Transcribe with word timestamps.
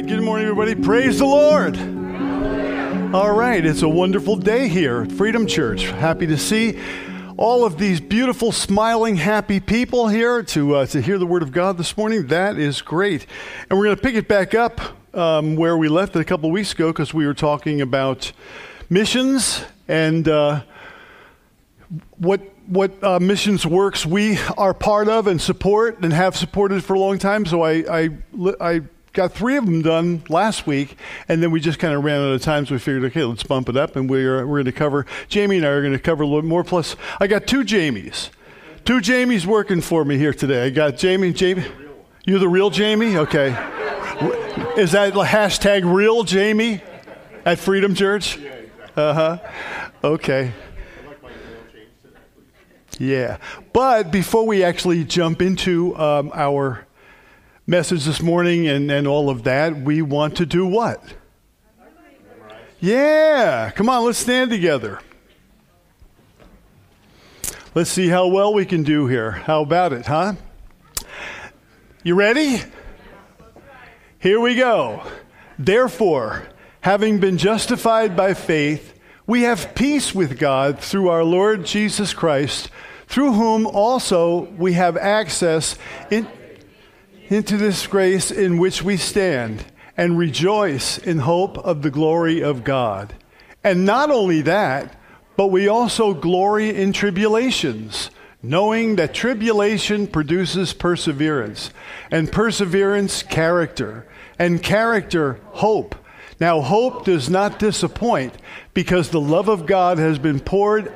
right, 0.00 0.08
good 0.08 0.22
morning, 0.22 0.46
everybody. 0.46 0.74
Praise 0.74 1.18
the 1.18 1.26
Lord. 1.26 1.76
All 3.14 3.32
right, 3.32 3.62
it's 3.62 3.82
a 3.82 3.88
wonderful 3.88 4.34
day 4.34 4.66
here 4.66 5.02
at 5.02 5.12
Freedom 5.12 5.46
Church. 5.46 5.82
Happy 5.82 6.26
to 6.26 6.38
see 6.38 6.80
all 7.36 7.66
of 7.66 7.76
these 7.76 8.00
beautiful, 8.00 8.50
smiling, 8.50 9.16
happy 9.16 9.60
people 9.60 10.08
here 10.08 10.42
to, 10.42 10.76
uh, 10.76 10.86
to 10.86 11.02
hear 11.02 11.18
the 11.18 11.26
Word 11.26 11.42
of 11.42 11.52
God 11.52 11.76
this 11.76 11.98
morning. 11.98 12.28
That 12.28 12.56
is 12.56 12.80
great. 12.80 13.26
And 13.68 13.78
we're 13.78 13.86
going 13.86 13.96
to 13.96 14.02
pick 14.02 14.14
it 14.14 14.26
back 14.26 14.54
up 14.54 14.80
um, 15.14 15.56
where 15.56 15.76
we 15.76 15.88
left 15.88 16.16
it 16.16 16.20
a 16.20 16.24
couple 16.24 16.50
weeks 16.50 16.72
ago 16.72 16.92
because 16.92 17.12
we 17.12 17.26
were 17.26 17.34
talking 17.34 17.82
about 17.82 18.32
missions 18.88 19.62
and 19.86 20.26
uh, 20.28 20.62
what 22.16 22.40
what 22.68 23.02
uh, 23.02 23.18
missions 23.18 23.66
works 23.66 24.06
we 24.06 24.38
are 24.56 24.72
part 24.72 25.08
of 25.08 25.26
and 25.26 25.42
support 25.42 25.98
and 26.04 26.12
have 26.12 26.36
supported 26.36 26.84
for 26.84 26.94
a 26.94 26.98
long 27.00 27.18
time. 27.18 27.44
So 27.44 27.62
I, 27.62 27.72
I, 27.90 28.10
I 28.60 28.82
got 29.12 29.32
three 29.32 29.56
of 29.56 29.66
them 29.66 29.82
done 29.82 30.22
last 30.28 30.66
week, 30.66 30.96
and 31.28 31.42
then 31.42 31.50
we 31.50 31.60
just 31.60 31.78
kind 31.78 31.94
of 31.94 32.04
ran 32.04 32.20
out 32.20 32.32
of 32.32 32.42
time, 32.42 32.66
so 32.66 32.74
we 32.74 32.78
figured, 32.78 33.04
okay, 33.04 33.24
let's 33.24 33.42
bump 33.42 33.68
it 33.68 33.76
up, 33.76 33.96
and 33.96 34.08
we're, 34.08 34.46
we're 34.46 34.58
going 34.58 34.64
to 34.66 34.72
cover, 34.72 35.06
Jamie 35.28 35.56
and 35.58 35.66
I 35.66 35.70
are 35.70 35.80
going 35.80 35.92
to 35.92 35.98
cover 35.98 36.22
a 36.22 36.26
little 36.26 36.48
more. 36.48 36.64
Plus, 36.64 36.96
I 37.18 37.26
got 37.26 37.46
two 37.46 37.64
Jamies. 37.64 38.30
Two 38.84 39.00
Jamies 39.00 39.46
working 39.46 39.80
for 39.80 40.04
me 40.04 40.16
here 40.16 40.32
today. 40.32 40.66
I 40.66 40.70
got 40.70 40.96
Jamie, 40.96 41.32
Jamie. 41.32 41.64
You're 42.24 42.38
the 42.38 42.48
real 42.48 42.70
Jamie? 42.70 43.16
Okay. 43.16 43.48
Is 44.76 44.92
that 44.92 45.12
hashtag 45.14 45.82
real 45.84 46.22
Jamie 46.22 46.82
at 47.44 47.58
Freedom 47.58 47.94
Church? 47.94 48.38
Uh 48.96 49.14
huh. 49.14 49.38
Okay. 50.02 50.52
Yeah. 52.98 53.38
But 53.72 54.10
before 54.10 54.46
we 54.46 54.62
actually 54.62 55.04
jump 55.04 55.40
into 55.40 55.96
um, 55.96 56.30
our 56.34 56.86
message 57.66 58.04
this 58.04 58.20
morning 58.20 58.66
and, 58.66 58.90
and 58.90 59.06
all 59.06 59.30
of 59.30 59.44
that, 59.44 59.76
we 59.76 60.02
want 60.02 60.36
to 60.36 60.46
do 60.46 60.66
what? 60.66 61.02
Yeah. 62.80 63.70
Come 63.74 63.88
on, 63.88 64.04
let's 64.04 64.18
stand 64.18 64.50
together. 64.50 65.00
Let's 67.74 67.90
see 67.90 68.08
how 68.08 68.26
well 68.26 68.52
we 68.52 68.64
can 68.64 68.82
do 68.82 69.06
here. 69.06 69.30
How 69.30 69.62
about 69.62 69.92
it, 69.92 70.06
huh? 70.06 70.34
You 72.02 72.14
ready? 72.14 72.62
Here 74.18 74.40
we 74.40 74.54
go. 74.54 75.02
Therefore, 75.58 76.48
having 76.80 77.20
been 77.20 77.38
justified 77.38 78.16
by 78.16 78.34
faith, 78.34 78.98
we 79.26 79.42
have 79.42 79.74
peace 79.74 80.14
with 80.14 80.38
God 80.38 80.80
through 80.80 81.08
our 81.08 81.22
Lord 81.22 81.64
Jesus 81.64 82.12
Christ 82.12 82.70
through 83.10 83.32
whom 83.32 83.66
also 83.66 84.42
we 84.56 84.72
have 84.74 84.96
access 84.96 85.76
in, 86.10 86.26
into 87.30 87.56
this 87.56 87.86
grace 87.86 88.30
in 88.30 88.58
which 88.58 88.82
we 88.82 88.96
stand 88.96 89.64
and 89.96 90.18
rejoice 90.18 90.98
in 90.98 91.18
hope 91.18 91.56
of 91.58 91.82
the 91.82 91.90
glory 91.90 92.42
of 92.42 92.64
God. 92.64 93.14
And 93.62 93.86
not 93.86 94.10
only 94.10 94.42
that, 94.42 94.96
but 95.36 95.46
we 95.46 95.68
also 95.68 96.12
glory 96.12 96.74
in 96.74 96.92
tribulations, 96.92 98.10
knowing 98.42 98.96
that 98.96 99.14
tribulation 99.14 100.08
produces 100.08 100.72
perseverance, 100.72 101.70
and 102.10 102.32
perseverance, 102.32 103.22
character, 103.22 104.06
and 104.38 104.62
character, 104.62 105.40
hope. 105.50 105.94
Now, 106.40 106.60
hope 106.62 107.04
does 107.04 107.30
not 107.30 107.58
disappoint 107.58 108.34
because 108.74 109.10
the 109.10 109.20
love 109.20 109.48
of 109.48 109.66
God 109.66 109.98
has 109.98 110.18
been 110.18 110.40
poured 110.40 110.92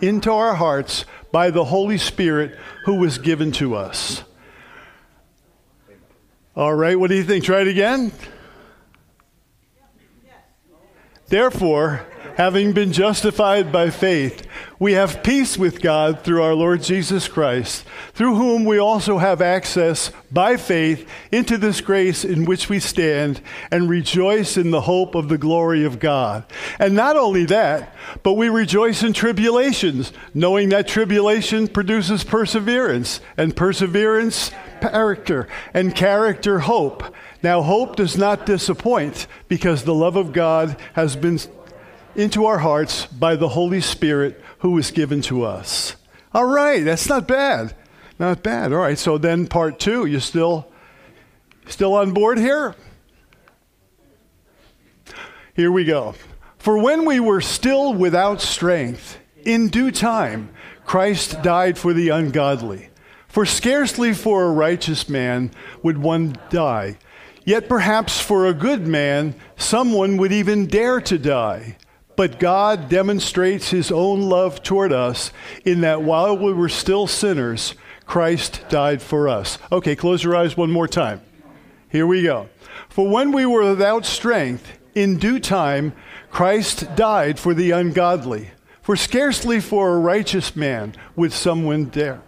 into 0.00 0.32
our 0.32 0.54
hearts 0.54 1.04
by 1.30 1.50
the 1.50 1.64
Holy 1.64 1.98
Spirit 1.98 2.58
who 2.84 2.94
was 2.94 3.18
given 3.18 3.52
to 3.52 3.76
us. 3.76 4.24
All 6.58 6.74
right, 6.74 6.98
what 6.98 7.08
do 7.08 7.14
you 7.14 7.22
think? 7.22 7.44
Try 7.44 7.60
it 7.60 7.68
again. 7.68 8.10
Therefore, 11.28 12.04
having 12.38 12.72
been 12.72 12.92
justified 12.92 13.72
by 13.72 13.90
faith, 13.90 14.46
we 14.78 14.92
have 14.92 15.24
peace 15.24 15.58
with 15.58 15.82
God 15.82 16.22
through 16.22 16.40
our 16.40 16.54
Lord 16.54 16.80
Jesus 16.84 17.26
Christ, 17.26 17.84
through 18.14 18.36
whom 18.36 18.64
we 18.64 18.78
also 18.78 19.18
have 19.18 19.42
access 19.42 20.12
by 20.30 20.56
faith 20.56 21.06
into 21.32 21.58
this 21.58 21.80
grace 21.80 22.24
in 22.24 22.44
which 22.44 22.68
we 22.68 22.78
stand 22.78 23.40
and 23.72 23.90
rejoice 23.90 24.56
in 24.56 24.70
the 24.70 24.82
hope 24.82 25.16
of 25.16 25.28
the 25.28 25.36
glory 25.36 25.84
of 25.84 25.98
God. 25.98 26.44
And 26.78 26.94
not 26.94 27.16
only 27.16 27.44
that, 27.46 27.92
but 28.22 28.34
we 28.34 28.48
rejoice 28.48 29.02
in 29.02 29.12
tribulations, 29.12 30.12
knowing 30.32 30.68
that 30.68 30.86
tribulation 30.86 31.66
produces 31.66 32.22
perseverance, 32.22 33.20
and 33.36 33.56
perseverance, 33.56 34.52
character, 34.80 35.48
and 35.74 35.92
character, 35.92 36.60
hope. 36.60 37.02
Now, 37.42 37.62
hope 37.62 37.96
does 37.96 38.16
not 38.16 38.46
disappoint 38.46 39.26
because 39.48 39.82
the 39.82 39.94
love 39.94 40.16
of 40.16 40.32
God 40.32 40.76
has 40.94 41.14
been 41.16 41.38
into 42.18 42.44
our 42.46 42.58
hearts 42.58 43.06
by 43.06 43.36
the 43.36 43.50
Holy 43.50 43.80
Spirit 43.80 44.42
who 44.58 44.72
was 44.72 44.90
given 44.90 45.22
to 45.22 45.44
us. 45.44 45.94
All 46.34 46.46
right, 46.46 46.84
that's 46.84 47.08
not 47.08 47.28
bad. 47.28 47.74
Not 48.18 48.42
bad. 48.42 48.72
All 48.72 48.80
right, 48.80 48.98
so 48.98 49.18
then 49.18 49.46
part 49.46 49.78
two, 49.78 50.04
you 50.04 50.18
still 50.18 50.68
still 51.68 51.94
on 51.94 52.12
board 52.12 52.38
here? 52.38 52.74
Here 55.54 55.70
we 55.70 55.84
go. 55.84 56.16
For 56.58 56.76
when 56.76 57.04
we 57.04 57.20
were 57.20 57.40
still 57.40 57.94
without 57.94 58.40
strength, 58.40 59.18
in 59.44 59.68
due 59.68 59.92
time, 59.92 60.50
Christ 60.84 61.40
died 61.42 61.78
for 61.78 61.92
the 61.92 62.08
ungodly. 62.08 62.88
For 63.28 63.46
scarcely 63.46 64.12
for 64.12 64.44
a 64.44 64.50
righteous 64.50 65.08
man 65.08 65.52
would 65.84 65.98
one 65.98 66.36
die. 66.50 66.98
Yet 67.44 67.68
perhaps 67.68 68.20
for 68.20 68.46
a 68.46 68.54
good 68.54 68.88
man, 68.88 69.36
someone 69.56 70.16
would 70.16 70.32
even 70.32 70.66
dare 70.66 71.00
to 71.02 71.16
die. 71.16 71.76
But 72.18 72.40
God 72.40 72.88
demonstrates 72.88 73.70
his 73.70 73.92
own 73.92 74.22
love 74.22 74.60
toward 74.64 74.92
us 74.92 75.30
in 75.64 75.82
that 75.82 76.02
while 76.02 76.36
we 76.36 76.52
were 76.52 76.68
still 76.68 77.06
sinners, 77.06 77.76
Christ 78.06 78.64
died 78.68 79.00
for 79.00 79.28
us. 79.28 79.56
Okay, 79.70 79.94
close 79.94 80.24
your 80.24 80.34
eyes 80.34 80.56
one 80.56 80.72
more 80.72 80.88
time. 80.88 81.20
Here 81.88 82.08
we 82.08 82.24
go. 82.24 82.48
For 82.88 83.08
when 83.08 83.30
we 83.30 83.46
were 83.46 83.62
without 83.70 84.04
strength, 84.04 84.80
in 84.96 85.18
due 85.18 85.38
time, 85.38 85.92
Christ 86.32 86.92
died 86.96 87.38
for 87.38 87.54
the 87.54 87.70
ungodly. 87.70 88.50
For 88.82 88.96
scarcely 88.96 89.60
for 89.60 89.94
a 89.94 90.00
righteous 90.00 90.56
man 90.56 90.96
would 91.14 91.32
someone 91.32 91.84
dare. 91.84 92.20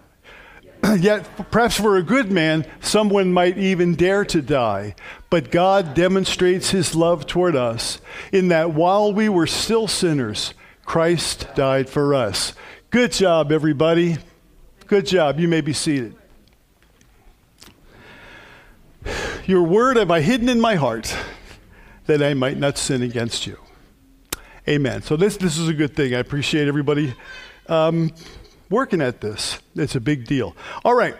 Yet, 1.00 1.28
perhaps 1.50 1.80
for 1.80 1.96
a 1.96 2.02
good 2.04 2.30
man, 2.30 2.64
someone 2.80 3.32
might 3.32 3.58
even 3.58 3.96
dare 3.96 4.24
to 4.26 4.40
die. 4.40 4.94
But 5.30 5.50
God 5.50 5.94
demonstrates 5.94 6.70
his 6.70 6.94
love 6.94 7.26
toward 7.26 7.54
us 7.54 8.00
in 8.32 8.48
that 8.48 8.72
while 8.72 9.12
we 9.12 9.28
were 9.28 9.46
still 9.46 9.86
sinners, 9.86 10.54
Christ 10.84 11.46
died 11.54 11.88
for 11.88 12.14
us. 12.14 12.52
Good 12.90 13.12
job, 13.12 13.52
everybody. 13.52 14.18
Good 14.86 15.06
job. 15.06 15.38
You 15.38 15.46
may 15.46 15.60
be 15.60 15.72
seated. 15.72 16.16
Your 19.46 19.62
word 19.62 19.96
have 19.96 20.10
I 20.10 20.20
hidden 20.20 20.48
in 20.48 20.60
my 20.60 20.74
heart 20.74 21.16
that 22.06 22.22
I 22.22 22.34
might 22.34 22.58
not 22.58 22.76
sin 22.76 23.02
against 23.02 23.46
you. 23.46 23.56
Amen. 24.68 25.02
So, 25.02 25.16
this, 25.16 25.36
this 25.36 25.56
is 25.56 25.68
a 25.68 25.74
good 25.74 25.94
thing. 25.94 26.14
I 26.14 26.18
appreciate 26.18 26.68
everybody. 26.68 27.14
Um, 27.68 28.12
working 28.70 29.02
at 29.02 29.20
this. 29.20 29.58
It's 29.74 29.96
a 29.96 30.00
big 30.00 30.26
deal. 30.26 30.56
All 30.84 30.94
right. 30.94 31.16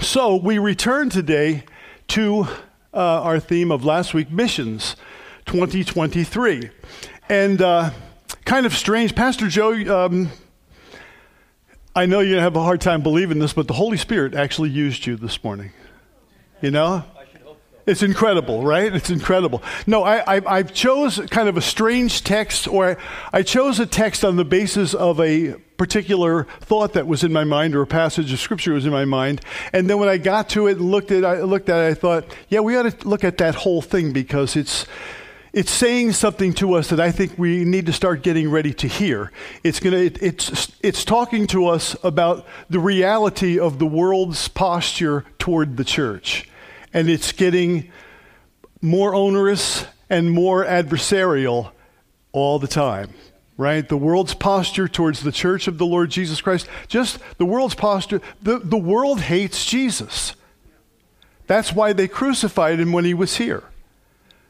So 0.00 0.36
we 0.36 0.58
return 0.58 1.08
today 1.10 1.64
to 2.08 2.46
uh, 2.94 3.22
our 3.22 3.40
theme 3.40 3.70
of 3.70 3.84
last 3.84 4.14
week 4.14 4.30
missions 4.30 4.96
2023. 5.46 6.70
And 7.28 7.62
uh, 7.62 7.90
kind 8.44 8.66
of 8.66 8.74
strange, 8.74 9.14
Pastor 9.14 9.48
Joe, 9.48 9.72
um, 10.04 10.30
I 11.94 12.06
know 12.06 12.20
you're 12.20 12.30
going 12.30 12.38
to 12.38 12.42
have 12.42 12.56
a 12.56 12.62
hard 12.62 12.80
time 12.80 13.02
believing 13.02 13.38
this, 13.38 13.52
but 13.52 13.68
the 13.68 13.74
Holy 13.74 13.96
Spirit 13.96 14.34
actually 14.34 14.70
used 14.70 15.06
you 15.06 15.16
this 15.16 15.42
morning. 15.42 15.72
You 16.60 16.70
know? 16.70 17.04
It's 17.84 18.02
incredible, 18.02 18.62
right? 18.62 18.94
It's 18.94 19.10
incredible. 19.10 19.62
No, 19.86 20.04
I, 20.04 20.36
I, 20.36 20.58
I, 20.58 20.62
chose 20.62 21.20
kind 21.30 21.48
of 21.48 21.56
a 21.56 21.60
strange 21.60 22.22
text, 22.22 22.68
or 22.68 22.90
I, 22.90 22.96
I 23.32 23.42
chose 23.42 23.80
a 23.80 23.86
text 23.86 24.24
on 24.24 24.36
the 24.36 24.44
basis 24.44 24.94
of 24.94 25.18
a 25.20 25.56
particular 25.82 26.44
thought 26.60 26.92
that 26.92 27.08
was 27.08 27.24
in 27.24 27.32
my 27.32 27.42
mind, 27.42 27.74
or 27.74 27.82
a 27.82 27.86
passage 27.88 28.32
of 28.32 28.38
scripture 28.38 28.72
was 28.72 28.86
in 28.86 28.92
my 28.92 29.04
mind. 29.04 29.40
And 29.72 29.90
then 29.90 29.98
when 29.98 30.08
I 30.08 30.16
got 30.16 30.48
to 30.50 30.68
it 30.68 30.78
and 30.78 30.92
looked 30.92 31.10
at, 31.10 31.24
I 31.24 31.40
looked 31.40 31.68
at 31.68 31.78
it, 31.82 31.90
I 31.90 31.94
thought, 31.94 32.24
yeah, 32.48 32.60
we 32.60 32.76
ought 32.76 32.88
to 32.88 33.08
look 33.08 33.24
at 33.24 33.38
that 33.38 33.56
whole 33.56 33.82
thing 33.82 34.12
because 34.12 34.54
it's 34.54 34.86
it's 35.52 35.72
saying 35.72 36.12
something 36.12 36.54
to 36.54 36.74
us 36.74 36.88
that 36.88 37.00
I 37.00 37.10
think 37.10 37.36
we 37.36 37.64
need 37.64 37.86
to 37.86 37.92
start 37.92 38.22
getting 38.22 38.48
ready 38.48 38.72
to 38.74 38.86
hear. 38.86 39.32
It's 39.64 39.80
going 39.80 39.94
it, 39.94 40.22
it's 40.22 40.72
it's 40.82 41.04
talking 41.04 41.48
to 41.48 41.66
us 41.66 41.96
about 42.04 42.46
the 42.70 42.78
reality 42.78 43.58
of 43.58 43.80
the 43.80 43.86
world's 43.86 44.46
posture 44.46 45.24
toward 45.40 45.76
the 45.76 45.84
church 45.84 46.48
and 46.94 47.08
it's 47.08 47.32
getting 47.32 47.90
more 48.80 49.14
onerous 49.14 49.84
and 50.08 50.30
more 50.30 50.64
adversarial 50.64 51.72
all 52.32 52.58
the 52.58 52.68
time, 52.68 53.12
right? 53.56 53.88
The 53.88 53.96
world's 53.96 54.34
posture 54.34 54.88
towards 54.88 55.22
the 55.22 55.32
church 55.32 55.68
of 55.68 55.78
the 55.78 55.86
Lord 55.86 56.10
Jesus 56.10 56.40
Christ, 56.40 56.66
just 56.88 57.18
the 57.38 57.44
world's 57.44 57.74
posture, 57.74 58.20
the, 58.40 58.58
the 58.58 58.78
world 58.78 59.20
hates 59.20 59.64
Jesus. 59.64 60.34
That's 61.46 61.72
why 61.72 61.92
they 61.92 62.08
crucified 62.08 62.80
him 62.80 62.92
when 62.92 63.04
he 63.04 63.14
was 63.14 63.36
here. 63.36 63.64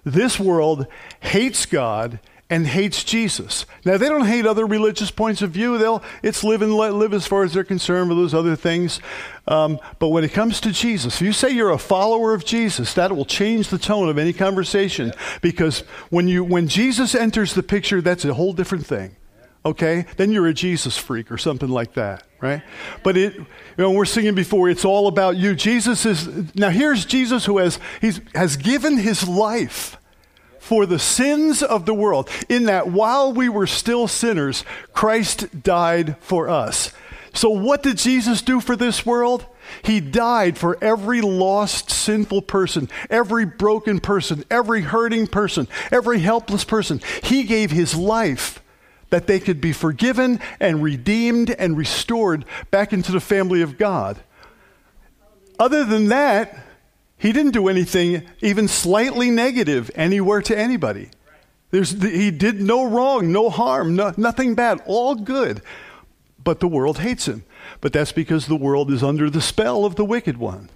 this 0.04 0.38
world 0.38 0.86
hates 1.20 1.66
God 1.66 2.20
and 2.52 2.66
hates 2.66 3.02
Jesus. 3.02 3.64
Now 3.82 3.96
they 3.96 4.10
don't 4.10 4.26
hate 4.26 4.44
other 4.44 4.66
religious 4.66 5.10
points 5.10 5.40
of 5.40 5.52
view. 5.52 5.78
They'll 5.78 6.02
it's 6.22 6.44
live 6.44 6.60
and 6.60 6.74
let 6.74 6.92
live 6.92 7.14
as 7.14 7.26
far 7.26 7.44
as 7.44 7.54
they're 7.54 7.64
concerned 7.64 8.10
with 8.10 8.18
those 8.18 8.34
other 8.34 8.56
things. 8.56 9.00
Um, 9.48 9.78
but 9.98 10.08
when 10.08 10.22
it 10.22 10.34
comes 10.34 10.60
to 10.60 10.70
Jesus, 10.70 11.14
if 11.14 11.22
you 11.22 11.32
say 11.32 11.48
you're 11.48 11.70
a 11.70 11.78
follower 11.78 12.34
of 12.34 12.44
Jesus, 12.44 12.92
that 12.92 13.16
will 13.16 13.24
change 13.24 13.68
the 13.68 13.78
tone 13.78 14.10
of 14.10 14.18
any 14.18 14.34
conversation 14.34 15.14
because 15.40 15.80
when 16.10 16.28
you 16.28 16.44
when 16.44 16.68
Jesus 16.68 17.14
enters 17.14 17.54
the 17.54 17.62
picture, 17.62 18.02
that's 18.02 18.26
a 18.26 18.34
whole 18.34 18.52
different 18.52 18.84
thing. 18.84 19.16
Okay, 19.64 20.04
then 20.18 20.30
you're 20.30 20.48
a 20.48 20.52
Jesus 20.52 20.98
freak 20.98 21.32
or 21.32 21.38
something 21.38 21.70
like 21.70 21.94
that, 21.94 22.22
right? 22.42 22.60
But 23.02 23.16
it, 23.16 23.34
you 23.34 23.46
know, 23.78 23.92
we're 23.92 24.04
singing 24.04 24.34
before. 24.34 24.68
It's 24.68 24.84
all 24.84 25.06
about 25.06 25.38
you. 25.38 25.54
Jesus 25.54 26.04
is 26.04 26.54
now. 26.54 26.68
Here's 26.68 27.06
Jesus 27.06 27.46
who 27.46 27.56
has 27.56 27.78
he's 28.02 28.20
has 28.34 28.58
given 28.58 28.98
his 28.98 29.26
life 29.26 29.96
for 30.62 30.86
the 30.86 30.98
sins 30.98 31.60
of 31.60 31.86
the 31.86 31.92
world, 31.92 32.30
in 32.48 32.66
that 32.66 32.86
while 32.86 33.32
we 33.32 33.48
were 33.48 33.66
still 33.66 34.06
sinners, 34.06 34.64
Christ 34.92 35.64
died 35.64 36.16
for 36.20 36.48
us. 36.48 36.92
So, 37.34 37.50
what 37.50 37.82
did 37.82 37.98
Jesus 37.98 38.42
do 38.42 38.60
for 38.60 38.76
this 38.76 39.04
world? 39.04 39.44
He 39.82 39.98
died 39.98 40.56
for 40.56 40.78
every 40.80 41.20
lost, 41.20 41.90
sinful 41.90 42.42
person, 42.42 42.88
every 43.10 43.44
broken 43.44 43.98
person, 43.98 44.44
every 44.52 44.82
hurting 44.82 45.26
person, 45.26 45.66
every 45.90 46.20
helpless 46.20 46.62
person. 46.62 47.00
He 47.24 47.42
gave 47.42 47.72
his 47.72 47.96
life 47.96 48.62
that 49.10 49.26
they 49.26 49.40
could 49.40 49.60
be 49.60 49.72
forgiven 49.72 50.38
and 50.60 50.80
redeemed 50.80 51.50
and 51.50 51.76
restored 51.76 52.44
back 52.70 52.92
into 52.92 53.10
the 53.10 53.20
family 53.20 53.62
of 53.62 53.78
God. 53.78 54.20
Other 55.58 55.84
than 55.84 56.06
that, 56.06 56.56
he 57.22 57.30
didn't 57.30 57.52
do 57.52 57.68
anything 57.68 58.26
even 58.40 58.66
slightly 58.66 59.30
negative 59.30 59.92
anywhere 59.94 60.42
to 60.42 60.58
anybody. 60.58 61.08
There's, 61.70 61.92
he 62.02 62.32
did 62.32 62.60
no 62.60 62.84
wrong, 62.84 63.30
no 63.30 63.48
harm, 63.48 63.94
no, 63.94 64.12
nothing 64.16 64.56
bad, 64.56 64.82
all 64.86 65.14
good. 65.14 65.62
But 66.42 66.58
the 66.58 66.66
world 66.66 66.98
hates 66.98 67.28
him. 67.28 67.44
But 67.80 67.92
that's 67.92 68.10
because 68.10 68.48
the 68.48 68.56
world 68.56 68.90
is 68.90 69.04
under 69.04 69.30
the 69.30 69.40
spell 69.40 69.84
of 69.84 69.94
the 69.94 70.04
wicked 70.04 70.36
one. 70.36 70.68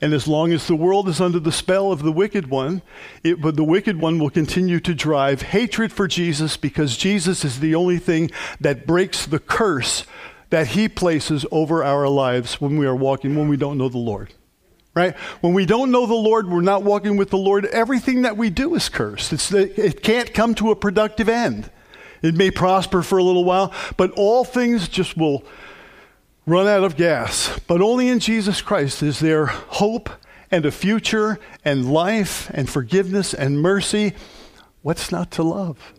And 0.00 0.12
as 0.12 0.26
long 0.26 0.52
as 0.52 0.66
the 0.66 0.74
world 0.74 1.08
is 1.08 1.20
under 1.20 1.38
the 1.38 1.52
spell 1.52 1.92
of 1.92 2.02
the 2.02 2.10
wicked 2.10 2.50
one, 2.50 2.82
it, 3.22 3.40
but 3.40 3.54
the 3.54 3.62
wicked 3.62 4.00
one 4.00 4.18
will 4.18 4.28
continue 4.28 4.80
to 4.80 4.96
drive 4.96 5.42
hatred 5.42 5.92
for 5.92 6.08
Jesus 6.08 6.56
because 6.56 6.96
Jesus 6.96 7.44
is 7.44 7.60
the 7.60 7.76
only 7.76 7.98
thing 7.98 8.28
that 8.58 8.88
breaks 8.88 9.24
the 9.24 9.38
curse 9.38 10.04
that 10.50 10.66
he 10.66 10.88
places 10.88 11.46
over 11.52 11.84
our 11.84 12.08
lives 12.08 12.60
when 12.60 12.76
we 12.76 12.86
are 12.86 12.96
walking, 12.96 13.36
when 13.36 13.46
we 13.46 13.56
don't 13.56 13.78
know 13.78 13.88
the 13.88 13.98
Lord 13.98 14.34
right? 14.94 15.16
When 15.40 15.54
we 15.54 15.66
don't 15.66 15.90
know 15.90 16.06
the 16.06 16.14
Lord, 16.14 16.48
we're 16.48 16.60
not 16.60 16.82
walking 16.82 17.16
with 17.16 17.30
the 17.30 17.38
Lord, 17.38 17.66
everything 17.66 18.22
that 18.22 18.36
we 18.36 18.50
do 18.50 18.74
is 18.74 18.88
cursed. 18.88 19.32
It's 19.32 19.52
it 19.52 20.02
can't 20.02 20.32
come 20.34 20.54
to 20.56 20.70
a 20.70 20.76
productive 20.76 21.28
end. 21.28 21.70
It 22.20 22.34
may 22.34 22.50
prosper 22.50 23.02
for 23.02 23.18
a 23.18 23.22
little 23.22 23.44
while, 23.44 23.72
but 23.96 24.12
all 24.12 24.44
things 24.44 24.88
just 24.88 25.16
will 25.16 25.44
run 26.46 26.68
out 26.68 26.84
of 26.84 26.96
gas. 26.96 27.58
But 27.66 27.80
only 27.80 28.08
in 28.08 28.20
Jesus 28.20 28.62
Christ 28.62 29.02
is 29.02 29.20
there 29.20 29.46
hope 29.46 30.10
and 30.50 30.66
a 30.66 30.70
future 30.70 31.40
and 31.64 31.92
life 31.92 32.50
and 32.54 32.68
forgiveness 32.68 33.34
and 33.34 33.60
mercy. 33.60 34.12
What's 34.82 35.10
not 35.10 35.30
to 35.32 35.42
love? 35.42 35.92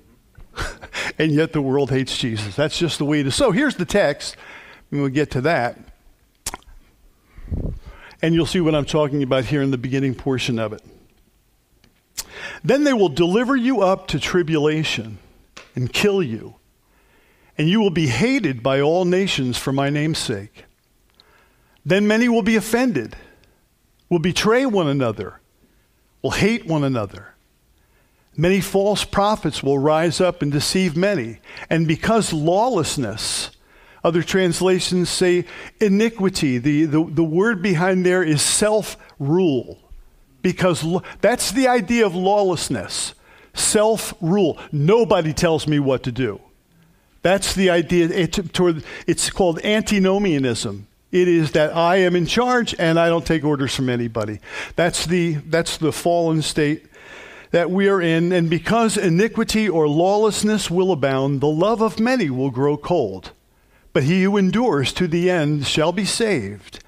and 1.17 1.31
yet 1.31 1.51
the 1.53 1.61
world 1.61 1.89
hates 1.89 2.17
Jesus. 2.17 2.55
That's 2.55 2.77
just 2.77 2.99
the 2.99 3.05
way 3.05 3.21
it 3.21 3.27
is. 3.27 3.35
So 3.35 3.51
here's 3.51 3.75
the 3.75 3.85
text. 3.85 4.37
We'll 4.91 5.09
get 5.09 5.31
to 5.31 5.41
that. 5.41 5.77
And 8.23 8.33
you'll 8.33 8.45
see 8.45 8.61
what 8.61 8.73
I'm 8.73 8.85
talking 8.85 9.21
about 9.21 9.45
here 9.45 9.61
in 9.61 9.71
the 9.71 9.77
beginning 9.77 10.15
portion 10.15 10.57
of 10.57 10.71
it. 10.71 10.81
Then 12.63 12.85
they 12.85 12.93
will 12.93 13.09
deliver 13.09 13.53
you 13.53 13.81
up 13.81 14.07
to 14.07 14.19
tribulation 14.19 15.17
and 15.75 15.91
kill 15.91 16.23
you, 16.23 16.55
and 17.57 17.67
you 17.67 17.81
will 17.81 17.89
be 17.89 18.07
hated 18.07 18.63
by 18.63 18.79
all 18.79 19.03
nations 19.03 19.57
for 19.57 19.73
my 19.73 19.89
name's 19.89 20.19
sake. 20.19 20.63
Then 21.85 22.07
many 22.07 22.29
will 22.29 22.41
be 22.41 22.55
offended, 22.55 23.17
will 24.09 24.19
betray 24.19 24.65
one 24.65 24.87
another, 24.87 25.41
will 26.21 26.31
hate 26.31 26.65
one 26.65 26.85
another. 26.85 27.33
Many 28.37 28.61
false 28.61 29.03
prophets 29.03 29.61
will 29.61 29.77
rise 29.77 30.21
up 30.21 30.41
and 30.41 30.49
deceive 30.49 30.95
many, 30.95 31.39
and 31.69 31.89
because 31.89 32.31
lawlessness 32.31 33.51
other 34.03 34.23
translations 34.23 35.09
say 35.09 35.45
iniquity. 35.79 36.57
The, 36.57 36.85
the, 36.85 37.03
the 37.03 37.23
word 37.23 37.61
behind 37.61 38.05
there 38.05 38.23
is 38.23 38.41
self 38.41 38.97
rule, 39.19 39.79
because 40.41 40.83
lo- 40.83 41.03
that's 41.21 41.51
the 41.51 41.67
idea 41.67 42.05
of 42.05 42.15
lawlessness 42.15 43.13
self 43.53 44.13
rule. 44.21 44.57
Nobody 44.71 45.33
tells 45.33 45.67
me 45.67 45.79
what 45.79 46.03
to 46.03 46.11
do. 46.11 46.41
That's 47.21 47.55
the 47.55 47.69
idea. 47.69 48.09
It, 48.09 48.33
toward, 48.53 48.83
it's 49.07 49.29
called 49.29 49.59
antinomianism. 49.63 50.87
It 51.11 51.27
is 51.27 51.51
that 51.51 51.75
I 51.75 51.97
am 51.97 52.15
in 52.15 52.25
charge 52.25 52.75
and 52.79 52.99
I 52.99 53.07
don't 53.07 53.25
take 53.25 53.43
orders 53.43 53.73
from 53.73 53.87
anybody. 53.87 54.39
That's 54.75 55.05
the, 55.05 55.35
that's 55.35 55.77
the 55.77 55.91
fallen 55.91 56.41
state 56.41 56.85
that 57.51 57.69
we 57.69 57.87
are 57.87 58.01
in. 58.01 58.31
And 58.33 58.49
because 58.49 58.97
iniquity 58.97 59.69
or 59.69 59.87
lawlessness 59.87 60.71
will 60.71 60.91
abound, 60.91 61.39
the 61.39 61.47
love 61.47 61.81
of 61.81 61.99
many 61.99 62.29
will 62.31 62.49
grow 62.49 62.75
cold. 62.75 63.31
But 63.93 64.03
he 64.03 64.23
who 64.23 64.37
endures 64.37 64.91
to 64.93 65.07
the 65.07 65.29
end 65.29 65.67
shall 65.67 65.91
be 65.91 66.05
saved. 66.05 66.83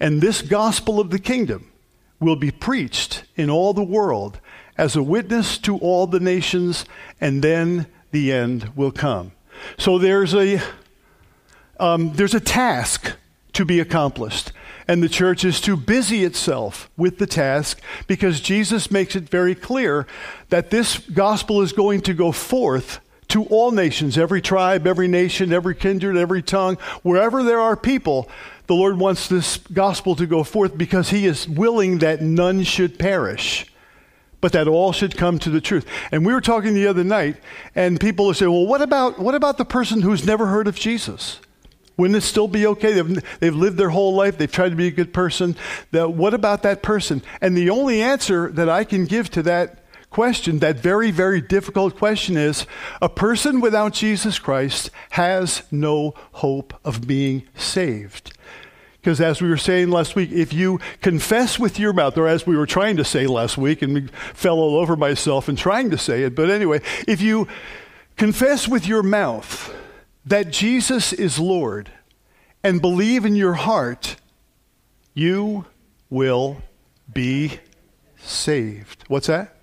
And 0.00 0.20
this 0.20 0.42
gospel 0.42 0.98
of 0.98 1.10
the 1.10 1.18
kingdom 1.18 1.70
will 2.18 2.36
be 2.36 2.50
preached 2.50 3.24
in 3.36 3.48
all 3.48 3.72
the 3.72 3.82
world 3.82 4.40
as 4.76 4.96
a 4.96 5.02
witness 5.02 5.58
to 5.58 5.76
all 5.78 6.06
the 6.06 6.20
nations, 6.20 6.84
and 7.20 7.42
then 7.42 7.86
the 8.10 8.32
end 8.32 8.72
will 8.74 8.90
come. 8.90 9.32
So 9.78 9.98
there's 9.98 10.34
a, 10.34 10.60
um, 11.78 12.12
there's 12.14 12.34
a 12.34 12.40
task 12.40 13.12
to 13.52 13.64
be 13.64 13.78
accomplished. 13.78 14.52
And 14.88 15.02
the 15.02 15.08
church 15.08 15.44
is 15.44 15.60
to 15.62 15.76
busy 15.76 16.24
itself 16.24 16.90
with 16.96 17.18
the 17.18 17.26
task 17.26 17.80
because 18.06 18.40
Jesus 18.40 18.90
makes 18.90 19.14
it 19.14 19.28
very 19.28 19.54
clear 19.54 20.06
that 20.48 20.70
this 20.70 20.98
gospel 20.98 21.62
is 21.62 21.72
going 21.72 22.00
to 22.02 22.14
go 22.14 22.32
forth 22.32 23.00
to 23.30 23.44
all 23.44 23.70
nations, 23.70 24.18
every 24.18 24.40
tribe, 24.40 24.86
every 24.86 25.08
nation, 25.08 25.52
every 25.52 25.74
kindred, 25.74 26.16
every 26.16 26.42
tongue, 26.42 26.76
wherever 27.02 27.42
there 27.42 27.60
are 27.60 27.76
people, 27.76 28.28
the 28.66 28.74
Lord 28.74 28.98
wants 28.98 29.28
this 29.28 29.56
gospel 29.56 30.14
to 30.16 30.26
go 30.26 30.44
forth 30.44 30.76
because 30.78 31.10
He 31.10 31.26
is 31.26 31.48
willing 31.48 31.98
that 31.98 32.22
none 32.22 32.62
should 32.62 32.98
perish, 32.98 33.66
but 34.40 34.52
that 34.52 34.68
all 34.68 34.92
should 34.92 35.16
come 35.16 35.38
to 35.40 35.50
the 35.50 35.60
truth. 35.60 35.86
And 36.12 36.24
we 36.24 36.32
were 36.32 36.40
talking 36.40 36.74
the 36.74 36.86
other 36.86 37.04
night, 37.04 37.36
and 37.74 38.00
people 38.00 38.26
would 38.26 38.36
say, 38.36 38.46
well, 38.46 38.66
what 38.66 38.82
about, 38.82 39.18
what 39.18 39.34
about 39.34 39.58
the 39.58 39.64
person 39.64 40.02
who's 40.02 40.24
never 40.24 40.46
heard 40.46 40.68
of 40.68 40.76
Jesus? 40.76 41.40
Wouldn't 41.96 42.16
it 42.16 42.22
still 42.22 42.48
be 42.48 42.66
okay? 42.66 42.94
They've, 42.94 43.22
they've 43.40 43.54
lived 43.54 43.76
their 43.76 43.90
whole 43.90 44.14
life. 44.14 44.38
They've 44.38 44.50
tried 44.50 44.70
to 44.70 44.76
be 44.76 44.86
a 44.86 44.90
good 44.90 45.12
person. 45.12 45.54
That, 45.90 46.12
what 46.12 46.32
about 46.32 46.62
that 46.62 46.82
person? 46.82 47.22
And 47.42 47.54
the 47.54 47.68
only 47.68 48.00
answer 48.00 48.50
that 48.52 48.70
I 48.70 48.84
can 48.84 49.04
give 49.04 49.30
to 49.32 49.42
that 49.42 49.79
question, 50.10 50.58
that 50.58 50.76
very, 50.76 51.10
very 51.10 51.40
difficult 51.40 51.96
question 51.96 52.36
is 52.36 52.66
a 53.00 53.08
person 53.08 53.60
without 53.60 53.92
Jesus 53.92 54.38
Christ 54.38 54.90
has 55.10 55.62
no 55.70 56.14
hope 56.32 56.74
of 56.84 57.06
being 57.06 57.46
saved. 57.54 58.32
Because 59.00 59.20
as 59.20 59.40
we 59.40 59.48
were 59.48 59.56
saying 59.56 59.90
last 59.90 60.14
week, 60.14 60.30
if 60.30 60.52
you 60.52 60.78
confess 61.00 61.58
with 61.58 61.78
your 61.78 61.94
mouth, 61.94 62.18
or 62.18 62.28
as 62.28 62.46
we 62.46 62.56
were 62.56 62.66
trying 62.66 62.98
to 62.98 63.04
say 63.04 63.26
last 63.26 63.56
week, 63.56 63.80
and 63.80 64.10
fell 64.34 64.58
all 64.58 64.76
over 64.76 64.94
myself 64.94 65.48
in 65.48 65.56
trying 65.56 65.90
to 65.90 65.96
say 65.96 66.24
it, 66.24 66.34
but 66.34 66.50
anyway, 66.50 66.82
if 67.08 67.22
you 67.22 67.48
confess 68.16 68.68
with 68.68 68.86
your 68.86 69.02
mouth 69.02 69.74
that 70.26 70.50
Jesus 70.50 71.14
is 71.14 71.38
Lord 71.38 71.90
and 72.62 72.82
believe 72.82 73.24
in 73.24 73.36
your 73.36 73.54
heart, 73.54 74.16
you 75.14 75.64
will 76.10 76.60
be 77.10 77.58
saved. 78.18 79.04
What's 79.08 79.28
that? 79.28 79.56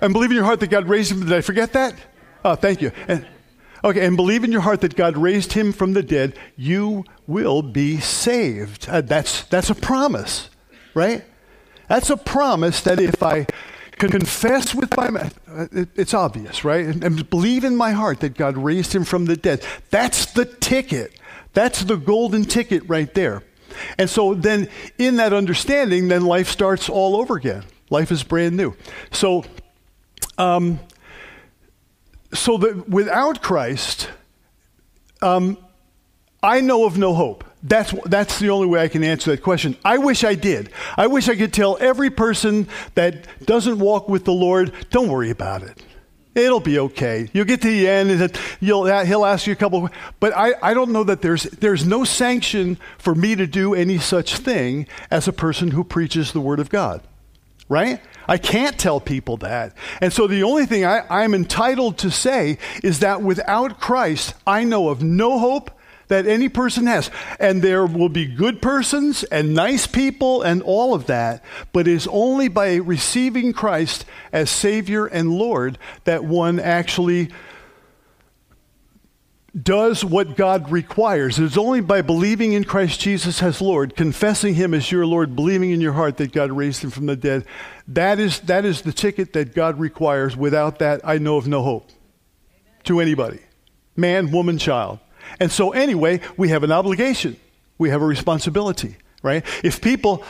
And 0.00 0.12
believe 0.12 0.30
in 0.30 0.36
your 0.36 0.44
heart 0.44 0.60
that 0.60 0.70
God 0.70 0.88
raised 0.88 1.12
him. 1.12 1.20
Did 1.20 1.32
I 1.32 1.40
forget 1.40 1.72
that? 1.72 1.94
Oh, 2.44 2.54
thank 2.54 2.80
you. 2.80 2.90
And, 3.06 3.26
okay, 3.84 4.04
and 4.04 4.16
believe 4.16 4.44
in 4.44 4.52
your 4.52 4.62
heart 4.62 4.80
that 4.80 4.96
God 4.96 5.16
raised 5.16 5.52
him 5.52 5.72
from 5.72 5.92
the 5.92 6.02
dead. 6.02 6.38
You 6.56 7.04
will 7.26 7.62
be 7.62 8.00
saved. 8.00 8.88
Uh, 8.88 9.02
that's, 9.02 9.44
that's 9.44 9.70
a 9.70 9.74
promise, 9.74 10.48
right? 10.94 11.24
That's 11.88 12.08
a 12.08 12.16
promise 12.16 12.80
that 12.82 13.00
if 13.00 13.22
I 13.22 13.46
can 13.92 14.10
confess 14.10 14.74
with 14.74 14.96
my 14.96 15.10
mouth, 15.10 15.38
uh, 15.48 15.66
it, 15.72 15.88
it's 15.94 16.14
obvious, 16.14 16.64
right? 16.64 16.86
And, 16.86 17.04
and 17.04 17.28
believe 17.28 17.64
in 17.64 17.76
my 17.76 17.90
heart 17.90 18.20
that 18.20 18.34
God 18.34 18.56
raised 18.56 18.94
him 18.94 19.04
from 19.04 19.26
the 19.26 19.36
dead. 19.36 19.64
That's 19.90 20.26
the 20.26 20.46
ticket. 20.46 21.12
That's 21.52 21.82
the 21.82 21.96
golden 21.96 22.44
ticket 22.44 22.88
right 22.88 23.12
there. 23.12 23.42
And 23.98 24.08
so 24.08 24.34
then, 24.34 24.68
in 24.98 25.16
that 25.16 25.32
understanding, 25.32 26.08
then 26.08 26.24
life 26.24 26.48
starts 26.48 26.88
all 26.88 27.16
over 27.16 27.36
again. 27.36 27.64
Life 27.90 28.10
is 28.12 28.22
brand 28.22 28.56
new. 28.56 28.74
So, 29.10 29.44
um, 30.38 30.80
so 32.32 32.58
that 32.58 32.88
without 32.88 33.42
Christ, 33.42 34.08
um, 35.22 35.58
I 36.42 36.60
know 36.60 36.86
of 36.86 36.96
no 36.96 37.14
hope. 37.14 37.44
That's, 37.62 37.92
that's 38.06 38.38
the 38.38 38.48
only 38.50 38.66
way 38.66 38.80
I 38.80 38.88
can 38.88 39.04
answer 39.04 39.30
that 39.32 39.42
question. 39.42 39.76
I 39.84 39.98
wish 39.98 40.24
I 40.24 40.34
did. 40.34 40.70
I 40.96 41.08
wish 41.08 41.28
I 41.28 41.36
could 41.36 41.52
tell 41.52 41.76
every 41.78 42.08
person 42.08 42.68
that 42.94 43.26
doesn't 43.44 43.78
walk 43.78 44.08
with 44.08 44.24
the 44.24 44.32
Lord, 44.32 44.72
don't 44.90 45.08
worry 45.08 45.30
about 45.30 45.62
it. 45.62 45.82
It'll 46.34 46.60
be 46.60 46.78
okay. 46.78 47.28
You'll 47.32 47.44
get 47.44 47.60
to 47.62 47.68
the 47.68 47.88
end 47.88 48.10
and 48.10 48.38
you'll, 48.60 48.86
he'll 49.04 49.26
ask 49.26 49.46
you 49.46 49.52
a 49.52 49.56
couple. 49.56 49.90
But 50.20 50.34
I, 50.34 50.54
I 50.62 50.74
don't 50.74 50.92
know 50.92 51.04
that 51.04 51.20
there's, 51.22 51.42
there's 51.42 51.84
no 51.84 52.04
sanction 52.04 52.78
for 52.98 53.14
me 53.14 53.34
to 53.34 53.46
do 53.46 53.74
any 53.74 53.98
such 53.98 54.36
thing 54.36 54.86
as 55.10 55.28
a 55.28 55.32
person 55.32 55.72
who 55.72 55.84
preaches 55.84 56.32
the 56.32 56.40
Word 56.40 56.60
of 56.60 56.70
God. 56.70 57.02
Right? 57.70 58.02
I 58.28 58.36
can't 58.36 58.78
tell 58.78 59.00
people 59.00 59.38
that. 59.38 59.74
And 60.02 60.12
so 60.12 60.26
the 60.26 60.42
only 60.42 60.66
thing 60.66 60.84
I, 60.84 61.06
I'm 61.08 61.34
entitled 61.34 61.98
to 61.98 62.10
say 62.10 62.58
is 62.82 62.98
that 62.98 63.22
without 63.22 63.80
Christ, 63.80 64.34
I 64.46 64.64
know 64.64 64.90
of 64.90 65.02
no 65.02 65.38
hope 65.38 65.70
that 66.08 66.26
any 66.26 66.48
person 66.48 66.86
has. 66.86 67.10
And 67.38 67.62
there 67.62 67.86
will 67.86 68.08
be 68.08 68.26
good 68.26 68.60
persons 68.60 69.22
and 69.24 69.54
nice 69.54 69.86
people 69.86 70.42
and 70.42 70.62
all 70.62 70.92
of 70.94 71.06
that, 71.06 71.42
but 71.72 71.88
it 71.88 71.94
is 71.94 72.08
only 72.10 72.48
by 72.48 72.74
receiving 72.74 73.52
Christ 73.52 74.04
as 74.32 74.50
Savior 74.50 75.06
and 75.06 75.32
Lord 75.32 75.78
that 76.04 76.24
one 76.24 76.60
actually 76.60 77.30
does 79.60 80.04
what 80.04 80.36
God 80.36 80.70
requires. 80.70 81.38
It's 81.38 81.58
only 81.58 81.80
by 81.80 82.02
believing 82.02 82.52
in 82.52 82.64
Christ 82.64 83.00
Jesus 83.00 83.42
as 83.42 83.60
Lord, 83.60 83.96
confessing 83.96 84.54
Him 84.54 84.74
as 84.74 84.90
your 84.90 85.06
Lord, 85.06 85.34
believing 85.34 85.70
in 85.70 85.80
your 85.80 85.92
heart 85.92 86.16
that 86.18 86.32
God 86.32 86.52
raised 86.52 86.84
Him 86.84 86.90
from 86.90 87.06
the 87.06 87.16
dead. 87.16 87.44
That 87.88 88.18
is, 88.20 88.40
that 88.40 88.64
is 88.64 88.82
the 88.82 88.92
ticket 88.92 89.32
that 89.32 89.54
God 89.54 89.78
requires. 89.80 90.36
Without 90.36 90.78
that, 90.78 91.00
I 91.04 91.18
know 91.18 91.36
of 91.36 91.48
no 91.48 91.62
hope 91.62 91.88
Amen. 91.88 92.74
to 92.84 93.00
anybody 93.00 93.40
man, 93.96 94.30
woman, 94.30 94.58
child. 94.58 94.98
And 95.38 95.52
so, 95.52 95.70
anyway, 95.70 96.20
we 96.36 96.48
have 96.48 96.64
an 96.64 96.72
obligation, 96.72 97.36
we 97.78 97.90
have 97.90 98.02
a 98.02 98.06
responsibility, 98.06 98.96
right? 99.22 99.44
If 99.62 99.80
people, 99.80 100.24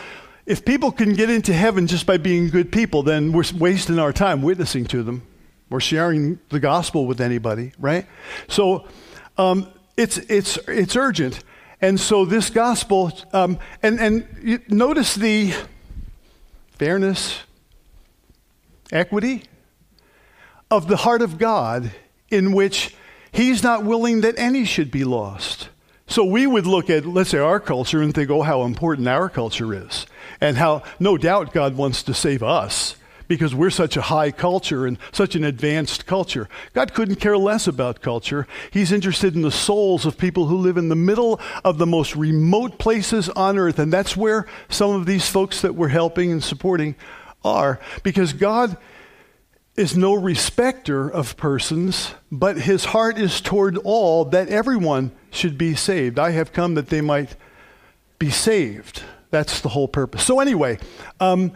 if 0.44 0.64
people 0.64 0.92
can 0.92 1.14
get 1.14 1.30
into 1.30 1.52
heaven 1.52 1.86
just 1.86 2.06
by 2.06 2.16
being 2.16 2.48
good 2.48 2.72
people, 2.72 3.02
then 3.02 3.32
we're 3.32 3.44
wasting 3.56 3.98
our 3.98 4.12
time 4.12 4.42
witnessing 4.42 4.84
to 4.86 5.02
them 5.02 5.22
or 5.70 5.80
sharing 5.80 6.40
the 6.48 6.58
gospel 6.58 7.06
with 7.06 7.20
anybody, 7.20 7.72
right? 7.78 8.06
So, 8.48 8.86
um, 9.36 9.68
it's, 9.96 10.18
it's, 10.18 10.56
it's 10.68 10.96
urgent. 10.96 11.42
And 11.80 11.98
so, 11.98 12.24
this 12.24 12.50
gospel, 12.50 13.12
um, 13.32 13.58
and, 13.82 13.98
and 13.98 14.62
notice 14.68 15.14
the 15.14 15.54
fairness, 16.72 17.40
equity 18.92 19.44
of 20.70 20.88
the 20.88 20.96
heart 20.96 21.22
of 21.22 21.38
God 21.38 21.92
in 22.30 22.52
which 22.52 22.94
He's 23.32 23.62
not 23.62 23.84
willing 23.84 24.22
that 24.22 24.38
any 24.38 24.64
should 24.64 24.90
be 24.90 25.04
lost. 25.04 25.68
So 26.06 26.24
we 26.24 26.46
would 26.46 26.66
look 26.66 26.90
at, 26.90 27.06
let's 27.06 27.30
say, 27.30 27.38
our 27.38 27.60
culture 27.60 28.02
and 28.02 28.12
think, 28.12 28.30
oh, 28.30 28.42
how 28.42 28.62
important 28.64 29.06
our 29.06 29.28
culture 29.28 29.72
is. 29.72 30.06
And 30.40 30.56
how, 30.56 30.82
no 30.98 31.16
doubt, 31.16 31.52
God 31.52 31.76
wants 31.76 32.02
to 32.02 32.14
save 32.14 32.42
us 32.42 32.96
because 33.30 33.54
we're 33.54 33.70
such 33.70 33.96
a 33.96 34.00
high 34.02 34.32
culture 34.32 34.84
and 34.86 34.98
such 35.12 35.36
an 35.36 35.44
advanced 35.44 36.04
culture. 36.04 36.48
God 36.72 36.92
couldn't 36.92 37.20
care 37.20 37.38
less 37.38 37.68
about 37.68 38.00
culture. 38.00 38.44
He's 38.72 38.90
interested 38.90 39.36
in 39.36 39.42
the 39.42 39.52
souls 39.52 40.04
of 40.04 40.18
people 40.18 40.46
who 40.46 40.56
live 40.56 40.76
in 40.76 40.88
the 40.88 40.96
middle 40.96 41.40
of 41.64 41.78
the 41.78 41.86
most 41.86 42.16
remote 42.16 42.80
places 42.80 43.28
on 43.28 43.56
earth. 43.56 43.78
And 43.78 43.92
that's 43.92 44.16
where 44.16 44.48
some 44.68 44.90
of 44.90 45.06
these 45.06 45.28
folks 45.28 45.60
that 45.60 45.76
we're 45.76 45.86
helping 45.86 46.32
and 46.32 46.42
supporting 46.42 46.96
are 47.44 47.78
because 48.02 48.32
God 48.32 48.76
is 49.76 49.96
no 49.96 50.14
respecter 50.14 51.08
of 51.08 51.36
persons, 51.36 52.14
but 52.32 52.56
his 52.62 52.86
heart 52.86 53.16
is 53.16 53.40
toward 53.40 53.76
all 53.76 54.24
that 54.24 54.48
everyone 54.48 55.12
should 55.30 55.56
be 55.56 55.76
saved. 55.76 56.18
I 56.18 56.32
have 56.32 56.52
come 56.52 56.74
that 56.74 56.88
they 56.88 57.00
might 57.00 57.36
be 58.18 58.30
saved. 58.30 59.04
That's 59.30 59.60
the 59.60 59.68
whole 59.68 59.86
purpose. 59.86 60.24
So, 60.24 60.40
anyway, 60.40 60.80
um, 61.20 61.52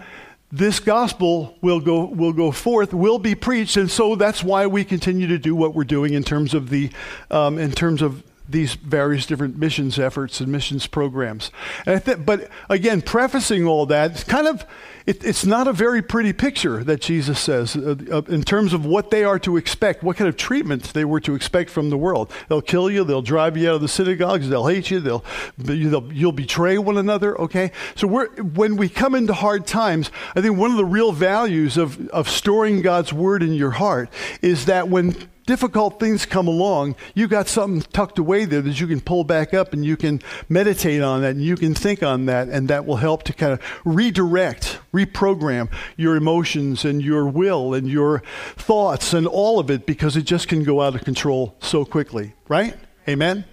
this 0.54 0.78
gospel 0.78 1.58
will 1.62 1.80
go, 1.80 2.04
will 2.04 2.32
go 2.32 2.52
forth, 2.52 2.94
will 2.94 3.18
be 3.18 3.34
preached, 3.34 3.76
and 3.76 3.90
so 3.90 4.14
that's 4.14 4.44
why 4.44 4.68
we 4.68 4.84
continue 4.84 5.26
to 5.26 5.37
do 5.37 5.52
what 5.52 5.75
we're 5.75 5.82
doing 5.82 6.14
in 6.14 6.23
terms 6.23 6.54
of 6.54 6.70
the, 6.70 6.90
um, 7.32 7.58
in 7.58 7.73
terms 7.73 8.00
of 8.00 8.23
these 8.49 8.75
various 8.75 9.26
different 9.26 9.56
missions 9.56 9.99
efforts 9.99 10.40
and 10.40 10.52
missions 10.52 10.87
programs. 10.87 11.50
And 11.87 12.04
th- 12.04 12.25
but 12.25 12.49
again, 12.68 13.02
prefacing 13.02 13.66
all 13.66 13.87
that, 13.87 14.12
it's 14.12 14.23
kind 14.23 14.46
of 14.46 14.64
it, 15.06 15.23
it's 15.23 15.44
not 15.44 15.68
a 15.68 15.73
very 15.73 16.00
pretty 16.00 16.32
picture 16.32 16.82
that 16.82 17.00
Jesus 17.00 17.38
says 17.38 17.76
uh, 17.76 17.94
uh, 18.11 18.23
in 18.23 18.42
terms 18.42 18.73
of 18.73 18.87
what 18.87 19.11
they 19.11 19.23
are 19.23 19.38
to 19.40 19.58
expect, 19.58 20.02
what 20.02 20.16
kind 20.16 20.28
of 20.28 20.37
treatment 20.37 20.94
they 20.94 21.04
were 21.04 21.20
to 21.20 21.34
expect 21.34 21.68
from 21.68 21.90
the 21.90 21.99
world. 21.99 22.32
They'll 22.49 22.62
kill 22.62 22.90
you, 22.90 23.04
they'll 23.04 23.20
drive 23.20 23.56
you 23.56 23.68
out 23.68 23.75
of 23.76 23.80
the 23.82 23.88
synagogues, 23.88 24.49
they'll 24.49 24.66
hate 24.66 24.90
you, 24.90 25.00
they'll, 25.00 25.25
they'll 25.58 26.11
you'll 26.12 26.32
betray 26.32 26.78
one 26.78 26.96
another. 26.96 27.38
Okay, 27.38 27.70
so 27.94 28.06
when 28.06 28.76
we 28.76 28.88
come 28.88 29.14
into 29.14 29.34
hard 29.34 29.66
times, 29.66 30.11
I 30.34 30.40
think 30.40 30.56
one 30.56 30.70
of 30.70 30.78
the 30.78 30.84
real 30.84 31.12
values 31.12 31.76
of 31.76 32.08
of 32.08 32.28
storing 32.28 32.80
God's 32.80 33.12
word 33.12 33.42
in 33.42 33.52
your 33.52 33.73
heart 33.73 34.08
is 34.40 34.66
that 34.66 34.88
when 34.88 35.28
difficult 35.46 36.00
things 36.00 36.26
come 36.26 36.48
along, 36.48 36.96
you 37.14 37.28
got 37.28 37.48
something 37.48 37.82
tucked 37.92 38.18
away 38.18 38.44
there 38.44 38.62
that 38.62 38.80
you 38.80 38.86
can 38.86 39.00
pull 39.00 39.24
back 39.24 39.52
up 39.52 39.72
and 39.72 39.84
you 39.84 39.96
can 39.96 40.20
meditate 40.48 41.02
on 41.02 41.20
that 41.22 41.30
and 41.32 41.42
you 41.42 41.56
can 41.56 41.74
think 41.74 42.02
on 42.02 42.26
that, 42.26 42.48
and 42.48 42.68
that 42.68 42.86
will 42.86 42.96
help 42.96 43.22
to 43.24 43.32
kind 43.32 43.52
of 43.52 43.60
redirect, 43.84 44.78
reprogram 44.92 45.70
your 45.96 46.16
emotions 46.16 46.84
and 46.84 47.02
your 47.02 47.26
will 47.26 47.74
and 47.74 47.88
your 47.88 48.22
thoughts 48.56 49.12
and 49.12 49.26
all 49.26 49.58
of 49.58 49.70
it 49.70 49.86
because 49.86 50.16
it 50.16 50.22
just 50.22 50.48
can 50.48 50.64
go 50.64 50.80
out 50.80 50.94
of 50.94 51.04
control 51.04 51.54
so 51.60 51.84
quickly, 51.84 52.34
right? 52.48 52.74
Amen? 53.08 53.44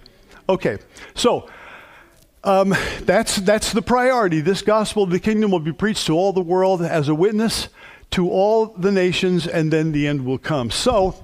Okay, 0.48 0.78
so. 1.14 1.48
Um, 2.44 2.74
that's, 3.02 3.36
that's 3.36 3.72
the 3.72 3.82
priority. 3.82 4.40
This 4.40 4.62
gospel 4.62 5.04
of 5.04 5.10
the 5.10 5.20
kingdom 5.20 5.52
will 5.52 5.60
be 5.60 5.72
preached 5.72 6.06
to 6.08 6.14
all 6.14 6.32
the 6.32 6.42
world 6.42 6.82
as 6.82 7.08
a 7.08 7.14
witness 7.14 7.68
to 8.10 8.28
all 8.28 8.66
the 8.66 8.90
nations, 8.90 9.46
and 9.46 9.72
then 9.72 9.92
the 9.92 10.06
end 10.06 10.24
will 10.24 10.38
come. 10.38 10.70
So, 10.70 11.14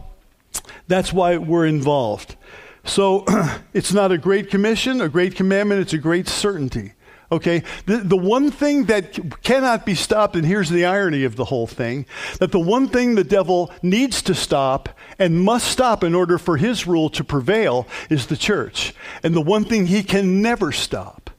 that's 0.88 1.12
why 1.12 1.37
we're 1.37 1.66
involved. 1.66 2.37
So 2.85 3.25
it's 3.73 3.92
not 3.92 4.11
a 4.11 4.18
great 4.18 4.50
commission, 4.50 5.00
a 5.00 5.09
great 5.09 5.37
commandment, 5.37 5.83
it's 5.83 5.92
a 5.92 5.99
great 5.99 6.26
certainty. 6.26 6.95
Okay? 7.30 7.62
The, 7.85 7.99
the 7.99 8.16
one 8.16 8.50
thing 8.50 8.85
that 8.87 9.42
cannot 9.42 9.85
be 9.85 9.95
stopped, 9.95 10.35
and 10.35 10.47
here's 10.47 10.71
the 10.71 10.87
irony 10.87 11.25
of 11.25 11.37
the 11.37 11.45
whole 11.45 11.66
thing 11.66 12.07
that 12.38 12.52
the 12.52 12.61
one 12.61 12.88
thing 12.88 13.14
the 13.14 13.25
devil 13.25 13.71
needs 13.83 14.23
to 14.23 14.35
stop 14.35 14.88
and 15.18 15.40
must 15.40 15.68
stop 15.68 16.02
in 16.02 16.14
order 16.14 16.38
for 16.38 16.57
his 16.57 16.87
rule 16.87 17.11
to 17.11 17.23
prevail 17.23 17.87
is 18.09 18.26
the 18.26 18.37
church. 18.37 18.95
And 19.23 19.35
the 19.35 19.42
one 19.42 19.64
thing 19.64 19.87
he 19.87 20.02
can 20.02 20.40
never 20.40 20.73
stop, 20.73 21.30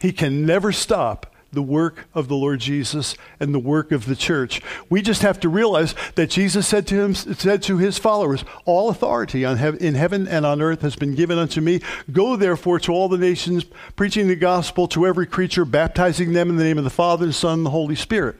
he 0.00 0.12
can 0.12 0.44
never 0.44 0.72
stop 0.72 1.32
the 1.56 1.62
work 1.62 2.06
of 2.14 2.28
the 2.28 2.36
Lord 2.36 2.60
Jesus 2.60 3.16
and 3.40 3.52
the 3.52 3.58
work 3.58 3.90
of 3.90 4.06
the 4.06 4.14
church. 4.14 4.62
We 4.88 5.02
just 5.02 5.22
have 5.22 5.40
to 5.40 5.48
realize 5.48 5.96
that 6.14 6.30
Jesus 6.30 6.68
said 6.68 6.86
to 6.86 6.94
him, 6.94 7.14
said 7.14 7.62
to 7.64 7.78
his 7.78 7.98
followers, 7.98 8.44
"All 8.64 8.88
authority 8.88 9.42
hev- 9.42 9.82
in 9.82 9.94
heaven 9.94 10.28
and 10.28 10.46
on 10.46 10.62
earth 10.62 10.82
has 10.82 10.94
been 10.94 11.16
given 11.16 11.38
unto 11.38 11.60
me. 11.60 11.80
Go 12.12 12.36
therefore 12.36 12.78
to 12.80 12.92
all 12.92 13.08
the 13.08 13.18
nations, 13.18 13.64
preaching 13.96 14.28
the 14.28 14.36
gospel 14.36 14.86
to 14.88 15.06
every 15.06 15.26
creature, 15.26 15.64
baptizing 15.64 16.32
them 16.32 16.50
in 16.50 16.56
the 16.56 16.64
name 16.64 16.78
of 16.78 16.84
the 16.84 16.90
Father, 16.90 17.26
the 17.26 17.32
Son, 17.32 17.54
and 17.54 17.66
the 17.66 17.70
Holy 17.70 17.96
Spirit." 17.96 18.36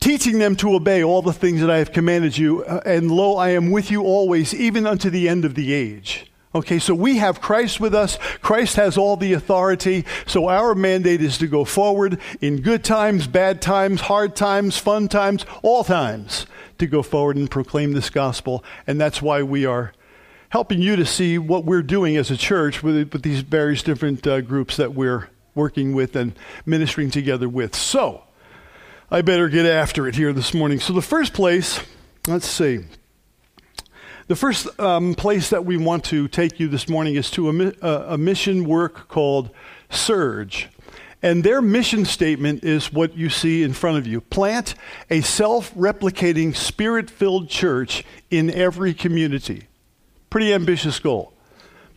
Teaching 0.00 0.38
them 0.38 0.54
to 0.56 0.74
obey 0.74 1.02
all 1.02 1.22
the 1.22 1.32
things 1.32 1.62
that 1.62 1.70
I 1.70 1.78
have 1.78 1.92
commanded 1.92 2.36
you, 2.36 2.62
uh, 2.64 2.80
and 2.84 3.10
lo, 3.10 3.36
I 3.38 3.50
am 3.50 3.70
with 3.70 3.90
you 3.90 4.02
always, 4.02 4.52
even 4.54 4.86
unto 4.86 5.08
the 5.08 5.30
end 5.30 5.46
of 5.46 5.54
the 5.54 5.72
age. 5.72 6.30
Okay, 6.54 6.78
so 6.78 6.94
we 6.94 7.16
have 7.16 7.40
Christ 7.40 7.80
with 7.80 7.94
us. 7.94 8.16
Christ 8.40 8.76
has 8.76 8.96
all 8.96 9.16
the 9.16 9.32
authority. 9.32 10.04
So 10.24 10.48
our 10.48 10.76
mandate 10.76 11.20
is 11.20 11.36
to 11.38 11.48
go 11.48 11.64
forward 11.64 12.20
in 12.40 12.60
good 12.60 12.84
times, 12.84 13.26
bad 13.26 13.60
times, 13.60 14.02
hard 14.02 14.36
times, 14.36 14.78
fun 14.78 15.08
times, 15.08 15.44
all 15.62 15.82
times, 15.82 16.46
to 16.78 16.86
go 16.86 17.02
forward 17.02 17.36
and 17.36 17.50
proclaim 17.50 17.92
this 17.92 18.08
gospel. 18.08 18.62
And 18.86 19.00
that's 19.00 19.20
why 19.20 19.42
we 19.42 19.66
are 19.66 19.92
helping 20.50 20.80
you 20.80 20.94
to 20.94 21.04
see 21.04 21.38
what 21.38 21.64
we're 21.64 21.82
doing 21.82 22.16
as 22.16 22.30
a 22.30 22.36
church 22.36 22.84
with, 22.84 23.12
with 23.12 23.22
these 23.22 23.40
various 23.40 23.82
different 23.82 24.24
uh, 24.24 24.40
groups 24.40 24.76
that 24.76 24.94
we're 24.94 25.28
working 25.56 25.92
with 25.92 26.14
and 26.14 26.38
ministering 26.64 27.10
together 27.10 27.48
with. 27.48 27.74
So, 27.74 28.22
I 29.10 29.22
better 29.22 29.48
get 29.48 29.66
after 29.66 30.06
it 30.06 30.14
here 30.14 30.32
this 30.32 30.54
morning. 30.54 30.78
So, 30.78 30.92
the 30.92 31.02
first 31.02 31.32
place, 31.32 31.80
let's 32.28 32.46
see. 32.46 32.84
The 34.26 34.36
first 34.36 34.80
um, 34.80 35.14
place 35.14 35.50
that 35.50 35.66
we 35.66 35.76
want 35.76 36.04
to 36.04 36.28
take 36.28 36.58
you 36.58 36.66
this 36.66 36.88
morning 36.88 37.16
is 37.16 37.30
to 37.32 37.50
a, 37.50 37.72
a, 37.82 38.14
a 38.14 38.18
mission 38.18 38.64
work 38.64 39.06
called 39.06 39.50
Surge. 39.90 40.68
And 41.20 41.44
their 41.44 41.60
mission 41.60 42.06
statement 42.06 42.64
is 42.64 42.90
what 42.90 43.18
you 43.18 43.28
see 43.28 43.62
in 43.62 43.74
front 43.74 43.98
of 43.98 44.06
you 44.06 44.22
plant 44.22 44.76
a 45.10 45.20
self 45.20 45.74
replicating, 45.74 46.56
spirit 46.56 47.10
filled 47.10 47.50
church 47.50 48.02
in 48.30 48.50
every 48.50 48.94
community. 48.94 49.64
Pretty 50.30 50.54
ambitious 50.54 50.98
goal. 50.98 51.34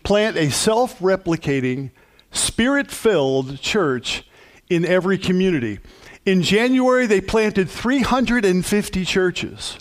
Plant 0.04 0.36
a 0.36 0.50
self 0.50 1.00
replicating, 1.00 1.92
spirit 2.32 2.92
filled 2.92 3.62
church 3.62 4.28
in 4.70 4.84
every 4.84 5.18
community. 5.18 5.80
In 6.26 6.42
January, 6.42 7.06
they 7.06 7.22
planted 7.22 7.70
350 7.70 9.06
churches. 9.06 9.78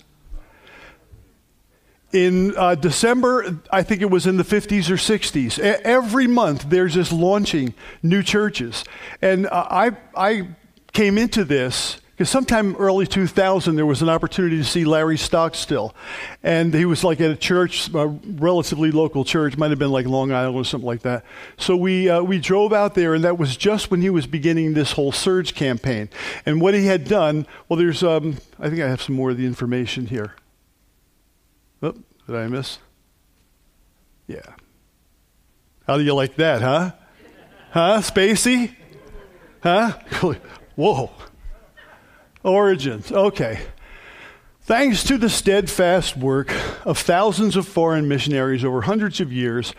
In 2.25 2.57
uh, 2.57 2.75
December, 2.75 3.59
I 3.71 3.83
think 3.83 4.01
it 4.01 4.09
was 4.09 4.25
in 4.25 4.37
the 4.37 4.43
50s 4.43 4.89
or 4.89 4.95
60s. 4.95 5.59
A- 5.59 5.85
every 5.85 6.27
month, 6.27 6.69
they're 6.69 6.87
just 6.87 7.11
launching 7.11 7.73
new 8.01 8.23
churches. 8.23 8.83
And 9.21 9.45
uh, 9.45 9.67
I, 9.69 9.91
I 10.15 10.47
came 10.93 11.17
into 11.17 11.45
this 11.45 12.01
because 12.17 12.31
sometime 12.31 12.75
early 12.77 13.05
2000 13.05 13.75
there 13.75 13.85
was 13.85 14.01
an 14.01 14.09
opportunity 14.09 14.57
to 14.57 14.63
see 14.63 14.85
Larry 14.85 15.17
Stockstill, 15.17 15.93
and 16.41 16.73
he 16.73 16.85
was 16.85 17.03
like 17.03 17.21
at 17.21 17.29
a 17.29 17.35
church, 17.35 17.93
a 17.93 18.07
relatively 18.07 18.89
local 18.89 19.23
church, 19.23 19.55
might 19.55 19.69
have 19.69 19.77
been 19.77 19.91
like 19.91 20.07
Long 20.07 20.31
Island 20.31 20.55
or 20.55 20.65
something 20.65 20.87
like 20.87 21.03
that. 21.03 21.23
So 21.57 21.77
we 21.77 22.09
uh, 22.09 22.23
we 22.23 22.39
drove 22.39 22.73
out 22.73 22.95
there, 22.95 23.13
and 23.13 23.23
that 23.23 23.37
was 23.37 23.55
just 23.55 23.91
when 23.91 24.01
he 24.01 24.09
was 24.09 24.25
beginning 24.25 24.73
this 24.73 24.93
whole 24.93 25.11
surge 25.11 25.53
campaign. 25.53 26.09
And 26.43 26.59
what 26.59 26.73
he 26.73 26.87
had 26.87 27.03
done, 27.03 27.45
well, 27.69 27.77
there's 27.77 28.01
um, 28.01 28.37
I 28.59 28.69
think 28.69 28.81
I 28.81 28.89
have 28.89 29.03
some 29.03 29.13
more 29.13 29.29
of 29.29 29.37
the 29.37 29.45
information 29.45 30.07
here. 30.07 30.33
Oh, 31.83 31.93
did 32.27 32.35
I 32.35 32.47
miss? 32.47 32.79
Yeah. 34.27 34.55
How 35.87 35.97
do 35.97 36.03
you 36.03 36.13
like 36.13 36.35
that, 36.35 36.61
huh? 36.61 36.91
Huh, 37.71 38.01
Spacey? 38.01 38.75
Huh? 39.63 39.93
Whoa. 40.75 41.11
Origins, 42.43 43.11
okay. 43.11 43.61
Thanks 44.61 45.03
to 45.05 45.17
the 45.17 45.29
steadfast 45.29 46.17
work 46.17 46.53
of 46.85 46.97
thousands 46.97 47.55
of 47.55 47.65
foreign 47.65 48.09
missionaries 48.09 48.65
over 48.65 48.81
hundreds 48.81 49.21
of 49.21 49.31
years, 49.31 49.73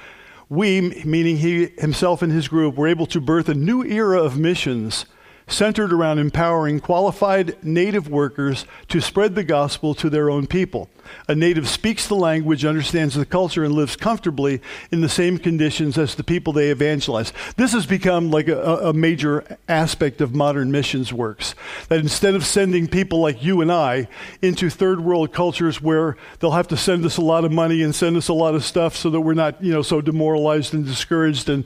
we, 0.49 0.81
meaning 1.05 1.37
he 1.37 1.67
himself 1.79 2.23
and 2.23 2.33
his 2.33 2.49
group, 2.49 2.77
were 2.77 2.89
able 2.89 3.07
to 3.07 3.21
birth 3.21 3.51
a 3.51 3.55
new 3.55 3.85
era 3.85 4.23
of 4.23 4.39
missions 4.39 5.05
centered 5.47 5.93
around 5.93 6.19
empowering 6.19 6.81
qualified 6.81 7.63
native 7.63 8.09
workers 8.09 8.65
to 8.89 9.01
spread 9.01 9.35
the 9.35 9.45
gospel 9.45 9.95
to 9.95 10.09
their 10.09 10.31
own 10.31 10.47
people. 10.47 10.89
A 11.29 11.35
native 11.35 11.69
speaks 11.69 12.07
the 12.07 12.15
language, 12.15 12.65
understands 12.65 13.15
the 13.15 13.27
culture, 13.27 13.65
and 13.65 13.75
lives 13.75 13.97
comfortably 13.97 14.61
in 14.91 15.01
the 15.01 15.09
same 15.09 15.39
conditions 15.39 15.99
as 15.99 16.15
the 16.15 16.25
people 16.25 16.53
they 16.53 16.71
evangelize. 16.71 17.33
This 17.57 17.73
has 17.73 17.87
become 17.87 18.31
like 18.31 18.49
a, 18.49 18.89
a 18.89 18.93
major 18.93 19.59
aspect 19.69 20.21
of 20.21 20.35
modern 20.35 20.71
missions 20.71 21.13
works. 21.13 21.55
That 21.89 22.01
instead 22.01 22.35
of 22.35 22.45
sending 22.45 22.89
people 22.89 23.21
like 23.21 23.43
you 23.43 23.61
and 23.61 23.71
I 23.71 24.09
into 24.43 24.71
third 24.71 25.01
world 25.01 25.33
cultures 25.33 25.81
where 25.83 26.17
they'll 26.41 26.53
have 26.53 26.69
to 26.69 26.77
send 26.77 27.05
us 27.05 27.17
a 27.17 27.23
lot 27.23 27.45
of 27.45 27.53
money 27.53 27.83
and 27.83 27.95
send 27.95 28.17
us 28.17 28.29
a 28.29 28.35
lot 28.35 28.55
of 28.55 28.65
stuff 28.65 28.97
so 28.97 29.11
that 29.11 29.21
we're 29.21 29.35
not, 29.35 29.63
you 29.63 29.73
know, 29.73 29.83
so 29.83 30.01
demoralized 30.01 30.75
and 30.75 30.87
discouraged 30.87 31.49
and, 31.49 31.65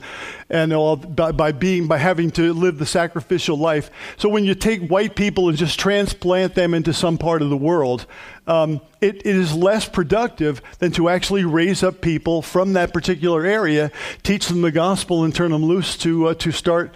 and 0.51 0.73
all 0.73 0.97
by, 0.97 1.33
by 1.33 1.53
being, 1.53 1.87
by 1.87 1.99
having 1.99 2.31
to 2.33 2.53
live 2.53 2.79
the 2.79 2.87
sacrificial 2.87 3.57
life. 3.57 3.91
So 4.17 4.29
when 4.29 4.45
you 4.45 4.55
take 4.55 4.89
white 4.89 5.15
people 5.15 5.49
and 5.49 5.57
just 5.57 5.79
transplant 5.79 6.55
them 6.55 6.75
into 6.75 6.93
some 6.93 7.19
part 7.19 7.43
of 7.43 7.51
the 7.51 7.57
world, 7.57 8.07
um, 8.47 8.81
it, 9.01 9.17
it 9.19 9.27
is 9.27 9.55
less 9.55 9.89
productive 9.89 10.61
than 10.79 10.93
to 10.93 11.09
actually 11.09 11.45
raise 11.45 11.83
up 11.83 12.01
people 12.01 12.43
from 12.43 12.73
that 12.73 12.93
particular 12.93 13.45
area, 13.45 13.91
teach 14.23 14.49
them 14.49 14.63
the 14.63 14.73
gospel, 14.73 15.25
and 15.25 15.35
turn 15.35 15.51
them 15.53 15.65
loose 15.65 15.97
to, 15.99 16.29
uh, 16.29 16.35
to 16.35 16.51
start 16.51 16.93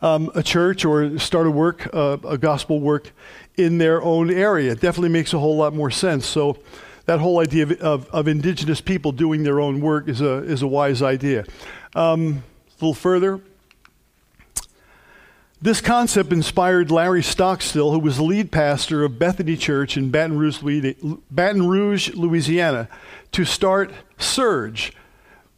um, 0.00 0.30
a 0.34 0.42
church 0.42 0.84
or 0.84 1.18
start 1.18 1.46
a 1.46 1.50
work, 1.50 1.88
uh, 1.94 2.18
a 2.26 2.38
gospel 2.38 2.80
work 2.80 3.12
in 3.56 3.78
their 3.78 4.02
own 4.02 4.30
area. 4.30 4.72
It 4.72 4.80
definitely 4.80 5.10
makes 5.10 5.32
a 5.32 5.38
whole 5.38 5.56
lot 5.56 5.74
more 5.74 5.90
sense. 5.90 6.26
So, 6.26 6.58
that 7.06 7.20
whole 7.20 7.40
idea 7.40 7.62
of, 7.62 7.72
of, 7.80 8.06
of 8.08 8.28
indigenous 8.28 8.82
people 8.82 9.12
doing 9.12 9.42
their 9.42 9.60
own 9.60 9.80
work 9.80 10.08
is 10.08 10.20
a, 10.20 10.42
is 10.42 10.60
a 10.60 10.66
wise 10.66 11.00
idea. 11.00 11.46
Um, 11.94 12.44
a 12.68 12.84
little 12.84 12.92
further, 12.92 13.40
this 15.60 15.80
concept 15.80 16.32
inspired 16.32 16.90
Larry 16.90 17.22
Stockstill, 17.22 17.90
who 17.90 17.98
was 17.98 18.16
the 18.16 18.22
lead 18.22 18.52
pastor 18.52 19.02
of 19.02 19.18
Bethany 19.18 19.56
Church 19.56 19.96
in 19.96 20.10
Baton 20.10 20.38
Rouge, 20.38 22.14
Louisiana, 22.14 22.88
to 23.32 23.44
start 23.44 23.90
Surge, 24.18 24.92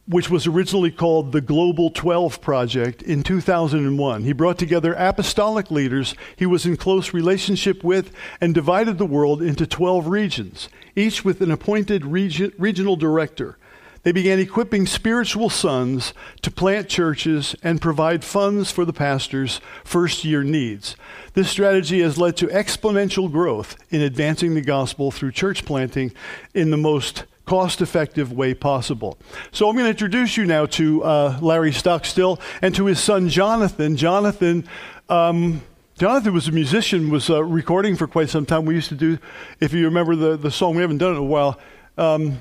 which 0.07 0.27
was 0.29 0.47
originally 0.47 0.89
called 0.89 1.31
the 1.31 1.39
Global 1.39 1.91
12 1.91 2.41
Project 2.41 3.03
in 3.03 3.21
2001. 3.21 4.23
He 4.23 4.33
brought 4.33 4.57
together 4.57 4.95
apostolic 4.97 5.69
leaders 5.69 6.15
he 6.35 6.47
was 6.47 6.65
in 6.65 6.77
close 6.77 7.13
relationship 7.13 7.83
with 7.83 8.11
and 8.41 8.55
divided 8.55 8.97
the 8.97 9.05
world 9.05 9.43
into 9.43 9.67
12 9.67 10.07
regions, 10.07 10.67
each 10.95 11.23
with 11.23 11.41
an 11.41 11.51
appointed 11.51 12.05
regional 12.05 12.95
director. 12.95 13.57
They 14.03 14.11
began 14.11 14.39
equipping 14.39 14.87
spiritual 14.87 15.49
sons 15.49 16.13
to 16.41 16.49
plant 16.49 16.89
churches 16.89 17.55
and 17.61 17.81
provide 17.81 18.23
funds 18.23 18.71
for 18.71 18.83
the 18.83 18.93
pastor's 18.93 19.61
first 19.83 20.25
year 20.25 20.43
needs. 20.43 20.95
This 21.33 21.49
strategy 21.49 22.01
has 22.01 22.17
led 22.17 22.35
to 22.37 22.47
exponential 22.47 23.31
growth 23.31 23.75
in 23.91 24.01
advancing 24.01 24.55
the 24.55 24.61
gospel 24.61 25.11
through 25.11 25.33
church 25.33 25.65
planting 25.65 26.11
in 26.53 26.71
the 26.71 26.77
most 26.77 27.25
cost 27.45 27.81
effective 27.81 28.31
way 28.31 28.53
possible. 28.53 29.17
So 29.51 29.67
I'm 29.67 29.75
going 29.75 29.85
to 29.85 29.91
introduce 29.91 30.37
you 30.37 30.45
now 30.45 30.65
to 30.67 31.03
uh, 31.03 31.39
Larry 31.41 31.71
Stockstill 31.71 32.39
and 32.61 32.73
to 32.75 32.85
his 32.85 32.99
son 32.99 33.29
Jonathan. 33.29 33.97
Jonathan. 33.97 34.67
Um, 35.09 35.61
Jonathan 35.97 36.33
was 36.33 36.47
a 36.47 36.51
musician, 36.51 37.11
was 37.11 37.29
uh, 37.29 37.43
recording 37.43 37.95
for 37.95 38.07
quite 38.07 38.29
some 38.29 38.45
time. 38.45 38.65
We 38.65 38.73
used 38.73 38.89
to 38.89 38.95
do, 38.95 39.19
if 39.59 39.73
you 39.73 39.85
remember 39.85 40.15
the, 40.15 40.37
the 40.37 40.49
song, 40.49 40.75
we 40.75 40.81
haven't 40.81 40.97
done 40.97 41.11
it 41.11 41.17
in 41.17 41.21
a 41.21 41.23
while. 41.23 41.59
Um, 41.97 42.39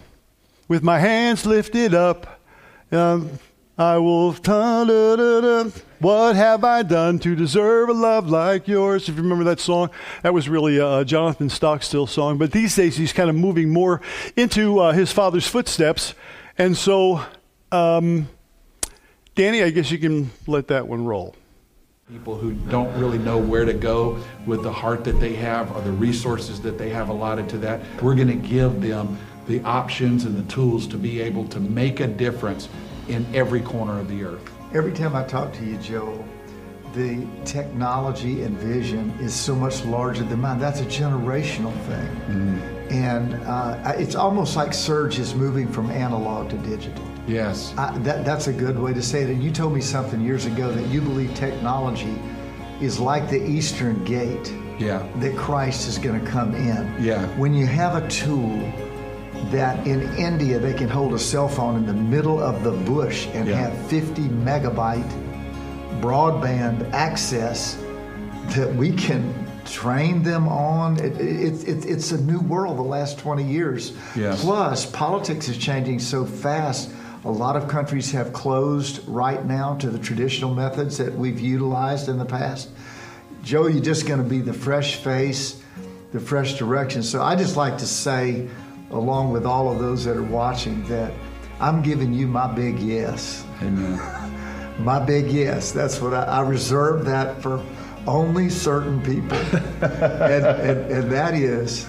with 0.71 0.85
my 0.85 1.01
hands 1.01 1.45
lifted 1.45 1.95
up. 1.95 2.41
Um, 2.93 3.41
I 3.77 3.99
will. 3.99 4.33
What 4.33 6.37
have 6.37 6.65
I 6.65 6.83
done 6.85 7.19
to 7.19 7.35
deserve 7.35 7.89
a 7.89 7.93
love 7.93 8.31
like 8.31 8.69
yours? 8.69 9.09
If 9.09 9.17
you 9.17 9.23
remember 9.23 9.45
that 9.45 9.59
song, 9.59 9.91
that 10.23 10.33
was 10.33 10.49
really 10.49 10.79
a 10.79 11.05
Jonathan 11.05 11.51
Stockstill 11.51 12.07
song. 12.07 12.39
But 12.39 12.53
these 12.53 12.77
days, 12.77 12.97
he's 12.97 13.13
kind 13.13 13.29
of 13.29 13.35
moving 13.35 13.71
more 13.71 14.01
into 14.37 14.79
uh, 14.79 14.93
his 14.93 15.11
father's 15.11 15.49
footsteps. 15.49 16.15
And 16.57 16.77
so, 16.77 17.21
um, 17.73 18.29
Danny, 19.35 19.65
I 19.65 19.71
guess 19.71 19.91
you 19.91 19.99
can 19.99 20.31
let 20.47 20.69
that 20.69 20.87
one 20.87 21.05
roll. 21.05 21.35
People 22.09 22.37
who 22.37 22.53
don't 22.53 22.97
really 22.97 23.19
know 23.19 23.39
where 23.39 23.65
to 23.65 23.73
go 23.73 24.23
with 24.47 24.63
the 24.63 24.73
heart 24.73 25.03
that 25.05 25.19
they 25.19 25.35
have 25.35 25.75
or 25.75 25.81
the 25.81 25.93
resources 25.93 26.61
that 26.61 26.79
they 26.79 26.91
have 26.91 27.09
allotted 27.09 27.49
to 27.49 27.59
that, 27.59 27.81
we're 28.03 28.15
going 28.15 28.29
to 28.29 28.49
give 28.49 28.81
them 28.81 29.19
the 29.51 29.61
options 29.63 30.25
and 30.25 30.37
the 30.37 30.53
tools 30.53 30.87
to 30.87 30.97
be 30.97 31.21
able 31.21 31.45
to 31.49 31.59
make 31.59 31.99
a 31.99 32.07
difference 32.07 32.69
in 33.09 33.27
every 33.35 33.61
corner 33.61 33.99
of 33.99 34.09
the 34.09 34.23
earth. 34.23 34.49
Every 34.73 34.93
time 34.93 35.17
I 35.17 35.25
talk 35.25 35.53
to 35.55 35.65
you, 35.65 35.77
Joel, 35.79 36.25
the 36.95 37.27
technology 37.45 38.45
and 38.45 38.57
vision 38.57 39.11
is 39.21 39.35
so 39.35 39.57
much 39.57 39.85
larger 39.85 40.23
than 40.23 40.41
mine. 40.41 40.61
That's 40.61 40.81
a 40.81 40.85
generational 40.85 41.73
thing. 41.87 42.07
Mm-hmm. 42.07 42.95
And 42.95 43.35
uh, 43.45 43.95
it's 43.97 44.15
almost 44.15 44.55
like 44.55 44.73
Surge 44.73 45.19
is 45.19 45.35
moving 45.35 45.67
from 45.67 45.91
analog 45.91 46.51
to 46.51 46.57
digital. 46.59 47.05
Yes. 47.27 47.75
I, 47.77 47.97
that, 47.99 48.25
that's 48.25 48.47
a 48.47 48.53
good 48.53 48.79
way 48.79 48.93
to 48.93 49.03
say 49.03 49.23
it. 49.23 49.31
And 49.31 49.43
you 49.43 49.51
told 49.51 49.73
me 49.73 49.81
something 49.81 50.21
years 50.21 50.47
ago 50.47 50.71
that 50.71 50.87
you 50.89 51.01
believe 51.01 51.35
technology 51.35 52.17
is 52.81 53.01
like 53.01 53.29
the 53.29 53.45
Eastern 53.45 54.05
Gate. 54.05 54.53
Yeah. 54.79 55.07
That 55.17 55.37
Christ 55.37 55.89
is 55.89 55.99
going 55.99 56.19
to 56.19 56.27
come 56.31 56.55
in. 56.55 57.03
Yeah. 57.03 57.27
When 57.37 57.53
you 57.53 57.67
have 57.67 58.03
a 58.03 58.09
tool 58.09 58.73
that 59.51 59.87
in 59.87 60.03
India 60.17 60.59
they 60.59 60.75
can 60.75 60.89
hold 60.89 61.15
a 61.15 61.19
cell 61.19 61.49
phone 61.49 61.77
in 61.77 61.87
the 61.87 61.93
middle 61.93 62.41
of 62.41 62.63
the 62.63 62.73
bush 62.73 63.27
and 63.33 63.49
yeah. 63.49 63.57
have 63.57 63.91
50 63.91 64.23
megabyte 64.23 65.11
broadband 66.01 66.91
access 66.93 67.77
that 68.55 68.75
we 68.75 68.93
can 68.93 69.35
train 69.65 70.23
them 70.23 70.49
on. 70.49 70.99
It, 70.99 71.21
it, 71.21 71.69
it, 71.69 71.85
it's 71.87 72.13
a 72.13 72.21
new 72.21 72.41
world 72.41 72.79
the 72.79 72.83
last 72.83 73.19
20 73.19 73.45
years. 73.45 73.93
Yes. 74.17 74.43
Plus, 74.43 74.87
politics 74.87 75.49
is 75.49 75.59
changing 75.59 75.99
so 75.99 76.25
fast. 76.25 76.91
A 77.25 77.31
lot 77.31 77.57
of 77.57 77.69
countries 77.69 78.11
have 78.13 78.33
closed 78.33 79.07
right 79.07 79.45
now 79.45 79.77
to 79.77 79.91
the 79.91 79.99
traditional 79.99 80.55
methods 80.55 80.97
that 80.99 81.15
we've 81.15 81.39
utilized 81.39 82.09
in 82.09 82.19
the 82.19 82.25
past. 82.25 82.71
Joe, 83.43 83.67
you're 83.67 83.83
just 83.83 84.07
going 84.07 84.23
to 84.23 84.29
be 84.29 84.41
the 84.41 84.53
fresh 84.53 84.97
face, 84.97 85.63
the 86.13 86.21
fresh 86.21 86.55
direction. 86.59 87.03
So 87.03 87.23
I 87.23 87.37
just 87.37 87.57
like 87.57 87.79
to 87.79 87.87
say, 87.87 88.49
along 88.91 89.33
with 89.33 89.47
all 89.47 89.71
of 89.71 89.79
those 89.79 90.05
that 90.05 90.17
are 90.17 90.23
watching, 90.23 90.83
that 90.85 91.13
I'm 91.61 91.83
giving 91.83 92.13
you 92.13 92.27
my 92.27 92.53
big 92.53 92.79
yes. 92.79 93.45
Amen. 93.63 93.99
my 94.79 94.99
big 94.99 95.31
yes. 95.31 95.73
That's 95.73 96.01
what 96.01 96.15
I, 96.15 96.25
I 96.25 96.41
reserve 96.41 97.05
that 97.05 97.43
for 97.43 97.65
only 98.07 98.49
certain 98.49 99.01
people. 99.03 99.37
and, 99.83 100.47
and, 100.47 100.93
and, 100.93 101.13
that 101.13 101.35
is 101.35 101.85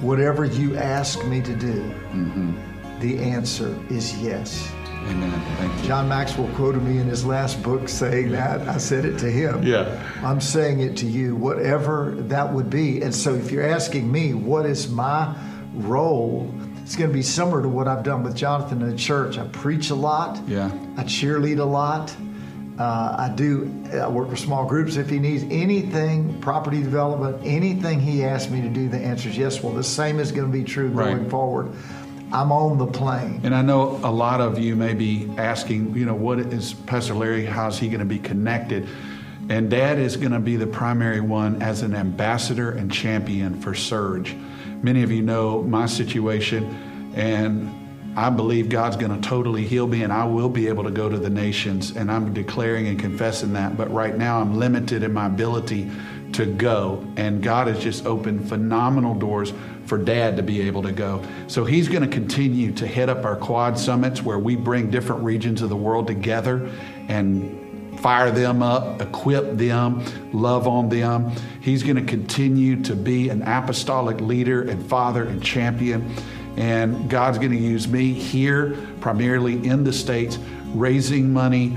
whatever 0.00 0.44
you 0.44 0.76
ask 0.76 1.24
me 1.26 1.40
to 1.42 1.54
do, 1.54 1.82
mm-hmm. 2.12 3.00
the 3.00 3.18
answer 3.18 3.78
is 3.88 4.20
yes. 4.20 4.72
Amen. 5.06 5.84
John 5.84 6.08
Maxwell 6.08 6.48
quoted 6.54 6.82
me 6.82 6.98
in 6.98 7.06
his 7.06 7.24
last 7.24 7.62
book 7.62 7.88
saying 7.88 8.32
that. 8.32 8.68
I 8.68 8.76
said 8.76 9.06
it 9.06 9.18
to 9.20 9.30
him. 9.30 9.62
Yeah. 9.62 10.02
I'm 10.22 10.40
saying 10.40 10.80
it 10.80 10.96
to 10.98 11.06
you, 11.06 11.34
whatever 11.34 12.14
that 12.16 12.52
would 12.52 12.68
be. 12.68 13.00
And 13.00 13.14
so 13.14 13.34
if 13.34 13.50
you're 13.50 13.66
asking 13.66 14.10
me, 14.10 14.34
what 14.34 14.66
is 14.66 14.90
my 14.90 15.34
role, 15.78 16.52
it's 16.82 16.96
going 16.96 17.10
to 17.10 17.14
be 17.14 17.22
similar 17.22 17.62
to 17.62 17.68
what 17.68 17.86
I've 17.88 18.02
done 18.02 18.22
with 18.22 18.34
Jonathan 18.34 18.82
in 18.82 18.90
the 18.90 18.96
church. 18.96 19.38
I 19.38 19.46
preach 19.48 19.90
a 19.90 19.94
lot. 19.94 20.40
Yeah. 20.48 20.70
I 20.96 21.04
cheerlead 21.04 21.58
a 21.58 21.64
lot. 21.64 22.14
Uh, 22.78 23.16
I 23.18 23.32
do. 23.34 23.72
I 23.92 24.08
work 24.08 24.30
with 24.30 24.38
small 24.38 24.64
groups. 24.64 24.96
If 24.96 25.10
he 25.10 25.18
needs 25.18 25.42
anything, 25.50 26.40
property 26.40 26.80
development, 26.80 27.40
anything 27.44 28.00
he 28.00 28.24
asks 28.24 28.50
me 28.50 28.62
to 28.62 28.68
do, 28.68 28.88
the 28.88 28.98
answer 28.98 29.28
is 29.28 29.36
yes. 29.36 29.62
Well, 29.62 29.72
the 29.72 29.82
same 29.82 30.20
is 30.20 30.30
going 30.30 30.46
to 30.46 30.52
be 30.52 30.64
true 30.64 30.88
going 30.90 31.22
right. 31.22 31.30
forward. 31.30 31.72
I'm 32.30 32.52
on 32.52 32.78
the 32.78 32.86
plane. 32.86 33.40
And 33.42 33.54
I 33.54 33.62
know 33.62 34.00
a 34.04 34.12
lot 34.12 34.40
of 34.40 34.58
you 34.58 34.76
may 34.76 34.94
be 34.94 35.30
asking, 35.38 35.96
you 35.96 36.04
know, 36.04 36.14
what 36.14 36.38
is 36.38 36.74
Pastor 36.74 37.14
Larry, 37.14 37.46
how's 37.46 37.78
he 37.78 37.88
going 37.88 38.00
to 38.00 38.04
be 38.04 38.18
connected? 38.18 38.86
And 39.48 39.70
dad 39.70 39.98
is 39.98 40.16
going 40.16 40.32
to 40.32 40.38
be 40.38 40.56
the 40.56 40.66
primary 40.66 41.22
one 41.22 41.62
as 41.62 41.80
an 41.80 41.94
ambassador 41.94 42.70
and 42.70 42.92
champion 42.92 43.60
for 43.60 43.74
Surge. 43.74 44.36
Many 44.82 45.02
of 45.02 45.10
you 45.10 45.22
know 45.22 45.62
my 45.62 45.86
situation, 45.86 47.12
and 47.14 47.74
I 48.16 48.30
believe 48.30 48.68
God's 48.68 48.96
going 48.96 49.20
to 49.20 49.28
totally 49.28 49.64
heal 49.64 49.86
me, 49.86 50.02
and 50.02 50.12
I 50.12 50.24
will 50.24 50.48
be 50.48 50.68
able 50.68 50.84
to 50.84 50.90
go 50.90 51.08
to 51.08 51.18
the 51.18 51.30
nations. 51.30 51.96
And 51.96 52.10
I'm 52.10 52.32
declaring 52.32 52.88
and 52.88 52.98
confessing 52.98 53.52
that. 53.54 53.76
But 53.76 53.92
right 53.92 54.16
now, 54.16 54.40
I'm 54.40 54.56
limited 54.56 55.02
in 55.02 55.12
my 55.12 55.26
ability 55.26 55.90
to 56.32 56.46
go. 56.46 57.04
And 57.16 57.42
God 57.42 57.68
has 57.68 57.82
just 57.82 58.06
opened 58.06 58.48
phenomenal 58.48 59.14
doors 59.14 59.52
for 59.86 59.98
dad 59.98 60.36
to 60.36 60.42
be 60.42 60.60
able 60.62 60.82
to 60.82 60.92
go. 60.92 61.22
So 61.46 61.64
he's 61.64 61.88
going 61.88 62.02
to 62.02 62.08
continue 62.08 62.72
to 62.72 62.86
head 62.86 63.08
up 63.08 63.24
our 63.24 63.36
quad 63.36 63.78
summits 63.78 64.22
where 64.22 64.38
we 64.38 64.54
bring 64.54 64.90
different 64.90 65.22
regions 65.22 65.62
of 65.62 65.70
the 65.70 65.76
world 65.76 66.06
together 66.06 66.70
and 67.08 67.67
fire 67.98 68.30
them 68.30 68.62
up, 68.62 69.02
equip 69.02 69.56
them, 69.56 70.04
love 70.32 70.66
on 70.66 70.88
them. 70.88 71.32
He's 71.60 71.82
going 71.82 71.96
to 71.96 72.02
continue 72.02 72.82
to 72.82 72.94
be 72.94 73.28
an 73.28 73.42
apostolic 73.42 74.20
leader 74.20 74.62
and 74.62 74.84
father 74.86 75.24
and 75.24 75.42
champion. 75.42 76.14
And 76.56 77.08
God's 77.08 77.38
going 77.38 77.52
to 77.52 77.58
use 77.58 77.86
me 77.86 78.12
here, 78.12 78.76
primarily 79.00 79.66
in 79.66 79.84
the 79.84 79.92
States, 79.92 80.38
raising 80.74 81.32
money, 81.32 81.68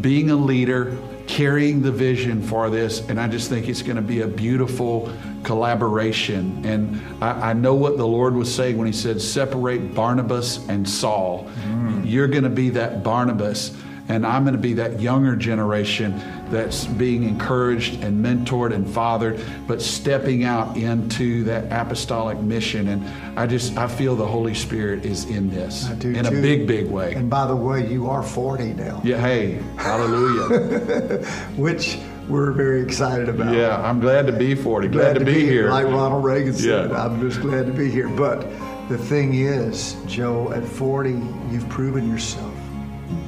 being 0.00 0.30
a 0.30 0.36
leader, 0.36 0.96
carrying 1.26 1.82
the 1.82 1.92
vision 1.92 2.42
for 2.42 2.70
this. 2.70 3.06
And 3.08 3.20
I 3.20 3.28
just 3.28 3.48
think 3.48 3.68
it's 3.68 3.82
going 3.82 3.96
to 3.96 4.02
be 4.02 4.22
a 4.22 4.26
beautiful 4.26 5.12
collaboration. 5.42 6.64
And 6.64 7.00
I, 7.22 7.50
I, 7.50 7.52
know 7.52 7.74
what 7.74 7.96
the 7.96 8.06
Lord 8.06 8.34
was 8.34 8.52
saying 8.52 8.76
when 8.76 8.86
He 8.86 8.92
said, 8.92 9.20
separate 9.20 9.94
Barnabas 9.94 10.66
and 10.68 10.88
Saul. 10.88 11.48
Mm. 11.66 12.02
You're 12.04 12.28
going 12.28 12.44
to 12.44 12.50
be 12.50 12.70
that 12.70 13.02
Barnabas 13.02 13.74
and 14.10 14.26
I'm 14.26 14.42
going 14.42 14.56
to 14.56 14.60
be 14.60 14.74
that 14.74 15.00
younger 15.00 15.36
generation 15.36 16.20
that's 16.50 16.84
being 16.84 17.22
encouraged 17.22 18.02
and 18.02 18.24
mentored 18.24 18.74
and 18.74 18.88
fathered, 18.88 19.40
but 19.68 19.80
stepping 19.80 20.42
out 20.42 20.76
into 20.76 21.44
that 21.44 21.66
apostolic 21.70 22.38
mission. 22.40 22.88
And 22.88 23.38
I 23.38 23.46
just, 23.46 23.76
I 23.76 23.86
feel 23.86 24.16
the 24.16 24.26
Holy 24.26 24.54
Spirit 24.54 25.04
is 25.04 25.26
in 25.26 25.48
this 25.48 25.88
in 25.88 26.00
too. 26.00 26.18
a 26.18 26.30
big, 26.30 26.66
big 26.66 26.88
way. 26.88 27.14
And 27.14 27.30
by 27.30 27.46
the 27.46 27.54
way, 27.54 27.88
you 27.88 28.10
are 28.10 28.22
40 28.22 28.74
now. 28.74 29.00
Yeah, 29.04 29.20
hey, 29.20 29.62
hallelujah. 29.76 31.24
Which 31.56 31.96
we're 32.28 32.50
very 32.50 32.82
excited 32.82 33.28
about. 33.28 33.54
Yeah, 33.54 33.80
I'm 33.80 34.00
glad 34.00 34.26
to 34.26 34.32
be 34.32 34.56
40. 34.56 34.88
Glad, 34.88 35.02
glad 35.02 35.18
to, 35.20 35.24
be, 35.24 35.34
be 35.34 35.46
here. 35.46 35.70
Like 35.70 35.86
Ronald 35.86 36.24
Reagan 36.24 36.54
said, 36.54 36.90
yeah. 36.90 37.04
I'm 37.04 37.20
just 37.20 37.40
glad 37.40 37.66
to 37.66 37.72
be 37.72 37.88
here. 37.88 38.08
But 38.08 38.40
the 38.88 38.98
thing 38.98 39.34
is, 39.34 39.94
Joe, 40.06 40.52
at 40.52 40.64
40, 40.64 41.10
you've 41.50 41.68
proven 41.68 42.10
yourself. 42.10 42.49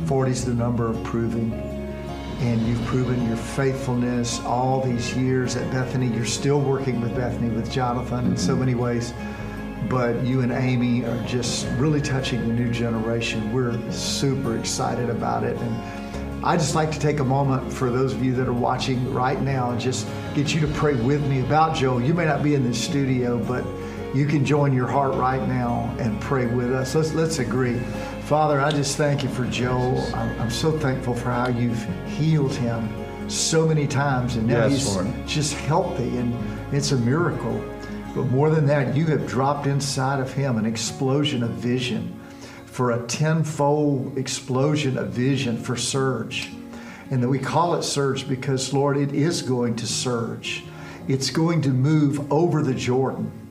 40 0.06 0.30
is 0.30 0.44
the 0.44 0.54
number 0.54 0.86
of 0.88 1.02
proving. 1.04 1.52
And 2.40 2.60
you've 2.66 2.84
proven 2.86 3.26
your 3.26 3.36
faithfulness 3.36 4.40
all 4.40 4.80
these 4.80 5.16
years 5.16 5.56
at 5.56 5.70
Bethany. 5.70 6.08
You're 6.08 6.24
still 6.24 6.60
working 6.60 7.00
with 7.00 7.14
Bethany, 7.14 7.50
with 7.50 7.70
Jonathan 7.70 8.26
in 8.26 8.36
so 8.36 8.52
mm-hmm. 8.52 8.60
many 8.60 8.74
ways. 8.74 9.14
But 9.88 10.24
you 10.24 10.40
and 10.40 10.52
Amy 10.52 11.04
are 11.04 11.22
just 11.24 11.66
really 11.78 12.00
touching 12.00 12.40
the 12.40 12.52
new 12.52 12.72
generation. 12.72 13.52
We're 13.52 13.78
super 13.90 14.56
excited 14.56 15.10
about 15.10 15.44
it. 15.44 15.56
And 15.56 16.44
I 16.44 16.56
just 16.56 16.74
like 16.74 16.90
to 16.92 16.98
take 16.98 17.20
a 17.20 17.24
moment 17.24 17.72
for 17.72 17.90
those 17.90 18.12
of 18.12 18.24
you 18.24 18.34
that 18.34 18.48
are 18.48 18.52
watching 18.52 19.12
right 19.14 19.40
now 19.40 19.70
and 19.70 19.80
just 19.80 20.08
get 20.34 20.52
you 20.52 20.60
to 20.60 20.68
pray 20.68 20.94
with 20.94 21.24
me 21.26 21.40
about 21.40 21.76
Joel. 21.76 22.02
You 22.02 22.14
may 22.14 22.24
not 22.24 22.42
be 22.42 22.54
in 22.54 22.64
this 22.64 22.82
studio, 22.82 23.38
but 23.38 23.64
you 24.14 24.26
can 24.26 24.44
join 24.44 24.72
your 24.74 24.88
heart 24.88 25.14
right 25.14 25.46
now 25.48 25.94
and 25.98 26.20
pray 26.20 26.46
with 26.46 26.72
us. 26.72 26.94
Let's 26.94 27.14
let's 27.14 27.38
agree. 27.38 27.80
Father, 28.26 28.60
I 28.60 28.70
just 28.70 28.96
thank 28.96 29.22
you 29.22 29.28
for 29.28 29.44
Joe. 29.46 29.96
I'm, 30.14 30.40
I'm 30.40 30.50
so 30.50 30.78
thankful 30.78 31.12
for 31.12 31.30
how 31.30 31.48
you've 31.48 31.84
healed 32.06 32.54
him 32.54 32.88
so 33.28 33.66
many 33.66 33.86
times, 33.86 34.36
and 34.36 34.46
now 34.46 34.66
yes, 34.66 34.72
he's 34.72 34.96
Lord. 34.96 35.26
just 35.26 35.54
healthy, 35.54 36.16
and 36.16 36.34
it's 36.72 36.92
a 36.92 36.96
miracle. 36.96 37.62
But 38.14 38.26
more 38.26 38.48
than 38.48 38.64
that, 38.66 38.94
you 38.94 39.06
have 39.06 39.26
dropped 39.26 39.66
inside 39.66 40.20
of 40.20 40.32
him 40.32 40.56
an 40.56 40.64
explosion 40.64 41.42
of 41.42 41.50
vision 41.50 42.18
for 42.64 42.92
a 42.92 43.06
tenfold 43.06 44.16
explosion 44.16 44.96
of 44.96 45.08
vision 45.08 45.58
for 45.58 45.76
surge. 45.76 46.52
And 47.10 47.22
that 47.22 47.28
we 47.28 47.40
call 47.40 47.74
it 47.74 47.82
surge 47.82 48.28
because, 48.28 48.72
Lord, 48.72 48.96
it 48.96 49.12
is 49.12 49.42
going 49.42 49.76
to 49.76 49.86
surge. 49.86 50.64
It's 51.08 51.28
going 51.28 51.60
to 51.62 51.70
move 51.70 52.32
over 52.32 52.62
the 52.62 52.74
Jordan 52.74 53.41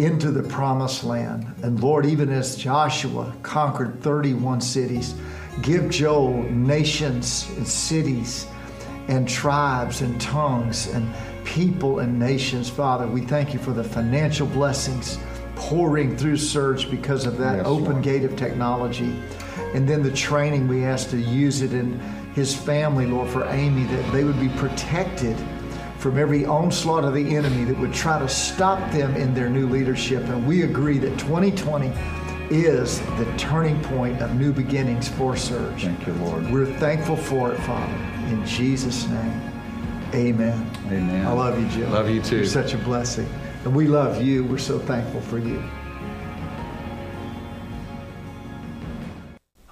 into 0.00 0.30
the 0.30 0.42
promised 0.42 1.04
land. 1.04 1.46
And 1.62 1.80
Lord, 1.82 2.06
even 2.06 2.30
as 2.30 2.56
Joshua 2.56 3.34
conquered 3.42 4.00
31 4.02 4.60
cities, 4.62 5.14
give 5.60 5.90
Joel 5.90 6.42
nations 6.44 7.48
and 7.56 7.68
cities 7.68 8.46
and 9.08 9.28
tribes 9.28 10.00
and 10.00 10.18
tongues 10.18 10.86
and 10.88 11.12
people 11.44 11.98
and 11.98 12.18
nations, 12.18 12.70
Father. 12.70 13.06
We 13.06 13.20
thank 13.22 13.52
you 13.52 13.58
for 13.58 13.72
the 13.72 13.84
financial 13.84 14.46
blessings 14.46 15.18
pouring 15.54 16.16
through 16.16 16.38
Surge 16.38 16.90
because 16.90 17.26
of 17.26 17.36
that 17.36 17.58
yes, 17.58 17.66
open 17.66 17.92
Lord. 17.92 18.02
gate 18.02 18.24
of 18.24 18.36
technology. 18.36 19.14
And 19.74 19.86
then 19.86 20.02
the 20.02 20.12
training 20.12 20.66
we 20.66 20.84
asked 20.84 21.10
to 21.10 21.18
use 21.18 21.60
it 21.60 21.74
in 21.74 21.98
his 22.34 22.54
family, 22.54 23.04
Lord, 23.04 23.28
for 23.28 23.44
Amy, 23.44 23.84
that 23.84 24.12
they 24.12 24.24
would 24.24 24.40
be 24.40 24.48
protected 24.50 25.36
from 26.00 26.16
every 26.16 26.46
onslaught 26.46 27.04
of 27.04 27.12
the 27.12 27.36
enemy 27.36 27.64
that 27.64 27.78
would 27.78 27.92
try 27.92 28.18
to 28.18 28.26
stop 28.26 28.90
them 28.90 29.14
in 29.16 29.34
their 29.34 29.50
new 29.50 29.68
leadership. 29.68 30.24
And 30.24 30.46
we 30.46 30.62
agree 30.62 30.96
that 30.96 31.18
2020 31.18 31.92
is 32.48 33.00
the 33.18 33.30
turning 33.36 33.80
point 33.82 34.22
of 34.22 34.34
new 34.34 34.50
beginnings 34.50 35.08
for 35.08 35.36
Surge. 35.36 35.84
Thank 35.84 36.06
you, 36.06 36.14
Lord. 36.14 36.50
We're 36.50 36.72
thankful 36.78 37.16
for 37.16 37.52
it, 37.52 37.58
Father. 37.60 37.94
In 38.28 38.44
Jesus' 38.46 39.06
name, 39.08 39.40
amen. 40.14 40.70
Amen. 40.86 41.26
I 41.26 41.32
love 41.32 41.60
you, 41.60 41.68
Jim. 41.68 41.92
Love 41.92 42.08
you 42.08 42.22
too. 42.22 42.36
You're 42.36 42.46
such 42.46 42.72
a 42.72 42.78
blessing. 42.78 43.28
And 43.64 43.76
we 43.76 43.86
love 43.86 44.22
you. 44.22 44.44
We're 44.44 44.56
so 44.56 44.78
thankful 44.78 45.20
for 45.20 45.38
you. 45.38 45.62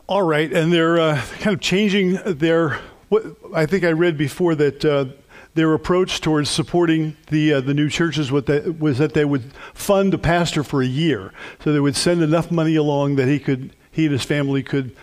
All 0.06 0.22
right, 0.22 0.52
and 0.52 0.70
they're 0.70 0.98
uh, 0.98 1.22
kind 1.38 1.54
of 1.54 1.60
changing 1.60 2.18
their. 2.24 2.78
What 3.08 3.24
I 3.54 3.64
think 3.64 3.84
I 3.84 3.92
read 3.92 4.18
before 4.18 4.54
that 4.54 4.84
uh, 4.84 5.06
their 5.58 5.74
approach 5.74 6.20
towards 6.20 6.48
supporting 6.48 7.16
the 7.30 7.54
uh, 7.54 7.60
the 7.60 7.74
new 7.74 7.90
churches 7.90 8.30
was 8.30 8.44
that, 8.44 9.12
they 9.12 9.24
would 9.24 9.52
fund 9.74 10.14
a 10.14 10.18
pastor 10.18 10.62
for 10.62 10.80
a 10.80 10.86
year, 10.86 11.32
so 11.64 11.72
they 11.72 11.80
would 11.80 11.96
send 11.96 12.22
enough 12.22 12.50
money 12.52 12.76
along 12.76 13.16
that 13.16 13.26
he 13.26 13.40
could 13.40 13.74
he 13.90 14.04
and 14.04 14.12
his 14.12 14.22
family 14.22 14.62
could 14.62 14.94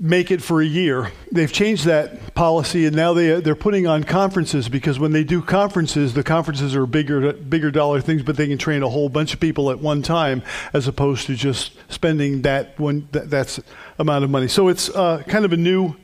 make 0.00 0.30
it 0.30 0.40
for 0.40 0.62
a 0.62 0.64
year. 0.64 1.10
They've 1.30 1.52
changed 1.52 1.84
that 1.84 2.34
policy, 2.34 2.86
and 2.86 2.96
now 2.96 3.12
they 3.12 3.38
they're 3.40 3.54
putting 3.54 3.86
on 3.86 4.04
conferences 4.04 4.70
because 4.70 4.98
when 4.98 5.12
they 5.12 5.24
do 5.24 5.42
conferences, 5.42 6.14
the 6.14 6.24
conferences 6.24 6.74
are 6.74 6.86
bigger 6.86 7.34
bigger 7.34 7.70
dollar 7.70 8.00
things, 8.00 8.22
but 8.22 8.38
they 8.38 8.46
can 8.46 8.56
train 8.56 8.82
a 8.82 8.88
whole 8.88 9.10
bunch 9.10 9.34
of 9.34 9.40
people 9.40 9.70
at 9.70 9.78
one 9.78 10.00
time 10.00 10.42
as 10.72 10.88
opposed 10.88 11.26
to 11.26 11.34
just 11.34 11.72
spending 11.92 12.40
that 12.42 12.78
one 12.80 13.08
that, 13.12 13.28
that's 13.28 13.60
amount 13.98 14.24
of 14.24 14.30
money. 14.30 14.48
So 14.48 14.68
it's 14.68 14.88
uh, 14.88 15.22
kind 15.28 15.44
of 15.44 15.52
a 15.52 15.58
new. 15.58 15.96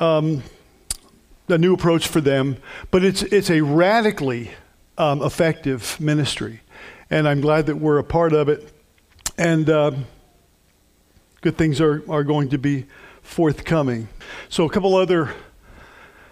Um, 0.00 0.42
a 1.52 1.58
new 1.58 1.74
approach 1.74 2.08
for 2.08 2.20
them, 2.20 2.56
but 2.90 3.04
it's, 3.04 3.22
it's 3.22 3.50
a 3.50 3.60
radically 3.60 4.50
um, 4.98 5.22
effective 5.22 6.00
ministry. 6.00 6.60
And 7.10 7.28
I'm 7.28 7.40
glad 7.40 7.66
that 7.66 7.76
we're 7.76 7.98
a 7.98 8.04
part 8.04 8.32
of 8.32 8.48
it. 8.48 8.72
And 9.38 9.68
uh, 9.68 9.92
good 11.40 11.56
things 11.56 11.80
are, 11.80 12.02
are 12.10 12.24
going 12.24 12.48
to 12.50 12.58
be 12.58 12.86
forthcoming. 13.22 14.08
So, 14.48 14.64
a 14.64 14.70
couple 14.70 14.94
other 14.96 15.34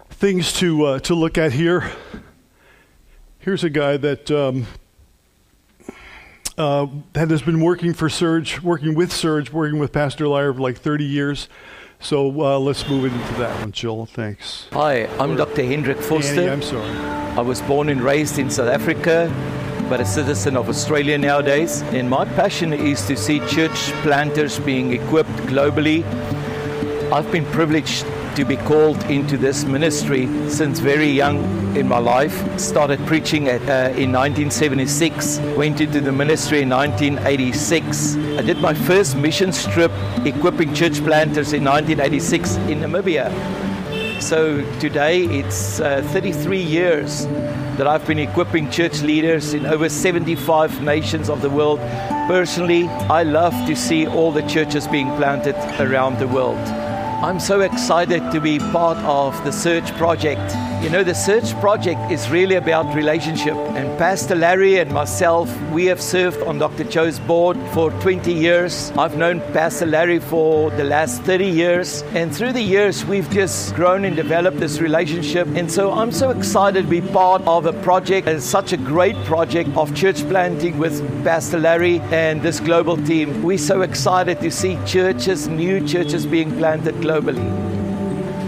things 0.09 0.53
to, 0.53 0.85
uh, 0.85 0.99
to 0.99 1.15
look 1.15 1.37
at 1.37 1.51
here. 1.53 1.91
Here's 3.39 3.63
a 3.63 3.69
guy 3.69 3.97
that 3.97 4.29
um, 4.29 4.67
uh, 6.57 6.87
that 7.13 7.31
has 7.31 7.41
been 7.41 7.59
working 7.59 7.93
for 7.93 8.07
Surge, 8.07 8.61
working 8.61 8.93
with 8.93 9.11
Surge, 9.11 9.51
working 9.51 9.79
with 9.79 9.91
Pastor 9.91 10.27
Larry 10.27 10.53
for 10.53 10.59
like 10.59 10.77
30 10.77 11.05
years. 11.05 11.49
So 12.01 12.29
uh, 12.41 12.59
let's 12.59 12.87
move 12.89 13.05
into 13.05 13.33
that 13.35 13.59
one, 13.59 13.71
Joel. 13.71 14.07
Thanks. 14.07 14.67
Hi, 14.73 15.05
I'm 15.19 15.35
Dr. 15.35 15.63
Hendrik 15.63 15.99
Foster. 15.99 16.41
Annie, 16.41 16.49
I'm 16.49 16.61
sorry. 16.61 16.89
I 17.37 17.41
was 17.41 17.61
born 17.61 17.89
and 17.89 18.01
raised 18.01 18.39
in 18.39 18.49
South 18.49 18.69
Africa, 18.69 19.31
but 19.87 20.01
a 20.01 20.05
citizen 20.05 20.57
of 20.57 20.67
Australia 20.67 21.17
nowadays. 21.17 21.83
And 21.93 22.09
my 22.09 22.25
passion 22.25 22.73
is 22.73 23.05
to 23.05 23.15
see 23.15 23.39
church 23.47 23.91
planters 24.01 24.59
being 24.59 24.93
equipped 24.93 25.29
globally. 25.47 26.03
I've 27.11 27.31
been 27.31 27.45
privileged 27.45 28.05
to 28.35 28.45
be 28.45 28.57
called 28.57 29.01
into 29.05 29.37
this 29.37 29.65
ministry 29.65 30.27
since 30.49 30.79
very 30.79 31.07
young 31.07 31.37
in 31.75 31.87
my 31.87 31.97
life. 31.97 32.59
Started 32.59 32.99
preaching 33.05 33.47
at, 33.47 33.61
uh, 33.63 33.89
in 33.97 34.11
1976, 34.11 35.39
went 35.57 35.81
into 35.81 36.01
the 36.01 36.11
ministry 36.11 36.61
in 36.61 36.69
1986. 36.69 38.15
I 38.15 38.41
did 38.41 38.57
my 38.59 38.73
first 38.73 39.15
mission 39.15 39.51
trip 39.51 39.91
equipping 40.25 40.73
church 40.73 41.03
planters 41.03 41.53
in 41.53 41.63
1986 41.63 42.55
in 42.55 42.79
Namibia. 42.79 43.31
So 44.21 44.61
today 44.79 45.23
it's 45.23 45.79
uh, 45.79 46.01
33 46.11 46.61
years 46.61 47.25
that 47.77 47.87
I've 47.87 48.05
been 48.05 48.19
equipping 48.19 48.69
church 48.69 49.01
leaders 49.01 49.53
in 49.53 49.65
over 49.65 49.89
75 49.89 50.81
nations 50.83 51.29
of 51.29 51.41
the 51.41 51.49
world. 51.49 51.79
Personally, 52.27 52.87
I 52.87 53.23
love 53.23 53.53
to 53.65 53.75
see 53.75 54.05
all 54.05 54.31
the 54.31 54.43
churches 54.43 54.87
being 54.87 55.07
planted 55.15 55.55
around 55.81 56.19
the 56.19 56.27
world. 56.27 56.90
I'm 57.23 57.39
so 57.39 57.61
excited 57.61 58.31
to 58.31 58.41
be 58.41 58.57
part 58.57 58.97
of 58.97 59.35
the 59.43 59.51
Surge 59.51 59.91
Project. 59.91 60.41
You 60.81 60.89
know, 60.89 61.03
the 61.03 61.13
Surge 61.13 61.53
Project 61.59 62.11
is 62.11 62.27
really 62.31 62.55
about 62.55 62.95
relationship. 62.95 63.53
And 63.53 63.99
Pastor 63.99 64.33
Larry 64.33 64.79
and 64.79 64.91
myself, 64.91 65.47
we 65.69 65.85
have 65.85 66.01
served 66.01 66.41
on 66.41 66.57
Dr. 66.57 66.83
Cho's 66.85 67.19
board 67.19 67.55
for 67.71 67.91
20 68.01 68.33
years. 68.33 68.91
I've 68.97 69.15
known 69.15 69.41
Pastor 69.53 69.85
Larry 69.85 70.17
for 70.17 70.71
the 70.71 70.83
last 70.83 71.21
30 71.21 71.45
years. 71.45 72.01
And 72.15 72.35
through 72.35 72.53
the 72.53 72.63
years, 72.63 73.05
we've 73.05 73.29
just 73.29 73.75
grown 73.75 74.05
and 74.05 74.15
developed 74.15 74.59
this 74.59 74.79
relationship. 74.79 75.47
And 75.49 75.71
so 75.71 75.91
I'm 75.91 76.11
so 76.11 76.31
excited 76.31 76.85
to 76.85 76.89
be 76.89 77.01
part 77.01 77.43
of 77.43 77.67
a 77.67 77.73
project, 77.83 78.27
and 78.27 78.41
such 78.41 78.73
a 78.73 78.77
great 78.77 79.15
project 79.25 79.69
of 79.77 79.93
church 79.93 80.27
planting 80.29 80.79
with 80.79 80.99
Pastor 81.23 81.59
Larry 81.59 81.99
and 82.09 82.41
this 82.41 82.59
global 82.59 82.97
team. 82.97 83.43
We're 83.43 83.59
so 83.59 83.81
excited 83.81 84.41
to 84.41 84.49
see 84.49 84.79
churches, 84.87 85.47
new 85.47 85.87
churches 85.87 86.25
being 86.25 86.57
planted 86.57 86.95
globally. 86.95 87.80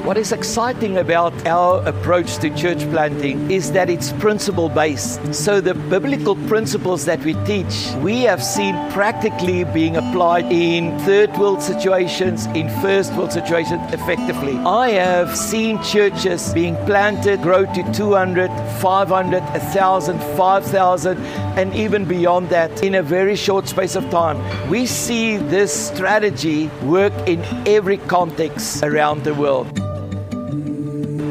What 0.03 0.17
is 0.17 0.33
exciting 0.33 0.97
about 0.97 1.33
our 1.47 1.81
approach 1.87 2.35
to 2.39 2.49
church 2.49 2.79
planting 2.91 3.49
is 3.49 3.71
that 3.71 3.89
it's 3.89 4.11
principle 4.11 4.67
based. 4.67 5.33
So, 5.33 5.61
the 5.61 5.75
biblical 5.75 6.35
principles 6.35 7.05
that 7.05 7.23
we 7.23 7.35
teach, 7.45 7.89
we 8.01 8.23
have 8.23 8.43
seen 8.43 8.75
practically 8.91 9.63
being 9.63 9.95
applied 9.95 10.51
in 10.51 10.99
third 11.05 11.31
world 11.37 11.61
situations, 11.61 12.47
in 12.47 12.67
first 12.81 13.13
world 13.13 13.31
situations 13.31 13.81
effectively. 13.93 14.57
I 14.57 14.89
have 14.89 15.37
seen 15.37 15.81
churches 15.81 16.53
being 16.53 16.75
planted 16.85 17.41
grow 17.41 17.63
to 17.63 17.93
200, 17.93 18.49
500, 18.81 19.41
1,000, 19.41 20.19
5,000, 20.35 21.17
and 21.57 21.73
even 21.73 22.03
beyond 22.03 22.49
that 22.49 22.83
in 22.83 22.95
a 22.95 23.01
very 23.01 23.37
short 23.37 23.69
space 23.69 23.95
of 23.95 24.09
time. 24.09 24.37
We 24.69 24.85
see 24.85 25.37
this 25.37 25.71
strategy 25.71 26.67
work 26.83 27.13
in 27.25 27.41
every 27.65 27.99
context 27.99 28.83
around 28.83 29.23
the 29.23 29.33
world. 29.33 29.92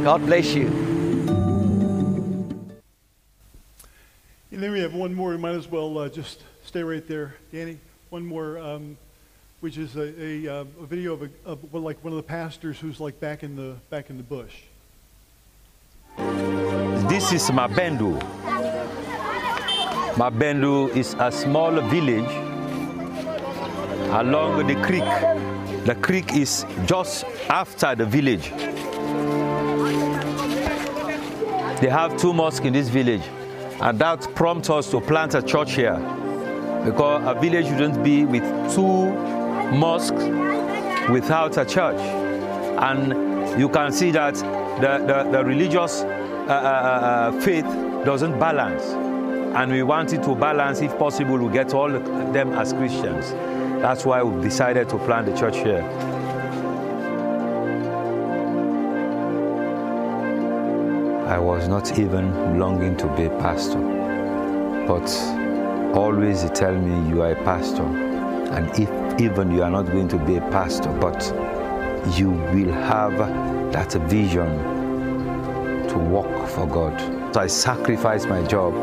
God 0.02 0.26
bless 0.26 0.52
you. 0.52 0.66
And 4.50 4.60
then 4.60 4.72
we 4.72 4.80
have 4.80 4.94
one 4.94 5.14
more. 5.14 5.30
We 5.30 5.36
might 5.36 5.54
as 5.54 5.68
well 5.68 5.96
uh, 5.96 6.08
just 6.08 6.42
stay 6.64 6.82
right 6.82 7.06
there, 7.06 7.36
Danny. 7.52 7.78
One 8.10 8.26
more, 8.26 8.58
um, 8.58 8.98
which 9.60 9.78
is 9.78 9.94
a, 9.94 10.20
a, 10.20 10.48
uh, 10.48 10.64
a 10.80 10.86
video 10.86 11.12
of, 11.12 11.22
a, 11.22 11.30
of 11.46 11.72
well, 11.72 11.84
like 11.84 12.02
one 12.02 12.12
of 12.12 12.16
the 12.16 12.24
pastors 12.24 12.80
who's 12.80 12.98
like 12.98 13.20
back 13.20 13.44
in 13.44 13.54
the 13.54 13.76
back 13.90 14.10
in 14.10 14.16
the 14.16 14.24
bush. 14.24 14.62
This 17.08 17.32
is 17.32 17.48
Mabendu. 17.50 18.18
Mabendu 20.14 20.96
is 20.96 21.14
a 21.20 21.30
small 21.30 21.80
village 21.82 22.32
along 24.10 24.66
the 24.66 24.74
creek. 24.82 25.04
The 25.86 25.94
creek 26.02 26.34
is 26.34 26.66
just 26.86 27.24
after 27.48 27.94
the 27.94 28.04
village. 28.04 28.52
They 31.82 31.88
have 31.88 32.16
two 32.16 32.32
mosques 32.32 32.64
in 32.64 32.74
this 32.74 32.88
village, 32.88 33.24
and 33.80 33.98
that 33.98 34.20
prompts 34.36 34.70
us 34.70 34.88
to 34.92 35.00
plant 35.00 35.34
a 35.34 35.42
church 35.42 35.72
here. 35.72 35.96
Because 36.84 37.24
a 37.26 37.40
village 37.40 37.66
shouldn't 37.66 38.04
be 38.04 38.24
with 38.24 38.44
two 38.72 39.10
mosques 39.76 40.22
without 41.10 41.56
a 41.56 41.64
church. 41.64 41.98
And 42.78 43.58
you 43.58 43.68
can 43.68 43.90
see 43.90 44.12
that 44.12 44.36
the, 44.36 45.04
the, 45.04 45.28
the 45.32 45.44
religious 45.44 46.02
uh, 46.02 46.06
uh, 46.06 47.32
uh, 47.34 47.40
faith 47.40 47.64
doesn't 48.04 48.38
balance. 48.38 48.84
And 49.56 49.72
we 49.72 49.82
want 49.82 50.12
it 50.12 50.22
to 50.22 50.36
balance, 50.36 50.82
if 50.82 50.96
possible, 51.00 51.36
we 51.36 51.52
get 51.52 51.74
all 51.74 51.90
them 51.90 52.52
as 52.52 52.72
Christians. 52.72 53.32
That's 53.82 54.06
why 54.06 54.22
we 54.22 54.40
decided 54.40 54.88
to 54.90 54.98
plant 54.98 55.26
the 55.26 55.36
church 55.36 55.56
here. 55.56 55.82
I 61.32 61.38
was 61.38 61.66
not 61.66 61.98
even 61.98 62.58
longing 62.58 62.94
to 62.98 63.06
be 63.16 63.24
a 63.24 63.30
pastor. 63.38 63.78
But 64.86 65.08
always 65.96 66.42
he 66.42 66.50
tell 66.50 66.74
me 66.74 67.08
you 67.08 67.22
are 67.22 67.30
a 67.30 67.42
pastor. 67.42 67.84
And 67.84 68.68
if 68.78 68.90
even 69.18 69.50
you 69.50 69.62
are 69.62 69.70
not 69.70 69.86
going 69.86 70.08
to 70.08 70.18
be 70.18 70.36
a 70.36 70.42
pastor, 70.50 70.92
but 70.92 71.24
you 72.18 72.32
will 72.32 72.70
have 72.70 73.16
that 73.72 73.94
vision 74.10 74.58
to 75.88 75.96
work 75.96 76.50
for 76.50 76.66
God. 76.66 77.00
So 77.32 77.40
I 77.40 77.46
sacrificed 77.46 78.28
my 78.28 78.42
job 78.42 78.74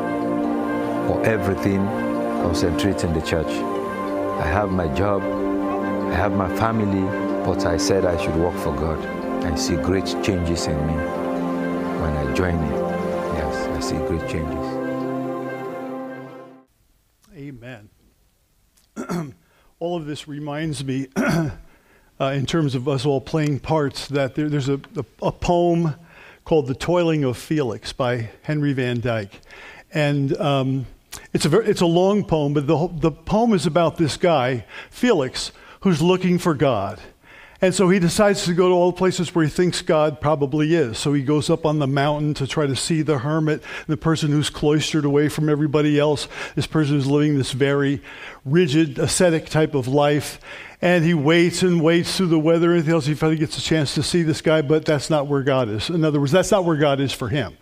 for 1.08 1.24
everything, 1.24 1.86
concentrating 2.42 3.14
the 3.14 3.22
church. 3.22 3.54
I 4.42 4.48
have 4.48 4.72
my 4.72 4.88
job, 4.96 5.22
I 5.22 6.16
have 6.16 6.34
my 6.34 6.50
family, 6.58 7.06
but 7.46 7.68
I 7.68 7.78
said 7.78 8.06
I 8.06 8.18
should 8.20 8.38
work 8.38 8.56
for 8.56 8.76
God. 8.76 9.06
I 9.46 9.54
see 9.54 9.76
great 9.76 10.08
changes 10.24 10.66
in 10.66 10.88
me 10.88 11.19
when 12.00 12.16
I 12.16 12.34
join 12.34 12.56
it. 12.56 12.72
Yes, 13.36 13.68
I 13.68 13.80
see 13.80 13.98
great 14.08 14.30
changes. 14.30 14.90
Amen. 17.36 17.90
all 19.80 19.96
of 19.96 20.06
this 20.06 20.28
reminds 20.28 20.84
me, 20.84 21.08
uh, 21.16 21.52
in 22.20 22.46
terms 22.46 22.76
of 22.76 22.88
us 22.88 23.06
all 23.06 23.22
playing 23.22 23.60
parts, 23.60 24.08
that 24.08 24.36
there, 24.36 24.50
there's 24.50 24.70
a, 24.70 24.80
a, 24.96 25.06
a, 25.22 25.32
poem 25.32 25.96
called 26.44 26.68
The 26.68 26.76
Toiling 26.76 27.24
of 27.24 27.38
Felix 27.38 27.94
by 27.94 28.30
Henry 28.44 28.74
Van 28.74 29.00
Dyke. 29.00 29.40
And 29.94 30.36
um, 30.38 30.86
it's, 31.34 31.46
a 31.46 31.50
very, 31.50 31.68
it's 31.68 31.82
a 31.82 31.86
long 31.86 32.26
poem, 32.26 32.54
but 32.54 32.68
the, 32.68 32.88
the 32.92 33.12
poem 33.12 33.54
is 33.54 33.66
about 33.66 33.98
this 33.98 34.18
guy, 34.18 34.66
Felix, 34.90 35.52
who's 35.82 36.02
looking 36.02 36.38
for 36.38 36.54
God. 36.54 37.00
And 37.62 37.76
so 37.76 37.90
he 37.90 38.00
decides 38.00 38.46
to 38.46 38.54
go 38.54 38.70
to 38.70 38.74
all 38.74 38.92
the 38.92 38.98
places 38.98 39.36
where 39.36 39.44
he 39.44 39.52
thinks 39.52 39.82
God 39.82 40.22
probably 40.22 40.76
is. 40.76 40.98
So 40.98 41.14
he 41.14 41.24
goes 41.24 41.50
up 41.50 41.66
on 41.66 41.80
the 41.80 41.88
mountain 41.88 42.34
to 42.36 42.48
try 42.48 42.66
to 42.66 42.76
see 42.76 43.02
the 43.02 43.20
hermit, 43.20 43.62
the 43.88 43.98
person 43.98 44.32
who's 44.32 44.50
cloistered 44.50 45.04
away 45.04 45.28
from 45.28 45.50
everybody 45.50 46.00
else, 46.00 46.30
this 46.56 46.68
person 46.68 46.96
who's 46.96 47.08
living 47.08 47.38
this 47.38 47.52
very 47.52 48.02
rigid, 48.46 48.98
ascetic 48.98 49.50
type 49.50 49.76
of 49.76 49.88
life. 49.88 50.40
And 50.82 51.04
he 51.04 51.14
waits 51.14 51.62
and 51.62 51.82
waits 51.82 52.16
through 52.16 52.28
the 52.28 52.40
weather 52.40 52.70
and 52.70 52.76
anything 52.76 52.94
else. 52.94 53.06
He 53.06 53.14
finally 53.14 53.38
gets 53.38 53.58
a 53.58 53.62
chance 53.62 53.94
to 53.96 54.04
see 54.04 54.24
this 54.24 54.40
guy, 54.42 54.62
but 54.62 54.86
that's 54.86 55.10
not 55.10 55.28
where 55.28 55.44
God 55.44 55.68
is. 55.68 55.90
In 55.90 56.06
other 56.06 56.22
words, 56.22 56.32
that's 56.32 56.52
not 56.52 56.64
where 56.64 56.78
God 56.78 57.02
is 57.02 57.12
for 57.12 57.28
him. 57.28 57.58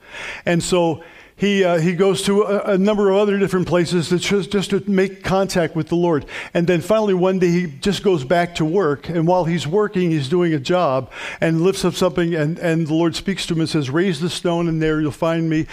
And 0.46 0.62
so 0.62 1.04
he, 1.38 1.64
uh, 1.64 1.78
he 1.78 1.94
goes 1.94 2.24
to 2.24 2.42
a, 2.42 2.74
a, 2.74 2.78
number 2.80 3.12
of 3.12 3.18
other 3.18 3.38
different 3.38 3.68
places 3.68 4.10
to 4.10 4.18
just, 4.18 4.52
just 4.52 4.72
to 4.72 4.84
make 4.90 5.24
contact 5.24 5.76
with 5.76 5.88
the 5.88 5.96
Lord. 5.96 6.26
And 6.52 6.66
then 6.66 6.82
finally, 6.82 7.14
one 7.14 7.38
day, 7.38 7.52
he 7.52 7.68
just 7.68 8.02
goes 8.02 8.24
back 8.24 8.56
to 8.56 8.66
work. 8.66 9.08
And 9.08 9.28
while 9.28 9.46
he's 9.46 9.68
working, 9.68 10.10
he's 10.10 10.30
doing 10.30 10.56
a 10.56 10.60
job 10.60 11.12
and 11.40 11.62
lifts 11.62 11.86
up 11.86 11.94
something. 11.94 12.34
And, 12.34 12.58
and 12.58 12.88
the 12.88 12.94
Lord 12.96 13.16
speaks 13.16 13.46
to 13.46 13.54
him 13.54 13.60
and 13.60 13.70
says, 13.70 13.92
Raise 13.92 14.20
the 14.20 14.32
stone, 14.32 14.68
and 14.68 14.82
there 14.82 15.00
you'll 15.00 15.12
find 15.12 15.48
me. 15.48 15.68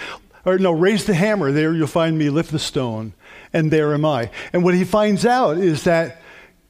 Or 0.45 0.59
no, 0.59 0.71
raise 0.71 1.05
the 1.05 1.15
hammer, 1.15 1.51
there 1.51 1.73
you'll 1.73 1.87
find 1.87 2.15
me. 2.15 2.29
Lift 2.29 2.51
the 2.51 2.59
stone, 2.59 3.13
and 3.51 3.71
there 3.71 3.91
am 3.95 4.05
I. 4.05 4.29
And 4.53 4.63
what 4.63 4.75
he 4.75 4.83
finds 4.83 5.25
out 5.25 5.57
is 5.57 5.85
that 5.85 6.21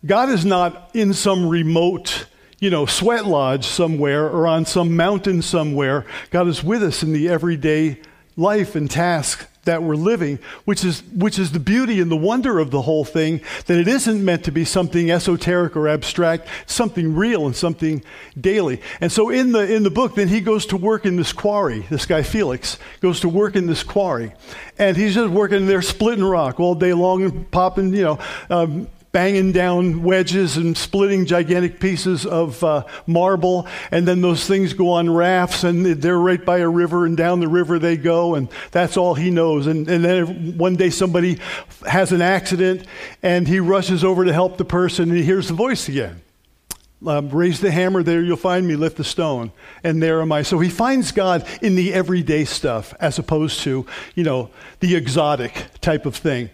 God 0.06 0.30
is 0.30 0.46
not 0.46 0.92
in 0.94 1.14
some 1.14 1.50
remote 1.50 2.28
you 2.58 2.70
know, 2.70 2.86
sweat 2.86 3.26
lodge 3.26 3.66
somewhere 3.66 4.30
or 4.30 4.48
on 4.48 4.66
some 4.66 4.96
mountain 4.96 5.42
somewhere. 5.42 6.06
God 6.32 6.48
is 6.48 6.64
with 6.64 6.82
us 6.82 7.04
in 7.04 7.12
the 7.12 7.28
everyday 7.28 8.00
life 8.38 8.76
and 8.76 8.90
task 8.90 9.48
that 9.66 9.84
we're 9.84 9.96
living, 9.96 10.40
which 10.64 10.86
is, 10.86 11.02
which 11.14 11.38
is 11.38 11.52
the 11.52 11.60
beauty 11.60 12.00
and 12.00 12.10
the 12.10 12.16
wonder 12.16 12.60
of 12.60 12.72
the 12.72 12.84
whole 12.84 13.04
thing, 13.04 13.42
that 13.66 13.78
it 13.78 13.88
isn't 13.88 14.24
meant 14.24 14.44
to 14.46 14.52
be 14.52 14.64
something 14.64 15.12
esoteric 15.12 15.76
or 15.76 15.88
abstract, 15.88 16.48
something 16.66 17.16
real 17.16 17.46
and 17.46 17.56
something 17.56 18.04
daily. 18.40 18.82
And 19.02 19.12
so 19.12 19.30
in 19.30 19.52
the, 19.52 19.74
in 19.74 19.84
the 19.84 19.90
book, 19.90 20.16
then 20.16 20.28
he 20.28 20.40
goes 20.40 20.66
to 20.68 20.78
work 20.78 21.06
in 21.06 21.16
this 21.16 21.34
quarry. 21.34 21.86
This 21.90 22.06
guy, 22.06 22.24
Felix, 22.24 22.78
goes 23.02 23.20
to 23.22 23.30
work 23.30 23.56
in 23.56 23.66
this 23.66 23.84
quarry. 23.84 24.32
And 24.78 24.96
he's 24.96 25.16
just 25.16 25.32
working 25.32 25.66
there 25.66 25.82
splitting 25.82 26.24
rock 26.24 26.60
all 26.60 26.76
day 26.76 26.94
long 26.94 27.24
and 27.24 27.50
popping, 27.52 27.94
you 27.94 28.04
know, 28.04 28.20
um, 28.50 28.88
banging 29.16 29.54
down 29.54 30.04
wedges 30.04 30.58
and 30.58 30.78
splitting 30.78 31.26
gigantic 31.26 31.80
pieces 31.80 32.26
of 32.26 32.62
uh, 32.66 32.84
marble. 33.08 33.66
And 33.90 34.06
then 34.06 34.20
those 34.20 34.46
things 34.46 34.74
go 34.74 34.90
on 34.90 35.10
rafts 35.10 35.64
and 35.64 35.86
they're 35.86 36.20
right 36.20 36.44
by 36.44 36.58
a 36.58 36.68
river 36.68 37.06
and 37.06 37.16
down 37.16 37.40
the 37.40 37.48
river 37.48 37.80
they 37.80 37.96
go. 37.96 38.36
And 38.36 38.50
that's 38.72 38.98
all 38.98 39.14
he 39.14 39.30
knows. 39.30 39.68
And, 39.68 39.88
and 39.88 40.04
then 40.04 40.58
one 40.58 40.76
day 40.76 40.90
somebody 40.90 41.40
has 41.88 42.12
an 42.12 42.22
accident 42.22 42.88
and 43.24 43.48
he 43.48 43.62
rushes 43.62 44.04
over 44.04 44.26
to 44.26 44.34
help 44.34 44.58
the 44.58 44.66
person 44.66 45.08
and 45.08 45.18
he 45.18 45.24
hears 45.24 45.48
the 45.48 45.54
voice 45.54 45.88
again. 45.88 46.22
Um, 47.08 47.30
raise 47.30 47.62
the 47.62 47.72
hammer, 47.72 48.04
there 48.04 48.22
you'll 48.22 48.36
find 48.36 48.68
me, 48.68 48.76
lift 48.76 48.98
the 48.98 49.06
stone, 49.06 49.54
and 49.82 50.04
there 50.04 50.22
am 50.22 50.34
I. 50.34 50.42
So 50.42 50.60
he 50.60 50.70
finds 50.70 51.14
God 51.14 51.48
in 51.62 51.76
the 51.76 51.94
everyday 51.94 52.44
stuff 52.44 52.94
as 53.00 53.18
opposed 53.18 53.62
to, 53.62 53.86
you 54.14 54.26
know, 54.26 54.50
the 54.82 54.94
exotic 54.98 55.68
type 55.80 56.06
of 56.06 56.18
thing. 56.18 56.50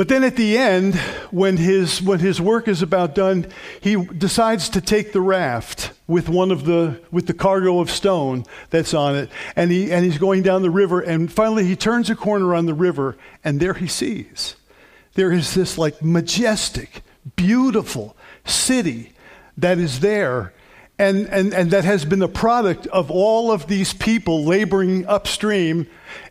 But 0.00 0.08
then 0.08 0.24
at 0.24 0.36
the 0.36 0.56
end, 0.56 0.94
when 1.30 1.58
his, 1.58 2.00
when 2.00 2.20
his 2.20 2.40
work 2.40 2.68
is 2.68 2.80
about 2.80 3.14
done, 3.14 3.46
he 3.82 4.02
decides 4.02 4.70
to 4.70 4.80
take 4.80 5.12
the 5.12 5.20
raft 5.20 5.92
with 6.06 6.26
one 6.26 6.50
of 6.50 6.64
the 6.64 6.98
with 7.10 7.26
the 7.26 7.34
cargo 7.34 7.80
of 7.80 7.90
stone 7.90 8.46
that's 8.70 8.94
on 8.94 9.14
it. 9.14 9.28
And 9.56 9.70
he 9.70 9.92
and 9.92 10.02
he's 10.02 10.16
going 10.16 10.42
down 10.42 10.62
the 10.62 10.70
river 10.70 11.02
and 11.02 11.30
finally 11.30 11.66
he 11.66 11.76
turns 11.76 12.08
a 12.08 12.16
corner 12.16 12.54
on 12.54 12.64
the 12.64 12.72
river 12.72 13.18
and 13.44 13.60
there 13.60 13.74
he 13.74 13.86
sees. 13.86 14.56
There 15.16 15.32
is 15.32 15.52
this 15.52 15.76
like 15.76 16.02
majestic 16.02 17.02
beautiful 17.36 18.16
city 18.46 19.12
that 19.58 19.76
is 19.76 20.00
there 20.00 20.54
and, 20.98 21.26
and, 21.28 21.52
and 21.52 21.70
that 21.72 21.84
has 21.84 22.06
been 22.06 22.20
the 22.20 22.28
product 22.28 22.86
of 22.86 23.10
all 23.10 23.52
of 23.52 23.66
these 23.66 23.92
people 23.92 24.44
laboring 24.44 25.06
upstream 25.06 25.86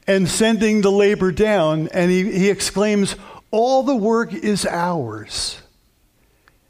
and 0.05 0.29
sending 0.29 0.81
the 0.81 0.91
labor 0.91 1.31
down. 1.31 1.87
And 1.87 2.11
he, 2.11 2.31
he 2.31 2.49
exclaims 2.51 3.15
all 3.51 3.83
the 3.83 3.95
work 3.95 4.33
is 4.33 4.65
ours 4.65 5.61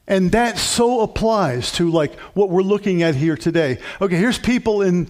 and 0.09 0.31
that 0.31 0.57
so 0.57 1.01
applies 1.01 1.71
to 1.73 1.89
like 1.89 2.19
what 2.33 2.49
we're 2.49 2.63
looking 2.63 3.03
at 3.03 3.15
here 3.15 3.37
today. 3.37 3.77
Okay, 4.01 4.17
here's 4.17 4.39
people 4.39 4.81
in 4.81 5.07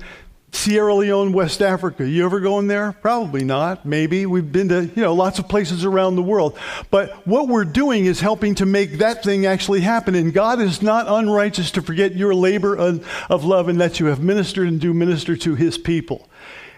Sierra 0.52 0.94
Leone, 0.94 1.32
West 1.32 1.62
Africa. 1.62 2.06
You 2.08 2.26
ever 2.26 2.42
going 2.42 2.68
there? 2.68 2.92
Probably 2.92 3.46
not. 3.46 3.86
Maybe. 3.86 4.26
We've 4.26 4.52
been 4.52 4.68
to, 4.70 4.84
you 4.84 5.02
know, 5.02 5.14
lots 5.14 5.40
of 5.40 5.48
places 5.48 5.86
around 5.86 6.18
the 6.18 6.24
world. 6.24 6.58
But 6.92 7.26
what 7.26 7.48
we're 7.48 7.66
doing 7.66 8.06
is 8.06 8.20
helping 8.20 8.56
to 8.56 8.66
make 8.66 8.98
that 8.98 9.24
thing 9.24 9.46
actually 9.46 9.82
happen. 9.82 10.16
And 10.16 10.34
God 10.34 10.60
is 10.60 10.82
not 10.82 11.06
unrighteous 11.08 11.72
to 11.72 11.82
forget 11.82 12.16
your 12.16 12.36
labor 12.36 12.76
of 12.76 13.46
love 13.46 13.70
and 13.70 13.80
that 13.80 14.02
you 14.02 14.08
have 14.08 14.22
ministered 14.22 14.68
and 14.68 14.82
do 14.82 14.94
minister 14.94 15.38
to 15.38 15.56
his 15.56 15.78
people. 15.78 16.28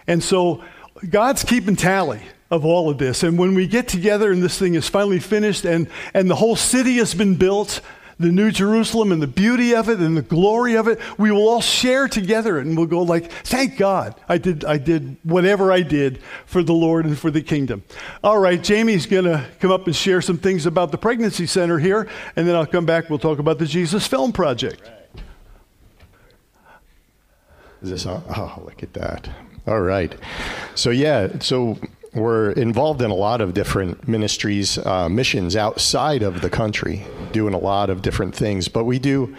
And 0.06 0.22
so 0.22 0.64
God's 1.10 1.44
keeping 1.44 1.76
tally 1.76 2.22
of 2.52 2.66
all 2.66 2.90
of 2.90 2.98
this. 2.98 3.24
And 3.24 3.40
when 3.40 3.56
we 3.56 3.66
get 3.66 3.88
together 3.88 4.32
and 4.32 4.44
this 4.44 4.60
thing 4.60 4.76
is 4.76 4.88
finally 4.88 5.20
finished 5.20 5.66
and, 5.66 5.88
and 6.14 6.30
the 6.30 6.36
whole 6.36 6.58
city 6.58 6.98
has 6.98 7.14
been 7.14 7.36
built, 7.36 7.80
the 8.20 8.32
New 8.32 8.52
Jerusalem 8.52 9.12
and 9.12 9.22
the 9.22 9.28
beauty 9.28 9.74
of 9.74 9.90
it 9.90 10.00
and 10.00 10.16
the 10.16 10.22
glory 10.22 10.76
of 10.76 10.88
it, 10.88 11.00
we 11.18 11.32
will 11.32 11.48
all 11.48 11.62
share 11.62 12.08
together 12.08 12.60
and 12.60 12.78
we'll 12.78 12.86
go 12.86 13.02
like, 13.02 13.32
thank 13.32 13.78
God 13.78 14.14
I 14.30 14.38
did, 14.38 14.64
I 14.66 14.78
did 14.78 15.18
whatever 15.24 15.72
I 15.72 15.82
did 15.82 16.20
for 16.46 16.62
the 16.62 16.74
Lord 16.74 17.06
and 17.06 17.18
for 17.18 17.32
the 17.32 17.42
kingdom. 17.42 17.84
All 18.24 18.38
right, 18.38 18.62
Jamie's 18.62 19.06
going 19.06 19.24
to 19.24 19.48
come 19.60 19.72
up 19.72 19.88
and 19.88 19.96
share 19.96 20.22
some 20.22 20.38
things 20.38 20.66
about 20.66 20.92
the 20.92 20.98
pregnancy 20.98 21.48
center 21.48 21.80
here, 21.80 22.08
and 22.36 22.48
then 22.48 22.56
I'll 22.56 22.68
come 22.68 22.86
back. 22.86 23.10
We'll 23.10 23.18
talk 23.18 23.40
about 23.40 23.58
the 23.58 23.66
Jesus 23.66 24.06
Film 24.06 24.34
Project. 24.34 24.92
Is 27.82 27.90
this 27.90 28.06
on? 28.06 28.24
Oh, 28.38 28.62
look 28.64 28.84
at 28.84 28.94
that. 28.94 29.30
All 29.66 29.82
right. 29.82 30.16
So, 30.76 30.92
yeah, 30.92 31.40
so 31.40 31.80
we're 32.14 32.52
involved 32.52 33.02
in 33.02 33.10
a 33.10 33.16
lot 33.16 33.42
of 33.42 33.54
different 33.54 34.08
ministries, 34.08 34.78
uh, 34.78 35.08
missions 35.08 35.56
outside 35.56 36.24
of 36.24 36.42
the 36.42 36.50
country, 36.50 37.06
doing 37.32 37.54
a 37.54 37.58
lot 37.60 37.90
of 37.90 38.02
different 38.02 38.36
things. 38.36 38.68
But 38.68 38.84
we 38.84 39.00
do 39.00 39.36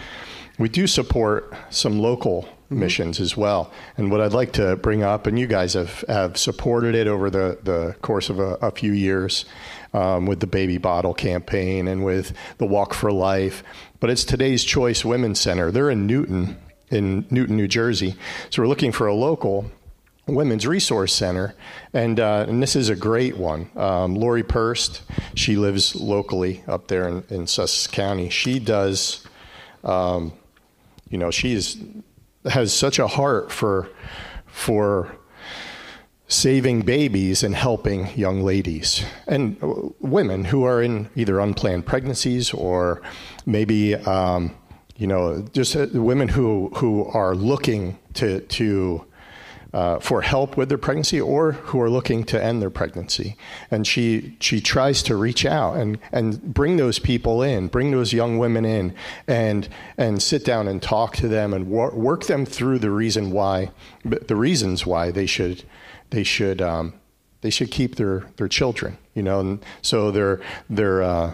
we 0.58 0.68
do 0.68 0.86
support 0.86 1.52
some 1.70 1.98
local 1.98 2.42
mm-hmm. 2.42 2.80
missions 2.80 3.20
as 3.20 3.36
well. 3.36 3.72
And 3.96 4.10
what 4.10 4.20
I'd 4.20 4.32
like 4.32 4.52
to 4.52 4.76
bring 4.76 5.02
up, 5.02 5.26
and 5.26 5.38
you 5.38 5.46
guys 5.46 5.74
have, 5.74 6.04
have 6.08 6.36
supported 6.36 6.94
it 6.94 7.06
over 7.06 7.30
the, 7.30 7.58
the 7.62 7.96
course 8.02 8.30
of 8.30 8.38
a, 8.38 8.54
a 8.62 8.70
few 8.70 8.92
years 8.92 9.44
um, 9.94 10.26
with 10.26 10.40
the 10.40 10.46
Baby 10.46 10.78
Bottle 10.78 11.14
campaign 11.14 11.88
and 11.88 12.04
with 12.04 12.32
the 12.58 12.66
Walk 12.66 12.94
for 12.94 13.10
Life. 13.12 13.64
But 14.00 14.10
it's 14.10 14.24
today's 14.24 14.64
Choice 14.64 15.04
Women's 15.04 15.40
Center. 15.40 15.70
They're 15.70 15.90
in 15.90 16.06
Newton, 16.06 16.58
in 16.90 17.26
Newton, 17.30 17.56
New 17.56 17.68
Jersey. 17.68 18.14
So 18.50 18.62
we're 18.62 18.68
looking 18.68 18.92
for 18.92 19.06
a 19.06 19.14
local 19.14 19.70
Women's 20.26 20.66
Resource 20.66 21.12
Center, 21.12 21.54
and 21.92 22.20
uh, 22.20 22.46
and 22.48 22.62
this 22.62 22.76
is 22.76 22.88
a 22.88 22.94
great 22.94 23.36
one. 23.36 23.68
Um, 23.74 24.14
Lori 24.14 24.44
Purst, 24.44 25.02
she 25.34 25.56
lives 25.56 25.96
locally 25.96 26.62
up 26.68 26.86
there 26.86 27.08
in, 27.08 27.24
in 27.28 27.46
Sussex 27.48 27.92
County. 27.92 28.28
She 28.28 28.60
does, 28.60 29.26
um, 29.82 30.32
you 31.10 31.18
know, 31.18 31.32
she 31.32 31.54
is, 31.54 31.76
has 32.44 32.72
such 32.72 33.00
a 33.00 33.08
heart 33.08 33.50
for 33.50 33.88
for 34.46 35.16
saving 36.28 36.82
babies 36.82 37.42
and 37.42 37.54
helping 37.54 38.08
young 38.16 38.42
ladies 38.42 39.04
and 39.26 39.56
women 39.98 40.44
who 40.44 40.62
are 40.62 40.80
in 40.80 41.10
either 41.16 41.40
unplanned 41.40 41.84
pregnancies 41.84 42.52
or 42.54 43.02
maybe. 43.44 43.96
Um, 43.96 44.54
you 44.94 45.08
know, 45.08 45.42
just 45.52 45.74
uh, 45.74 45.88
women 45.94 46.28
who 46.28 46.70
who 46.76 47.06
are 47.06 47.34
looking 47.34 47.98
to 48.14 48.40
to 48.40 49.04
uh, 49.72 49.98
for 49.98 50.22
help 50.22 50.56
with 50.56 50.68
their 50.68 50.78
pregnancy 50.78 51.20
or 51.20 51.52
who 51.52 51.80
are 51.80 51.88
looking 51.88 52.24
to 52.24 52.42
end 52.42 52.60
their 52.60 52.70
pregnancy. 52.70 53.36
And 53.70 53.86
she, 53.86 54.36
she 54.40 54.60
tries 54.60 55.02
to 55.04 55.16
reach 55.16 55.46
out 55.46 55.76
and, 55.76 55.98
and 56.12 56.54
bring 56.54 56.76
those 56.76 56.98
people 56.98 57.42
in, 57.42 57.68
bring 57.68 57.90
those 57.90 58.12
young 58.12 58.38
women 58.38 58.64
in, 58.64 58.94
and, 59.26 59.68
and 59.96 60.22
sit 60.22 60.44
down 60.44 60.68
and 60.68 60.82
talk 60.82 61.16
to 61.16 61.28
them 61.28 61.54
and 61.54 61.68
wor- 61.68 61.94
work 61.94 62.24
them 62.24 62.44
through 62.44 62.80
the 62.80 62.90
reason 62.90 63.30
why, 63.30 63.70
the 64.04 64.36
reasons 64.36 64.84
why 64.84 65.10
they 65.10 65.26
should, 65.26 65.64
they 66.10 66.22
should, 66.22 66.60
um, 66.60 66.94
they 67.40 67.50
should 67.50 67.70
keep 67.70 67.96
their, 67.96 68.26
their 68.36 68.48
children, 68.48 68.98
you 69.14 69.22
know, 69.22 69.40
and 69.40 69.64
so 69.80 70.10
they're, 70.10 70.40
they're, 70.68 71.02
uh, 71.02 71.32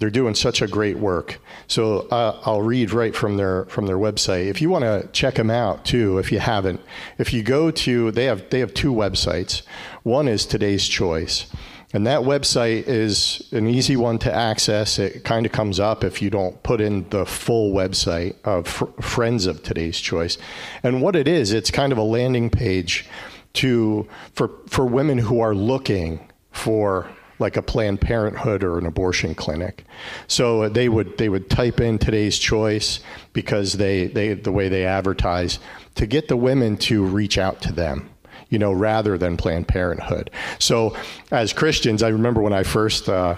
they're 0.00 0.10
doing 0.10 0.34
such 0.34 0.62
a 0.62 0.66
great 0.66 0.98
work. 0.98 1.38
So 1.68 2.08
uh, 2.08 2.40
I'll 2.44 2.62
read 2.62 2.92
right 2.92 3.14
from 3.14 3.36
their 3.36 3.66
from 3.66 3.86
their 3.86 3.98
website. 3.98 4.46
If 4.46 4.60
you 4.60 4.70
want 4.70 4.84
to 4.84 5.08
check 5.12 5.34
them 5.34 5.50
out 5.50 5.84
too, 5.84 6.18
if 6.18 6.32
you 6.32 6.40
haven't, 6.40 6.80
if 7.18 7.32
you 7.32 7.42
go 7.42 7.70
to 7.70 8.10
they 8.10 8.24
have 8.24 8.48
they 8.50 8.58
have 8.58 8.74
two 8.74 8.92
websites. 8.92 9.62
One 10.02 10.26
is 10.26 10.46
Today's 10.46 10.88
Choice. 10.88 11.46
And 11.92 12.06
that 12.06 12.20
website 12.20 12.86
is 12.86 13.48
an 13.50 13.66
easy 13.66 13.96
one 13.96 14.18
to 14.20 14.32
access. 14.32 14.98
It 14.98 15.24
kind 15.24 15.44
of 15.44 15.50
comes 15.50 15.80
up 15.80 16.04
if 16.04 16.22
you 16.22 16.30
don't 16.30 16.62
put 16.62 16.80
in 16.80 17.08
the 17.10 17.26
full 17.26 17.74
website 17.74 18.36
of 18.44 18.68
fr- 18.68 18.84
Friends 19.00 19.46
of 19.46 19.64
Today's 19.64 19.98
Choice. 19.98 20.38
And 20.84 21.02
what 21.02 21.16
it 21.16 21.26
is, 21.26 21.52
it's 21.52 21.70
kind 21.70 21.90
of 21.90 21.98
a 21.98 22.02
landing 22.02 22.48
page 22.48 23.08
to 23.54 24.08
for 24.32 24.52
for 24.66 24.86
women 24.86 25.18
who 25.18 25.40
are 25.40 25.54
looking 25.54 26.30
for 26.52 27.10
like 27.40 27.56
a 27.56 27.62
Planned 27.62 28.00
Parenthood 28.00 28.62
or 28.62 28.78
an 28.78 28.86
abortion 28.86 29.34
clinic. 29.34 29.84
So 30.28 30.68
they 30.68 30.88
would 30.88 31.18
they 31.18 31.28
would 31.28 31.50
type 31.50 31.80
in 31.80 31.98
today's 31.98 32.38
choice 32.38 33.00
because 33.32 33.74
they, 33.74 34.06
they 34.06 34.34
the 34.34 34.52
way 34.52 34.68
they 34.68 34.84
advertise 34.84 35.58
to 35.96 36.06
get 36.06 36.28
the 36.28 36.36
women 36.36 36.76
to 36.76 37.04
reach 37.04 37.38
out 37.38 37.60
to 37.62 37.72
them 37.72 38.10
you 38.50 38.58
know, 38.58 38.72
rather 38.72 39.16
than 39.16 39.36
Planned 39.36 39.68
Parenthood. 39.68 40.28
So, 40.58 40.96
as 41.30 41.52
Christians, 41.52 42.02
I 42.02 42.08
remember 42.08 42.42
when 42.42 42.52
I 42.52 42.64
first 42.64 43.08
uh, 43.08 43.36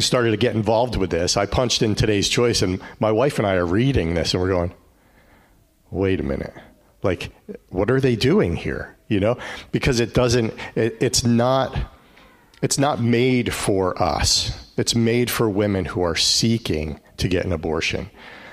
started 0.00 0.32
to 0.32 0.36
get 0.36 0.56
involved 0.56 0.96
with 0.96 1.10
this, 1.10 1.36
I 1.36 1.46
punched 1.46 1.82
in 1.82 1.94
today's 1.94 2.28
choice, 2.28 2.62
and 2.62 2.80
my 2.98 3.12
wife 3.12 3.38
and 3.38 3.46
I 3.46 3.54
are 3.54 3.64
reading 3.64 4.14
this, 4.14 4.34
and 4.34 4.42
we're 4.42 4.48
going, 4.48 4.74
wait 5.90 6.18
a 6.20 6.24
minute. 6.24 6.52
Like, 7.02 7.30
what 7.68 7.90
are 7.90 8.00
they 8.00 8.16
doing 8.16 8.56
here? 8.56 8.96
You 9.08 9.20
know, 9.20 9.38
because 9.70 10.00
it 10.00 10.14
doesn't, 10.14 10.52
it, 10.74 10.96
it's 11.00 11.24
not 11.24 11.76
it's 12.62 12.78
not 12.78 13.00
made 13.00 13.52
for 13.52 14.00
us. 14.00 14.52
It's 14.76 14.94
made 14.94 15.30
for 15.30 15.50
women 15.50 15.84
who 15.84 16.02
are 16.02 16.16
seeking 16.16 17.00
to 17.18 17.28
get 17.28 17.44
an 17.44 17.52
abortion. 17.52 18.10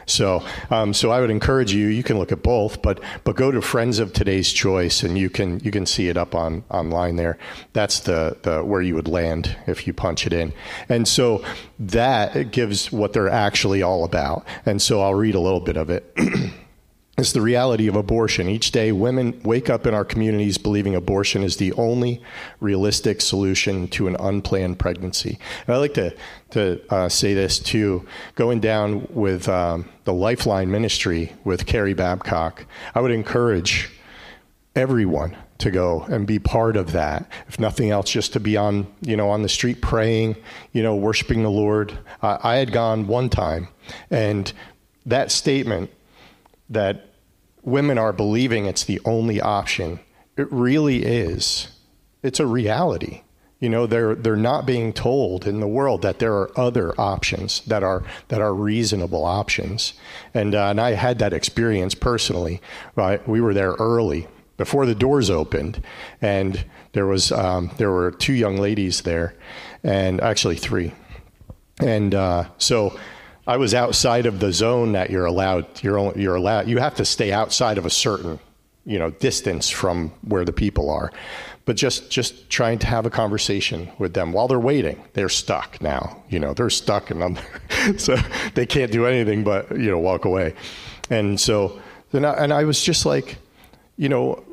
So, 0.10 0.44
um, 0.72 0.94
so 0.94 1.12
I 1.12 1.22
would 1.22 1.30
encourage 1.30 1.72
you. 1.72 1.88
You 1.88 2.02
can 2.02 2.18
look 2.18 2.32
at 2.32 2.42
both, 2.42 2.82
but 2.82 3.00
but 3.24 3.36
go 3.36 3.52
to 3.52 3.62
Friends 3.62 4.00
of 4.00 4.12
Today's 4.12 4.52
Choice, 4.52 5.04
and 5.04 5.18
you 5.18 5.30
can 5.30 5.60
you 5.60 5.70
can 5.70 5.86
see 5.86 6.10
it 6.10 6.18
up 6.18 6.34
on 6.34 6.64
online 6.72 7.16
there. 7.16 7.38
That's 7.74 8.00
the 8.02 8.38
the 8.42 8.64
where 8.64 8.82
you 8.82 8.96
would 8.96 9.08
land 9.08 9.56
if 9.68 9.86
you 9.86 9.94
punch 9.94 10.26
it 10.26 10.34
in, 10.34 10.52
and 10.90 11.08
so 11.08 11.46
that 11.78 12.52
gives 12.52 12.92
what 12.92 13.14
they're 13.14 13.30
actually 13.30 13.84
all 13.84 14.04
about. 14.04 14.46
And 14.66 14.82
so 14.82 15.02
I'll 15.02 15.16
read 15.16 15.36
a 15.36 15.40
little 15.40 15.62
bit 15.62 15.78
of 15.78 15.92
it. 15.92 16.12
It's 17.20 17.34
the 17.34 17.42
reality 17.42 17.88
of 17.88 17.98
abortion. 17.98 18.48
Each 18.48 18.72
day, 18.72 18.94
women 18.94 19.42
wake 19.44 19.70
up 19.70 19.86
in 19.86 19.94
our 19.94 20.06
communities 20.06 20.58
believing 20.58 20.96
abortion 20.96 21.44
is 21.44 21.58
the 21.58 21.74
only 21.74 22.24
realistic 22.62 23.20
solution 23.20 23.90
to 23.90 24.08
an 24.08 24.16
unplanned 24.22 24.80
pregnancy. 24.80 25.38
And 25.68 25.76
I 25.76 25.80
like 25.80 25.96
to, 25.96 26.16
to 26.52 26.82
uh, 26.90 27.10
say 27.10 27.34
this 27.34 27.60
too. 27.60 28.08
Going 28.36 28.62
down 28.62 29.06
with 29.10 29.50
um, 29.50 29.90
the 30.06 30.14
Lifeline 30.14 30.72
ministry 30.72 31.34
with 31.44 31.66
Carrie 31.66 31.94
Babcock, 31.94 32.66
I 32.96 33.02
would 33.02 33.12
encourage 33.12 33.90
everyone 34.74 35.36
to 35.58 35.72
go 35.72 36.04
and 36.04 36.26
be 36.26 36.40
part 36.40 36.78
of 36.78 36.94
that. 36.94 37.30
If 37.50 37.60
nothing 37.60 37.90
else, 37.92 38.10
just 38.10 38.32
to 38.32 38.40
be 38.40 38.56
on, 38.56 38.88
you 39.02 39.18
know, 39.18 39.30
on 39.30 39.42
the 39.42 39.50
street 39.50 39.82
praying, 39.82 40.38
you 40.72 40.82
know, 40.82 40.96
worshiping 40.96 41.44
the 41.44 41.52
Lord. 41.52 42.00
Uh, 42.22 42.38
I 42.42 42.56
had 42.56 42.72
gone 42.72 43.08
one 43.08 43.28
time, 43.28 43.68
and 44.10 44.54
that 45.06 45.34
statement 45.34 45.92
that 46.70 47.09
women 47.64 47.98
are 47.98 48.14
believing 48.14 48.66
it's 48.66 48.84
the 48.84 49.02
only 49.06 49.42
option. 49.42 50.00
It 50.38 50.52
really 50.52 51.04
is. 51.04 51.70
It's 52.24 52.40
a 52.40 52.46
reality. 52.46 53.24
You 53.60 53.68
know, 53.68 53.88
they're 53.88 54.16
they're 54.16 54.38
not 54.38 54.66
being 54.66 54.94
told 54.94 55.46
in 55.46 55.60
the 55.60 55.68
world 55.68 56.02
that 56.04 56.20
there 56.20 56.34
are 56.34 56.58
other 56.58 56.94
options 57.00 57.60
that 57.62 57.84
are 57.84 58.04
that 58.30 58.40
are 58.40 58.54
reasonable 58.54 59.26
options. 59.26 59.94
And 60.34 60.56
uh, 60.56 60.68
and 60.68 60.80
I 60.80 60.92
had 60.92 61.20
that 61.20 61.34
experience 61.34 61.94
personally. 61.94 62.62
Right? 62.96 63.28
We 63.28 63.42
were 63.42 63.54
there 63.54 63.74
early 63.74 64.28
before 64.56 64.86
the 64.86 64.96
doors 64.96 65.30
opened, 65.30 65.84
and 66.22 66.64
there 66.94 67.06
was 67.06 67.34
um, 67.34 67.72
there 67.78 67.92
were 67.92 68.12
two 68.12 68.34
young 68.34 68.56
ladies 68.56 69.02
there, 69.02 69.36
and 69.84 70.22
actually 70.22 70.56
three, 70.56 70.94
and 71.82 72.16
uh, 72.16 72.46
so 72.58 72.98
I 73.50 73.58
was 73.58 73.74
outside 73.74 74.28
of 74.28 74.40
the 74.40 74.54
zone 74.54 74.92
that 74.92 75.10
you're 75.10 75.26
allowed. 75.26 75.66
You're 75.84 75.98
only, 75.98 76.22
you're 76.22 76.36
allowed. 76.36 76.68
You 76.68 76.78
have 76.78 76.94
to 76.98 77.04
stay 77.04 77.32
outside 77.32 77.80
of 77.80 77.86
a 77.88 77.90
certain, 77.90 78.38
you 78.86 79.00
know, 79.00 79.10
distance 79.10 79.72
from 79.72 80.10
where 80.22 80.46
the 80.46 80.54
people 80.54 80.92
are. 80.92 81.12
But 81.66 81.76
just 81.76 82.12
just 82.12 82.52
trying 82.52 82.78
to 82.78 82.86
have 82.86 83.08
a 83.08 83.10
conversation 83.10 83.90
with 83.98 84.14
them 84.14 84.34
while 84.34 84.48
they're 84.48 84.60
waiting. 84.60 85.04
They're 85.14 85.30
stuck 85.30 85.82
now. 85.82 86.22
You 86.30 86.38
know, 86.38 86.54
they're 86.54 86.70
stuck, 86.70 87.10
and 87.10 87.24
I'm, 87.24 87.40
so 87.98 88.18
they 88.54 88.68
can't 88.68 88.92
do 88.92 89.08
anything 89.08 89.44
but 89.44 89.72
you 89.72 89.90
know 89.90 89.98
walk 89.98 90.26
away. 90.26 90.54
And 91.10 91.40
so 91.40 91.82
then, 92.12 92.26
I, 92.26 92.34
and 92.34 92.54
I 92.54 92.66
was 92.66 92.84
just 92.84 93.04
like, 93.04 93.38
you 93.98 94.10
know, 94.10 94.44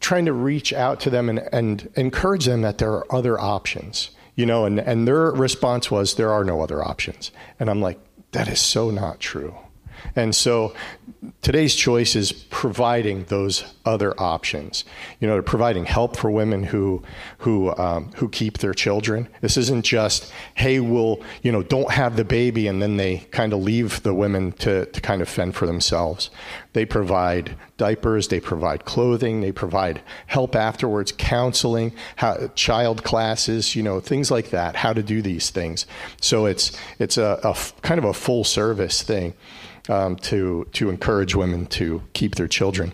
trying 0.00 0.24
to 0.24 0.32
reach 0.32 0.72
out 0.72 0.98
to 1.00 1.10
them 1.10 1.28
and, 1.28 1.38
and 1.52 1.88
encourage 1.94 2.46
them 2.46 2.62
that 2.62 2.78
there 2.78 2.90
are 2.90 3.06
other 3.14 3.38
options 3.38 4.10
you 4.38 4.46
know, 4.46 4.64
and, 4.64 4.78
and 4.78 5.08
their 5.08 5.32
response 5.32 5.90
was, 5.90 6.14
there 6.14 6.30
are 6.30 6.44
no 6.44 6.60
other 6.60 6.80
options. 6.80 7.32
And 7.58 7.68
I'm 7.68 7.80
like, 7.80 7.98
that 8.32 8.48
is 8.48 8.60
so 8.60 8.90
not 8.90 9.20
true. 9.20 9.54
And 10.16 10.34
so 10.34 10.74
today's 11.42 11.74
choice 11.74 12.14
is 12.14 12.32
providing 12.32 13.24
those 13.24 13.64
other 13.84 14.18
options. 14.20 14.84
You 15.20 15.28
know, 15.28 15.42
providing 15.42 15.84
help 15.84 16.16
for 16.16 16.30
women 16.30 16.62
who 16.64 17.02
who 17.38 17.74
um, 17.76 18.12
who 18.16 18.28
keep 18.28 18.58
their 18.58 18.74
children. 18.74 19.28
This 19.40 19.56
isn't 19.56 19.84
just, 19.84 20.32
hey, 20.54 20.80
we'll 20.80 21.20
you 21.42 21.52
know 21.52 21.62
don't 21.62 21.90
have 21.90 22.16
the 22.16 22.24
baby 22.24 22.66
and 22.66 22.82
then 22.82 22.96
they 22.96 23.18
kind 23.30 23.52
of 23.52 23.60
leave 23.60 24.02
the 24.02 24.14
women 24.14 24.52
to 24.52 24.86
to 24.86 25.00
kind 25.00 25.22
of 25.22 25.28
fend 25.28 25.54
for 25.54 25.66
themselves. 25.66 26.30
They 26.72 26.84
provide 26.84 27.56
diapers, 27.76 28.28
they 28.28 28.40
provide 28.40 28.84
clothing, 28.84 29.40
they 29.40 29.52
provide 29.52 30.00
help 30.26 30.54
afterwards, 30.54 31.12
counseling, 31.12 31.92
how, 32.16 32.48
child 32.54 33.02
classes, 33.04 33.74
you 33.74 33.82
know, 33.82 34.00
things 34.00 34.30
like 34.30 34.50
that. 34.50 34.76
How 34.76 34.92
to 34.92 35.02
do 35.02 35.22
these 35.22 35.50
things. 35.50 35.86
So 36.20 36.46
it's 36.46 36.72
it's 36.98 37.16
a, 37.16 37.40
a 37.42 37.56
kind 37.82 37.98
of 37.98 38.04
a 38.04 38.14
full 38.14 38.44
service 38.44 39.02
thing 39.02 39.34
um, 39.88 40.16
to, 40.16 40.66
to 40.72 40.90
encourage 40.90 41.34
women 41.34 41.66
to 41.66 42.02
keep 42.12 42.34
their 42.34 42.48
children. 42.48 42.92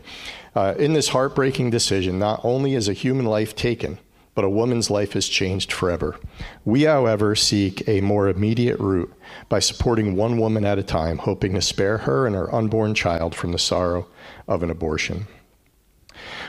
Uh, 0.54 0.74
in 0.78 0.92
this 0.92 1.08
heartbreaking 1.08 1.70
decision, 1.70 2.18
not 2.18 2.40
only 2.44 2.74
is 2.74 2.88
a 2.88 2.92
human 2.92 3.26
life 3.26 3.56
taken, 3.56 3.98
but 4.34 4.44
a 4.44 4.50
woman's 4.50 4.90
life 4.90 5.14
is 5.14 5.28
changed 5.28 5.72
forever. 5.72 6.16
We, 6.64 6.82
however, 6.82 7.34
seek 7.34 7.88
a 7.88 8.00
more 8.00 8.28
immediate 8.28 8.78
route 8.80 9.12
by 9.48 9.60
supporting 9.60 10.16
one 10.16 10.38
woman 10.38 10.64
at 10.64 10.78
a 10.78 10.82
time, 10.82 11.18
hoping 11.18 11.54
to 11.54 11.62
spare 11.62 11.98
her 11.98 12.26
and 12.26 12.34
her 12.34 12.52
unborn 12.52 12.94
child 12.94 13.34
from 13.34 13.52
the 13.52 13.58
sorrow 13.58 14.08
of 14.48 14.62
an 14.62 14.70
abortion. 14.70 15.26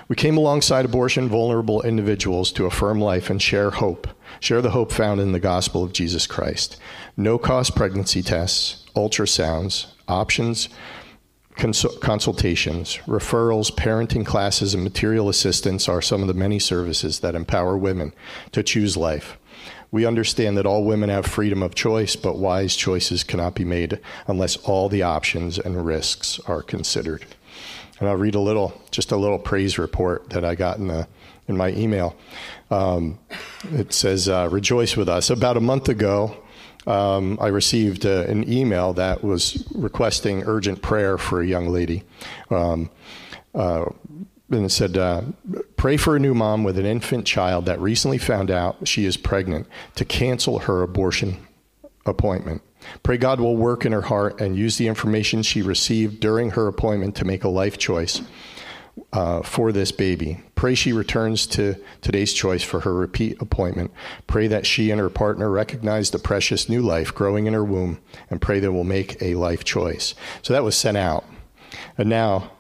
We 0.07 0.15
came 0.15 0.37
alongside 0.37 0.85
abortion 0.85 1.27
vulnerable 1.27 1.81
individuals 1.81 2.51
to 2.53 2.65
affirm 2.65 3.01
life 3.01 3.29
and 3.29 3.41
share 3.41 3.71
hope, 3.71 4.07
share 4.39 4.61
the 4.61 4.71
hope 4.71 4.91
found 4.91 5.19
in 5.19 5.31
the 5.31 5.39
gospel 5.39 5.83
of 5.83 5.93
Jesus 5.93 6.27
Christ. 6.27 6.77
No 7.17 7.37
cost 7.37 7.75
pregnancy 7.75 8.21
tests, 8.21 8.85
ultrasounds, 8.95 9.87
options, 10.07 10.69
consultations, 11.55 12.97
referrals, 13.07 13.71
parenting 13.71 14.25
classes, 14.25 14.73
and 14.73 14.83
material 14.83 15.29
assistance 15.29 15.87
are 15.87 16.01
some 16.01 16.21
of 16.21 16.27
the 16.27 16.33
many 16.33 16.59
services 16.59 17.19
that 17.19 17.35
empower 17.35 17.77
women 17.77 18.13
to 18.51 18.61
choose 18.61 18.97
life. 18.97 19.37
We 19.91 20.05
understand 20.05 20.57
that 20.57 20.65
all 20.65 20.83
women 20.83 21.09
have 21.09 21.25
freedom 21.25 21.63
of 21.63 21.73
choice, 21.73 22.17
but 22.17 22.37
wise 22.37 22.75
choices 22.75 23.23
cannot 23.23 23.55
be 23.55 23.63
made 23.63 24.01
unless 24.27 24.57
all 24.57 24.89
the 24.89 25.03
options 25.03 25.57
and 25.57 25.85
risks 25.85 26.39
are 26.47 26.61
considered. 26.61 27.25
And 27.99 28.09
I'll 28.09 28.17
read 28.17 28.35
a 28.35 28.41
little, 28.41 28.81
just 28.91 29.13
a 29.13 29.15
little 29.15 29.39
praise 29.39 29.77
report 29.77 30.31
that 30.31 30.43
I 30.43 30.55
got 30.55 30.77
in 30.77 30.87
the 30.87 31.07
in 31.47 31.55
my 31.55 31.69
email. 31.69 32.15
Um, 32.71 33.19
it 33.71 33.93
says, 33.93 34.27
uh, 34.27 34.49
"Rejoice 34.51 34.97
with 34.97 35.07
us." 35.07 35.29
About 35.29 35.55
a 35.55 35.61
month 35.61 35.87
ago, 35.87 36.35
um, 36.87 37.37
I 37.41 37.47
received 37.47 38.05
uh, 38.05 38.25
an 38.27 38.51
email 38.51 38.93
that 38.93 39.23
was 39.23 39.67
requesting 39.73 40.43
urgent 40.45 40.81
prayer 40.81 41.17
for 41.17 41.41
a 41.41 41.47
young 41.47 41.69
lady. 41.69 42.03
Um, 42.49 42.89
uh, 43.53 43.85
and 44.51 44.65
it 44.65 44.69
said, 44.69 44.97
uh, 44.97 45.23
Pray 45.75 45.97
for 45.97 46.15
a 46.15 46.19
new 46.19 46.33
mom 46.33 46.63
with 46.63 46.77
an 46.77 46.85
infant 46.85 47.25
child 47.25 47.65
that 47.65 47.79
recently 47.79 48.17
found 48.17 48.51
out 48.51 48.87
she 48.87 49.05
is 49.05 49.17
pregnant 49.17 49.67
to 49.95 50.05
cancel 50.05 50.59
her 50.59 50.83
abortion 50.83 51.37
appointment. 52.05 52.61
Pray 53.01 53.17
God 53.17 53.39
will 53.39 53.57
work 53.57 53.85
in 53.85 53.91
her 53.91 54.03
heart 54.03 54.39
and 54.39 54.55
use 54.55 54.77
the 54.77 54.87
information 54.87 55.41
she 55.41 55.63
received 55.63 56.19
during 56.19 56.51
her 56.51 56.67
appointment 56.67 57.15
to 57.15 57.25
make 57.25 57.43
a 57.43 57.49
life 57.49 57.79
choice 57.79 58.21
uh, 59.15 59.41
for 59.41 59.71
this 59.71 59.93
baby. 59.93 60.41
Pray 60.55 60.75
she 60.75 60.91
returns 60.91 61.47
to 61.47 61.75
today's 62.01 62.33
choice 62.33 62.63
for 62.63 62.81
her 62.81 62.93
repeat 62.93 63.41
appointment. 63.41 63.91
Pray 64.27 64.47
that 64.47 64.65
she 64.67 64.91
and 64.91 64.99
her 64.99 65.09
partner 65.09 65.49
recognize 65.49 66.11
the 66.11 66.19
precious 66.19 66.67
new 66.67 66.81
life 66.81 67.15
growing 67.15 67.47
in 67.47 67.53
her 67.53 67.63
womb 67.63 67.99
and 68.29 68.41
pray 68.41 68.59
they 68.59 68.67
will 68.67 68.83
make 68.83 69.21
a 69.21 69.35
life 69.35 69.63
choice. 69.63 70.15
So 70.41 70.51
that 70.53 70.65
was 70.65 70.75
sent 70.75 70.97
out. 70.97 71.23
And 71.97 72.09
now 72.09 72.51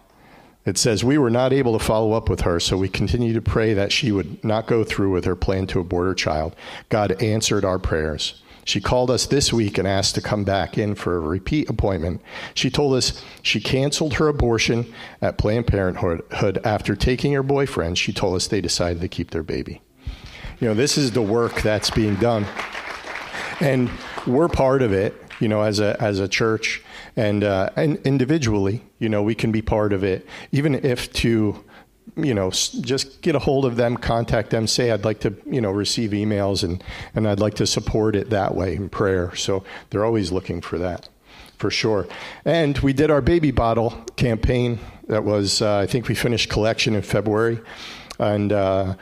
it 0.65 0.77
says, 0.77 1.03
We 1.03 1.17
were 1.17 1.29
not 1.29 1.51
able 1.51 1.77
to 1.77 1.83
follow 1.83 2.13
up 2.13 2.29
with 2.29 2.41
her, 2.41 2.61
so 2.61 2.77
we 2.77 2.87
continue 2.87 3.33
to 3.33 3.41
pray 3.41 3.73
that 3.73 3.91
she 3.91 4.13
would 4.13 4.41
not 4.41 4.65
go 4.65 4.85
through 4.85 5.11
with 5.11 5.25
her 5.25 5.35
plan 5.35 5.67
to 5.67 5.81
abort 5.81 6.07
her 6.07 6.15
child. 6.15 6.55
God 6.87 7.21
answered 7.21 7.65
our 7.65 7.79
prayers. 7.79 8.41
She 8.65 8.81
called 8.81 9.11
us 9.11 9.27
this 9.27 9.53
week 9.53 9.77
and 9.77 9.87
asked 9.87 10.15
to 10.15 10.21
come 10.21 10.43
back 10.43 10.77
in 10.77 10.95
for 10.95 11.15
a 11.15 11.19
repeat 11.19 11.69
appointment. 11.69 12.21
She 12.55 12.71
told 12.71 12.95
us 12.95 13.23
she 13.43 13.61
canceled 13.61 14.15
her 14.15 14.27
abortion 14.27 14.91
at 15.21 15.37
Planned 15.37 15.67
Parenthood 15.67 16.59
after 16.65 16.95
taking 16.95 17.31
her 17.33 17.43
boyfriend. 17.43 17.97
She 17.99 18.11
told 18.11 18.35
us 18.35 18.47
they 18.47 18.61
decided 18.61 19.01
to 19.01 19.07
keep 19.07 19.29
their 19.29 19.43
baby. 19.43 19.81
You 20.59 20.67
know, 20.69 20.73
this 20.73 20.97
is 20.97 21.11
the 21.11 21.21
work 21.21 21.61
that's 21.61 21.91
being 21.91 22.15
done. 22.15 22.45
And 23.59 23.89
we're 24.25 24.47
part 24.47 24.81
of 24.81 24.91
it, 24.91 25.15
you 25.39 25.47
know, 25.47 25.61
as 25.61 25.79
a, 25.79 25.95
as 26.01 26.19
a 26.19 26.27
church 26.27 26.81
and, 27.15 27.43
uh, 27.43 27.69
and 27.75 27.97
individually, 27.97 28.83
you 28.97 29.09
know, 29.09 29.21
we 29.21 29.35
can 29.35 29.51
be 29.51 29.61
part 29.61 29.93
of 29.93 30.03
it, 30.03 30.25
even 30.51 30.73
if 30.73 31.13
to 31.13 31.63
you 32.15 32.33
know, 32.33 32.51
just 32.51 33.21
get 33.21 33.35
a 33.35 33.39
hold 33.39 33.65
of 33.65 33.75
them, 33.75 33.97
contact 33.97 34.49
them, 34.49 34.67
say 34.67 34.91
I'd 34.91 35.03
like 35.03 35.19
to, 35.21 35.33
you 35.45 35.59
know, 35.59 35.71
receive 35.71 36.11
emails 36.11 36.63
and, 36.63 36.83
and 37.13 37.27
I'd 37.27 37.39
like 37.39 37.55
to 37.55 37.67
support 37.67 38.15
it 38.15 38.29
that 38.29 38.55
way 38.55 38.75
in 38.75 38.89
prayer. 38.89 39.35
So 39.35 39.63
they're 39.89 40.05
always 40.05 40.31
looking 40.31 40.61
for 40.61 40.77
that, 40.77 41.09
for 41.57 41.69
sure. 41.69 42.07
And 42.45 42.77
we 42.79 42.93
did 42.93 43.11
our 43.11 43.21
baby 43.21 43.51
bottle 43.51 43.91
campaign. 44.15 44.79
That 45.07 45.23
was, 45.23 45.61
uh, 45.61 45.77
I 45.77 45.87
think 45.87 46.07
we 46.07 46.15
finished 46.15 46.49
collection 46.49 46.95
in 46.95 47.01
February. 47.01 47.59
And 48.17 48.53
uh, 48.53 48.95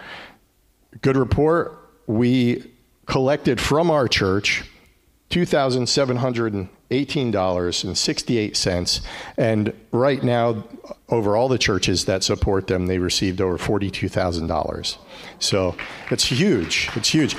good 1.01 1.17
report, 1.17 1.77
we 2.07 2.63
collected 3.05 3.61
from 3.61 3.91
our 3.91 4.07
church 4.07 4.63
2,700 5.29 6.69
$18.68. 6.89 9.01
And 9.37 9.73
right 9.91 10.23
now, 10.23 10.63
over 11.09 11.35
all 11.35 11.47
the 11.47 11.57
churches 11.57 12.05
that 12.05 12.23
support 12.23 12.67
them, 12.67 12.85
they 12.87 12.99
received 12.99 13.41
over 13.41 13.57
$42,000. 13.57 14.97
So 15.39 15.75
it's 16.11 16.25
huge. 16.25 16.89
It's 16.95 17.09
huge. 17.09 17.35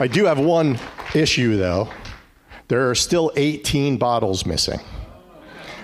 I 0.00 0.08
do 0.08 0.26
have 0.26 0.38
one 0.38 0.78
issue, 1.14 1.56
though. 1.56 1.88
There 2.68 2.90
are 2.90 2.94
still 2.94 3.32
18 3.36 3.96
bottles 3.96 4.46
missing. 4.46 4.80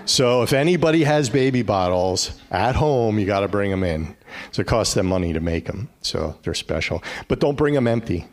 So 0.05 0.43
if 0.43 0.53
anybody 0.53 1.03
has 1.03 1.29
baby 1.29 1.63
bottles 1.63 2.39
at 2.51 2.75
home, 2.75 3.17
you 3.17 3.25
got 3.25 3.39
to 3.39 3.47
bring 3.47 3.71
them 3.71 3.83
in. 3.83 4.15
So 4.51 4.61
it 4.61 4.67
costs 4.67 4.93
them 4.93 5.07
money 5.07 5.33
to 5.33 5.39
make 5.39 5.65
them. 5.65 5.89
So 6.01 6.37
they're 6.43 6.53
special. 6.53 7.03
But 7.27 7.39
don't 7.39 7.57
bring 7.57 7.73
them 7.73 7.87
empty. 7.87 8.27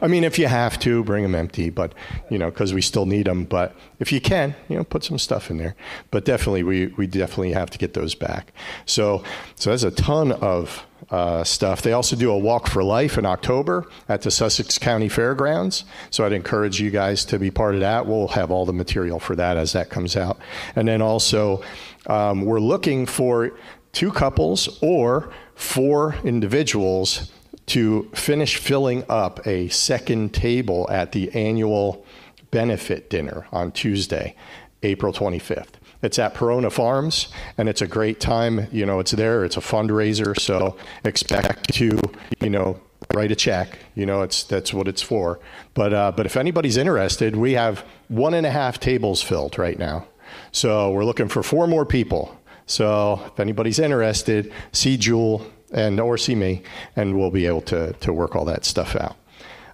I 0.00 0.06
mean, 0.06 0.24
if 0.24 0.38
you 0.38 0.46
have 0.46 0.78
to, 0.80 1.02
bring 1.02 1.22
them 1.22 1.34
empty, 1.34 1.70
but, 1.70 1.92
you 2.30 2.38
know, 2.38 2.50
because 2.50 2.72
we 2.72 2.82
still 2.82 3.06
need 3.06 3.26
them. 3.26 3.44
But 3.44 3.74
if 3.98 4.12
you 4.12 4.20
can, 4.20 4.54
you 4.68 4.76
know, 4.76 4.84
put 4.84 5.04
some 5.04 5.18
stuff 5.18 5.50
in 5.50 5.58
there. 5.58 5.74
But 6.10 6.24
definitely, 6.24 6.62
we, 6.62 6.86
we 6.96 7.06
definitely 7.06 7.52
have 7.52 7.70
to 7.70 7.78
get 7.78 7.94
those 7.94 8.14
back. 8.14 8.52
So, 8.86 9.24
so 9.56 9.70
there's 9.70 9.84
a 9.84 9.90
ton 9.90 10.32
of 10.32 10.86
uh, 11.10 11.42
stuff. 11.44 11.82
They 11.82 11.92
also 11.92 12.16
do 12.16 12.30
a 12.30 12.38
walk 12.38 12.68
for 12.68 12.84
life 12.84 13.18
in 13.18 13.26
October 13.26 13.86
at 14.08 14.22
the 14.22 14.30
Sussex 14.30 14.78
County 14.78 15.08
Fairgrounds. 15.08 15.84
So 16.10 16.24
I'd 16.24 16.32
encourage 16.32 16.80
you 16.80 16.90
guys 16.90 17.24
to 17.26 17.38
be 17.38 17.50
part 17.50 17.74
of 17.74 17.80
that. 17.80 18.06
We'll 18.06 18.28
have 18.28 18.50
all 18.50 18.66
the 18.66 18.72
material 18.72 19.18
for 19.18 19.34
that 19.36 19.56
as 19.56 19.72
that 19.72 19.90
comes 19.90 20.16
out. 20.16 20.38
And 20.76 20.86
then 20.88 21.02
also, 21.02 21.62
um, 22.06 22.44
we're 22.44 22.60
looking 22.60 23.06
for 23.06 23.52
two 23.92 24.10
couples 24.12 24.78
or 24.82 25.32
four 25.54 26.14
individuals 26.24 27.32
to 27.68 28.10
finish 28.14 28.56
filling 28.56 29.04
up 29.08 29.46
a 29.46 29.68
second 29.68 30.34
table 30.34 30.86
at 30.90 31.12
the 31.12 31.32
annual 31.34 32.04
benefit 32.50 33.10
dinner 33.10 33.46
on 33.52 33.72
Tuesday, 33.72 34.34
April 34.82 35.12
25th. 35.12 35.74
It's 36.00 36.18
at 36.18 36.34
Perona 36.34 36.70
Farms, 36.70 37.28
and 37.56 37.68
it's 37.68 37.82
a 37.82 37.86
great 37.86 38.20
time. 38.20 38.68
You 38.70 38.86
know, 38.86 39.00
it's 39.00 39.10
there. 39.10 39.44
It's 39.44 39.56
a 39.56 39.60
fundraiser, 39.60 40.38
so 40.38 40.76
expect 41.04 41.74
to, 41.74 41.98
you 42.40 42.50
know, 42.50 42.80
write 43.14 43.32
a 43.32 43.36
check. 43.36 43.78
You 43.96 44.06
know, 44.06 44.22
it's 44.22 44.44
that's 44.44 44.72
what 44.72 44.86
it's 44.86 45.02
for. 45.02 45.40
But 45.74 45.92
uh, 45.92 46.12
but 46.12 46.24
if 46.24 46.36
anybody's 46.36 46.76
interested, 46.76 47.34
we 47.34 47.54
have 47.54 47.84
one 48.06 48.34
and 48.34 48.46
a 48.46 48.50
half 48.50 48.78
tables 48.78 49.22
filled 49.22 49.58
right 49.58 49.78
now. 49.78 50.06
So 50.52 50.90
we're 50.92 51.04
looking 51.04 51.28
for 51.28 51.42
four 51.42 51.66
more 51.66 51.84
people. 51.84 52.38
So 52.66 53.20
if 53.26 53.40
anybody's 53.40 53.78
interested, 53.78 54.52
see 54.72 54.96
Jewel 54.96 55.44
and 55.72 56.00
or 56.00 56.18
see 56.18 56.34
me, 56.34 56.62
and 56.96 57.16
we'll 57.18 57.30
be 57.30 57.46
able 57.46 57.62
to 57.62 57.92
to 57.92 58.12
work 58.12 58.36
all 58.36 58.44
that 58.46 58.64
stuff 58.64 58.96
out. 58.96 59.16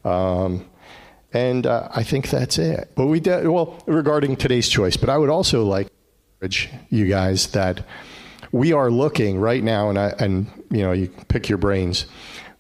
Um, 0.05 0.67
And 1.33 1.67
uh, 1.67 1.89
I 1.91 2.05
think 2.05 2.31
that's 2.31 2.59
it. 2.59 2.93
But 2.95 3.07
we 3.07 3.19
did, 3.19 3.49
well, 3.49 3.83
regarding 3.87 4.37
today's 4.37 4.69
choice, 4.69 4.97
but 4.97 5.09
I 5.09 5.19
would 5.19 5.31
also 5.31 5.65
like 5.65 5.89
you 6.91 7.07
guys 7.09 7.49
that 7.49 7.85
we 8.53 8.73
are 8.73 8.89
looking 8.89 9.41
right 9.41 9.65
now, 9.65 9.89
and, 9.89 9.99
I, 9.99 10.15
and 10.21 10.47
you 10.71 10.83
know, 10.83 10.93
you 10.93 11.09
pick 11.27 11.49
your 11.49 11.59
brains, 11.59 12.07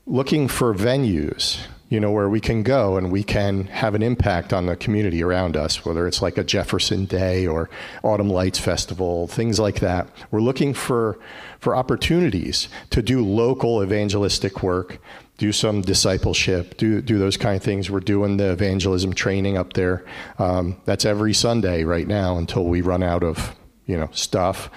looking 0.06 0.48
for 0.48 0.74
venues 0.74 1.58
you 1.94 2.00
know, 2.00 2.10
where 2.10 2.28
we 2.28 2.40
can 2.40 2.64
go 2.64 2.96
and 2.96 3.12
we 3.12 3.22
can 3.22 3.66
have 3.66 3.94
an 3.94 4.02
impact 4.02 4.52
on 4.52 4.66
the 4.66 4.74
community 4.74 5.22
around 5.22 5.56
us, 5.56 5.84
whether 5.84 6.08
it's 6.08 6.20
like 6.20 6.36
a 6.36 6.42
Jefferson 6.42 7.04
Day 7.04 7.46
or 7.46 7.70
Autumn 8.02 8.28
Lights 8.28 8.58
Festival, 8.58 9.28
things 9.28 9.60
like 9.60 9.78
that. 9.78 10.08
We're 10.32 10.40
looking 10.40 10.74
for, 10.74 11.20
for 11.60 11.76
opportunities 11.76 12.68
to 12.90 13.00
do 13.00 13.24
local 13.24 13.80
evangelistic 13.80 14.60
work, 14.60 14.98
do 15.38 15.52
some 15.52 15.82
discipleship, 15.82 16.76
do, 16.78 17.00
do 17.00 17.16
those 17.18 17.36
kind 17.36 17.56
of 17.56 17.62
things. 17.62 17.90
We're 17.90 18.00
doing 18.00 18.38
the 18.38 18.50
evangelism 18.50 19.12
training 19.12 19.56
up 19.56 19.74
there. 19.74 20.04
Um, 20.40 20.80
that's 20.86 21.04
every 21.04 21.32
Sunday 21.32 21.84
right 21.84 22.08
now 22.08 22.38
until 22.38 22.64
we 22.64 22.80
run 22.80 23.04
out 23.04 23.22
of, 23.22 23.54
you 23.86 23.96
know, 23.96 24.08
stuff. 24.12 24.68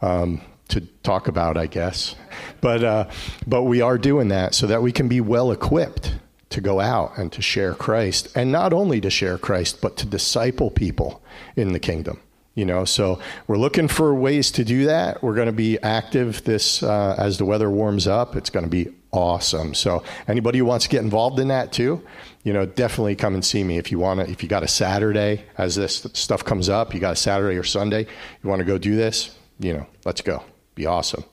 Um, 0.00 0.40
to 0.68 0.80
talk 1.02 1.28
about, 1.28 1.56
I 1.56 1.66
guess. 1.66 2.14
But, 2.60 2.82
uh, 2.82 3.10
but 3.46 3.62
we 3.64 3.80
are 3.80 3.98
doing 3.98 4.28
that 4.28 4.54
so 4.54 4.66
that 4.66 4.82
we 4.82 4.92
can 4.92 5.08
be 5.08 5.20
well 5.20 5.52
equipped 5.52 6.14
to 6.50 6.60
go 6.60 6.80
out 6.80 7.18
and 7.18 7.32
to 7.32 7.42
share 7.42 7.74
Christ, 7.74 8.28
and 8.36 8.52
not 8.52 8.72
only 8.72 9.00
to 9.00 9.10
share 9.10 9.38
Christ, 9.38 9.80
but 9.80 9.96
to 9.96 10.06
disciple 10.06 10.70
people 10.70 11.22
in 11.56 11.72
the 11.72 11.80
kingdom. 11.80 12.20
You 12.54 12.64
know, 12.64 12.84
so 12.84 13.18
we're 13.48 13.58
looking 13.58 13.88
for 13.88 14.14
ways 14.14 14.52
to 14.52 14.64
do 14.64 14.84
that. 14.84 15.20
We're 15.24 15.34
going 15.34 15.46
to 15.46 15.52
be 15.52 15.76
active 15.80 16.44
this 16.44 16.84
uh, 16.84 17.16
as 17.18 17.38
the 17.38 17.44
weather 17.44 17.68
warms 17.68 18.06
up. 18.06 18.36
It's 18.36 18.50
going 18.50 18.64
to 18.64 18.70
be 18.70 18.94
awesome. 19.10 19.74
So 19.74 20.04
anybody 20.28 20.58
who 20.58 20.64
wants 20.64 20.84
to 20.84 20.90
get 20.90 21.02
involved 21.02 21.40
in 21.40 21.48
that 21.48 21.72
too, 21.72 22.00
you 22.44 22.52
know, 22.52 22.64
definitely 22.64 23.16
come 23.16 23.34
and 23.34 23.44
see 23.44 23.64
me 23.64 23.78
if 23.78 23.90
you 23.90 23.98
want 23.98 24.20
to. 24.20 24.30
If 24.30 24.44
you 24.44 24.48
got 24.48 24.62
a 24.62 24.68
Saturday 24.68 25.44
as 25.58 25.74
this 25.74 26.06
stuff 26.12 26.44
comes 26.44 26.68
up, 26.68 26.94
you 26.94 27.00
got 27.00 27.14
a 27.14 27.16
Saturday 27.16 27.56
or 27.56 27.64
Sunday, 27.64 28.06
you 28.42 28.48
want 28.48 28.60
to 28.60 28.64
go 28.64 28.78
do 28.78 28.94
this, 28.94 29.36
you 29.58 29.72
know, 29.72 29.86
let's 30.04 30.20
go. 30.20 30.44
Be 30.74 30.86
awesome. 30.86 31.24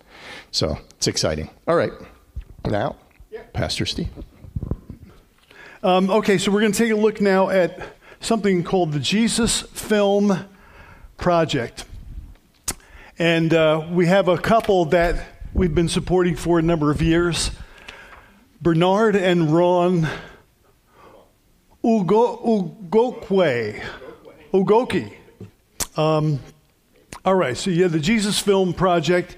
So 0.52 0.78
it's 0.98 1.08
exciting. 1.08 1.50
All 1.68 1.76
right, 1.76 1.92
now, 2.66 2.96
Pastor 3.54 3.86
Steve. 3.86 4.10
Um, 5.84 6.10
okay, 6.10 6.38
so 6.38 6.52
we're 6.52 6.62
going 6.62 6.74
to 6.74 6.78
take 6.78 6.92
a 6.92 6.96
look 6.96 7.22
now 7.22 7.50
at 7.50 7.96
something 8.20 8.64
called 8.64 8.92
the 8.92 9.00
Jesus 9.00 9.62
Film 9.62 10.46
Project. 11.18 11.86
And 13.18 13.54
uh, 13.54 13.88
we 13.92 14.08
have 14.08 14.28
a 14.28 14.38
couple 14.38 14.86
that 14.86 15.26
we've 15.54 15.74
been 15.74 15.90
supporting 15.90 16.36
for 16.36 16.60
a 16.60 16.62
number 16.62 16.92
of 16.92 17.02
years 17.02 17.52
Bernard 18.62 19.16
and 19.16 19.52
Ron 19.52 20.08
Ugo, 21.84 22.38
Ugokwe. 22.46 23.84
Ugoki. 24.54 25.14
Um, 25.98 26.40
all 27.24 27.36
right, 27.36 27.56
so 27.56 27.70
you 27.70 27.84
have 27.84 27.92
the 27.92 28.00
Jesus 28.00 28.40
Film 28.40 28.74
Project. 28.74 29.38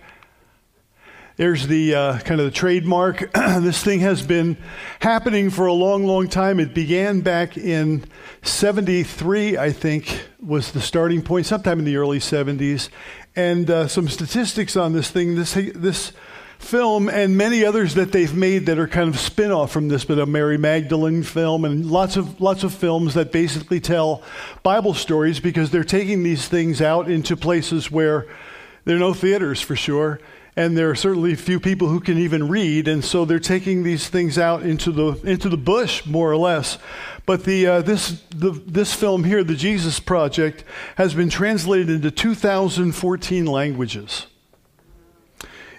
There's 1.36 1.68
the 1.68 1.94
uh, 1.94 2.20
kind 2.20 2.40
of 2.40 2.46
the 2.46 2.52
trademark. 2.52 3.30
this 3.34 3.84
thing 3.84 4.00
has 4.00 4.22
been 4.22 4.56
happening 5.02 5.50
for 5.50 5.66
a 5.66 5.74
long, 5.74 6.06
long 6.06 6.30
time. 6.30 6.62
It 6.62 6.74
began 6.74 7.20
back 7.20 7.58
in 7.58 8.06
73, 8.42 9.58
I 9.58 9.74
think, 9.74 10.28
was 10.40 10.72
the 10.72 10.80
starting 10.80 11.22
point, 11.22 11.46
sometime 11.46 11.78
in 11.78 11.84
the 11.84 11.98
early 11.98 12.20
70s. 12.20 12.88
And 13.36 13.70
uh, 13.70 13.90
some 13.90 14.08
statistics 14.08 14.78
on 14.78 14.94
this 14.94 15.12
thing 15.12 15.36
this, 15.36 15.54
this 15.54 16.14
film 16.64 17.10
and 17.10 17.38
many 17.38 17.64
others 17.66 17.94
that 17.96 18.12
they've 18.12 18.34
made 18.34 18.66
that 18.66 18.80
are 18.80 18.88
kind 18.88 19.10
of 19.10 19.20
spin 19.20 19.52
off 19.52 19.72
from 19.72 19.90
this, 19.90 20.06
but 20.06 20.18
a 20.18 20.26
Mary 20.26 20.58
Magdalene 20.58 21.24
film 21.24 21.66
and 21.66 21.90
lots 21.90 22.18
of, 22.18 22.40
lots 22.42 22.64
of 22.64 22.74
films 22.74 23.14
that 23.14 23.32
basically 23.32 23.80
tell 23.80 24.24
Bible 24.64 24.94
stories 24.94 25.40
because 25.40 25.72
they're 25.72 25.84
taking 25.84 26.24
these 26.24 26.48
things 26.48 26.82
out 26.82 27.10
into 27.10 27.36
places 27.36 27.92
where 27.92 28.26
there 28.86 28.96
are 28.96 29.00
no 29.00 29.14
theaters 29.14 29.62
for 29.62 29.76
sure 29.76 30.20
and 30.56 30.78
there 30.78 30.90
are 30.90 30.96
certainly 30.96 31.36
few 31.36 31.60
people 31.60 31.88
who 31.88 32.00
can 32.00 32.18
even 32.18 32.48
read, 32.48 32.88
and 32.88 33.04
so 33.04 33.26
they're 33.26 33.40
taking 33.40 33.84
these 33.84 34.08
things 34.08 34.38
out 34.38 34.62
into 34.62 34.92
the 34.92 35.20
into 35.24 35.50
the 35.50 35.58
bush, 35.58 36.06
more 36.06 36.32
or 36.32 36.38
less. 36.38 36.78
But 37.26 37.44
the 37.44 37.66
uh, 37.66 37.82
this 37.82 38.22
the, 38.30 38.52
this 38.52 38.94
film 38.94 39.24
here, 39.24 39.44
the 39.44 39.56
Jesus 39.56 40.00
Project, 40.00 40.64
has 40.98 41.16
been 41.16 41.30
translated 41.30 41.90
into 41.90 42.12
2,014 42.12 43.46
languages. 43.46 44.28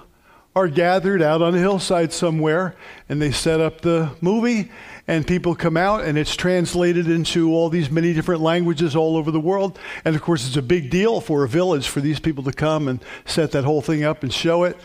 are 0.56 0.68
gathered 0.68 1.22
out 1.22 1.42
on 1.42 1.56
a 1.56 1.58
hillside 1.58 2.14
somewhere 2.14 2.76
and 3.10 3.22
they 3.22 3.32
set 3.32 3.60
up 3.60 3.82
the 3.82 4.12
movie 4.22 4.72
and 5.08 5.26
people 5.26 5.56
come 5.56 5.76
out 5.76 6.04
and 6.04 6.18
it's 6.18 6.36
translated 6.36 7.10
into 7.10 7.52
all 7.52 7.70
these 7.70 7.90
many 7.90 8.14
different 8.14 8.42
languages 8.42 8.96
all 8.96 9.18
over 9.18 9.32
the 9.32 9.40
world. 9.40 9.80
And 10.06 10.16
of 10.16 10.22
course 10.22 10.48
it's 10.48 10.56
a 10.56 10.62
big 10.62 10.90
deal 10.90 11.20
for 11.22 11.44
a 11.44 11.48
village 11.48 11.88
for 11.88 12.02
these 12.02 12.20
people 12.20 12.44
to 12.44 12.54
come 12.54 12.88
and 12.88 13.04
set 13.26 13.52
that 13.52 13.64
whole 13.64 13.82
thing 13.82 14.04
up 14.04 14.24
and 14.24 14.32
show 14.32 14.64
it. 14.64 14.78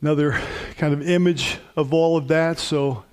Another 0.00 0.40
kind 0.76 0.92
of 0.92 1.06
image 1.08 1.58
of 1.76 1.92
all 1.92 2.16
of 2.16 2.28
that. 2.28 2.58
So 2.58 3.04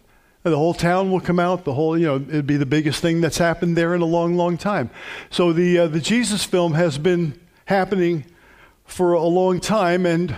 the 0.43 0.57
whole 0.57 0.73
town 0.73 1.11
will 1.11 1.19
come 1.19 1.39
out. 1.39 1.65
The 1.65 1.73
whole 1.73 1.97
you 1.97 2.07
know 2.07 2.15
it'd 2.15 2.47
be 2.47 2.57
the 2.57 2.65
biggest 2.65 3.01
thing 3.01 3.21
that's 3.21 3.37
happened 3.37 3.77
there 3.77 3.93
in 3.93 4.01
a 4.01 4.05
long 4.05 4.35
long 4.35 4.57
time. 4.57 4.89
So 5.29 5.53
the 5.53 5.79
uh, 5.79 5.87
the 5.87 5.99
jesus 5.99 6.43
film 6.43 6.73
has 6.73 6.97
been 6.97 7.39
happening 7.65 8.25
for 8.85 9.13
a 9.13 9.23
long 9.23 9.59
time, 9.59 10.05
and 10.05 10.35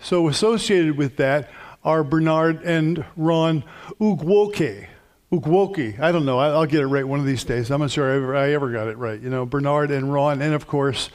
so 0.00 0.28
associated 0.28 0.96
with 0.96 1.16
that 1.16 1.50
are 1.84 2.04
Bernard 2.04 2.62
and 2.62 3.04
Ron 3.16 3.64
Ugwoke. 4.00 4.86
Ugwoke. 5.32 6.00
I 6.00 6.12
don't 6.12 6.24
know. 6.24 6.38
I'll 6.38 6.66
get 6.66 6.80
it 6.80 6.86
right 6.86 7.06
one 7.06 7.20
of 7.20 7.26
these 7.26 7.44
days. 7.44 7.70
I'm 7.70 7.80
not 7.80 7.90
sure 7.90 8.10
I 8.10 8.16
ever, 8.16 8.36
I 8.36 8.52
ever 8.52 8.70
got 8.70 8.88
it 8.88 8.96
right. 8.96 9.20
You 9.20 9.30
know, 9.30 9.46
Bernard 9.46 9.90
and 9.90 10.12
Ron, 10.12 10.40
and 10.42 10.54
of 10.54 10.66
course, 10.66 11.10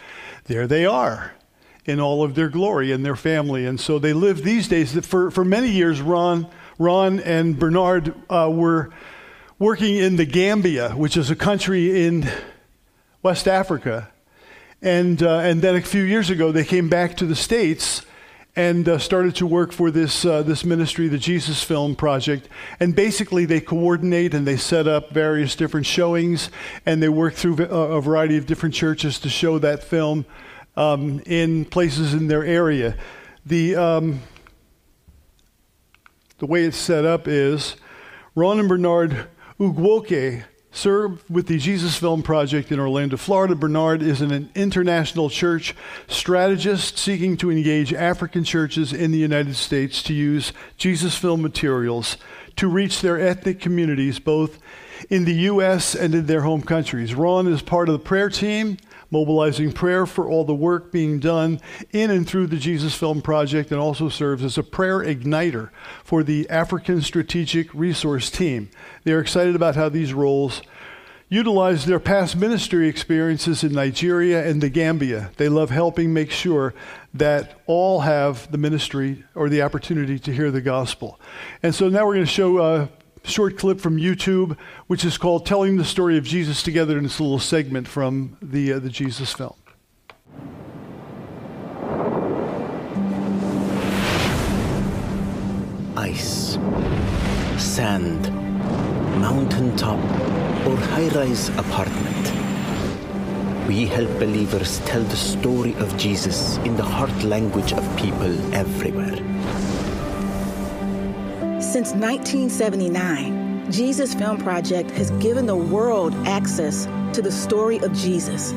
there 0.46 0.68
they 0.68 0.86
are 0.86 1.34
in 1.86 2.00
all 2.00 2.24
of 2.24 2.36
their 2.36 2.50
glory 2.50 2.92
and 2.92 3.06
their 3.06 3.16
family. 3.16 3.66
And 3.66 3.80
so 3.80 4.00
they 4.00 4.14
live 4.14 4.44
these 4.44 4.68
days. 4.68 4.94
For, 5.06 5.32
for 5.32 5.44
many 5.44 5.70
years, 5.70 6.02
Ron, 6.02 6.48
Ron 6.80 7.20
and 7.20 7.60
Bernard 7.60 8.14
uh, 8.30 8.50
were 8.52 8.92
working 9.60 9.98
in 9.98 10.16
the 10.16 10.26
Gambia, 10.26 10.92
which 10.92 11.18
is 11.18 11.30
a 11.30 11.36
country 11.36 12.06
in 12.06 12.30
West 13.22 13.48
Africa. 13.48 14.12
And, 14.82 15.22
uh, 15.22 15.40
and 15.40 15.62
then 15.62 15.76
a 15.76 15.82
few 15.82 16.04
years 16.04 16.30
ago, 16.30 16.52
they 16.52 16.66
came 16.66 16.90
back 16.90 17.18
to 17.18 17.26
the 17.26 17.36
States 17.36 18.02
and 18.56 18.88
uh, 18.88 19.00
started 19.00 19.36
to 19.36 19.48
work 19.48 19.72
for 19.72 19.90
this, 19.90 20.26
uh, 20.26 20.44
this 20.44 20.64
ministry, 20.64 21.08
the 21.08 21.18
Jesus 21.18 21.64
Film 21.64 21.96
Project. 21.96 22.48
And 22.80 22.96
basically, 22.96 23.46
they 23.46 23.60
coordinate 23.60 24.34
and 24.34 24.46
they 24.46 24.58
set 24.58 24.88
up 24.88 25.12
various 25.12 25.56
different 25.56 25.88
showings, 25.88 26.52
and 26.86 27.02
they 27.02 27.10
work 27.10 27.34
through 27.34 27.64
a, 27.66 28.00
variety 28.00 28.38
of 28.38 28.46
different 28.46 28.76
churches 28.76 29.18
to 29.20 29.30
show 29.30 29.58
that 29.60 29.84
film 29.84 30.26
um, 30.78 31.22
in 31.26 31.66
places 31.66 32.14
in 32.14 32.28
their 32.28 32.44
area. 32.44 32.96
The, 33.46 33.76
um, 33.76 34.22
the 36.38 36.46
way 36.46 36.64
it's 36.64 36.78
set 36.78 37.06
up 37.06 37.28
is 37.28 37.76
Ron 38.36 38.60
and 38.60 38.70
Bernard 38.70 39.28
Ugwoke 39.60 40.44
served 40.74 41.24
with 41.30 41.48
the 41.48 41.60
Jesus 41.60 41.96
Film 41.96 42.24
Project 42.24 42.72
in 42.72 42.80
Orlando, 42.80 43.16
Florida. 43.16 43.56
Bernard 43.56 44.02
is 44.02 44.22
an 44.22 44.50
international 44.56 45.30
church 45.30 45.76
strategist 46.08 46.98
seeking 46.98 47.38
to 47.38 47.52
engage 47.52 47.94
African 47.94 48.44
churches 48.44 48.92
in 48.92 49.12
the 49.12 49.20
United 49.20 49.56
States 49.56 50.02
to 50.04 50.14
use 50.14 50.52
Jesus 50.78 51.16
Film 51.16 51.42
materials 51.42 52.18
to 52.56 52.68
reach 52.68 53.02
their 53.02 53.20
ethnic 53.20 53.62
communities 53.62 54.20
both 54.20 54.60
in 55.10 55.26
the 55.26 55.34
U.S. 55.34 55.96
and 55.96 56.16
in 56.16 56.26
their 56.26 56.42
home 56.42 56.64
countries. 56.64 57.14
Ron 57.14 57.48
is 57.48 57.62
part 57.62 57.88
of 57.88 57.94
the 57.94 58.00
prayer 58.00 58.30
team 58.30 58.78
mobilizing 59.14 59.72
prayer 59.72 60.06
for 60.06 60.28
all 60.28 60.44
the 60.44 60.54
work 60.54 60.92
being 60.92 61.20
done 61.20 61.62
in 61.92 62.12
and 62.12 62.28
through 62.28 62.48
the 62.48 62.58
Jesus 62.58 62.96
Film 62.96 63.22
Project, 63.22 63.72
and 63.72 63.80
also 63.80 64.10
serves 64.10 64.44
as 64.44 64.58
a 64.58 64.64
prayer 64.64 65.00
igniter 65.00 65.70
for 66.04 66.24
the 66.24 66.50
African 66.50 67.02
Strategic 67.02 67.74
Resource 67.74 68.30
Team. 68.30 68.70
They 69.06 69.14
are 69.14 69.22
excited 69.22 69.56
about 69.56 69.76
how 69.78 69.88
these 69.88 70.14
roles 70.14 70.62
utilize 71.30 71.86
their 71.86 72.00
past 72.00 72.36
ministry 72.36 72.88
experiences 72.88 73.64
in 73.64 73.72
Nigeria 73.72 74.46
and 74.48 74.62
the 74.62 74.70
Gambia. 74.70 75.32
They 75.38 75.50
love 75.50 75.70
helping 75.70 76.14
make 76.14 76.30
sure 76.30 76.74
that 77.14 77.62
all 77.66 78.02
have 78.02 78.52
the 78.52 78.58
ministry 78.58 79.24
or 79.34 79.48
the 79.48 79.62
opportunity 79.62 80.20
to 80.20 80.34
hear 80.34 80.52
the 80.52 80.62
gospel. 80.62 81.20
And 81.64 81.74
so 81.74 81.88
now 81.88 82.06
we're 82.06 82.16
going 82.16 82.26
to 82.26 82.32
show 82.32 82.60
a 82.60 82.90
short 83.24 83.58
clip 83.58 83.80
from 83.80 83.98
YouTube, 83.98 84.58
which 84.88 85.06
is 85.06 85.18
called 85.18 85.46
Telling 85.46 85.78
the 85.78 85.86
Story 85.86 86.18
of 86.18 86.24
Jesus 86.24 86.62
Together 86.62 86.98
in 86.98 87.04
this 87.04 87.20
little 87.20 87.40
segment 87.40 87.88
from 87.88 88.38
the, 88.42 88.74
uh, 88.74 88.80
the 88.80 88.90
Jesus 88.90 89.34
film. 89.34 89.56
Ice, 95.96 96.58
sand, 97.58 98.32
mountaintop, 99.20 100.00
or 100.68 100.76
high 100.76 101.08
rise 101.10 101.50
apartment. 101.50 102.14
We 103.68 103.86
help 103.86 104.10
believers 104.20 104.80
tell 104.80 105.02
the 105.02 105.16
story 105.16 105.74
of 105.76 105.96
Jesus 105.98 106.58
in 106.58 106.76
the 106.76 106.84
heart 106.84 107.24
language 107.24 107.72
of 107.72 107.98
people 107.98 108.54
everywhere. 108.54 109.33
Since 111.64 111.94
1979, 111.94 113.72
Jesus 113.72 114.14
Film 114.14 114.38
Project 114.38 114.92
has 114.92 115.12
given 115.12 115.46
the 115.46 115.56
world 115.56 116.14
access 116.28 116.86
to 117.14 117.22
the 117.22 117.32
story 117.32 117.78
of 117.80 117.94
Jesus, 117.94 118.54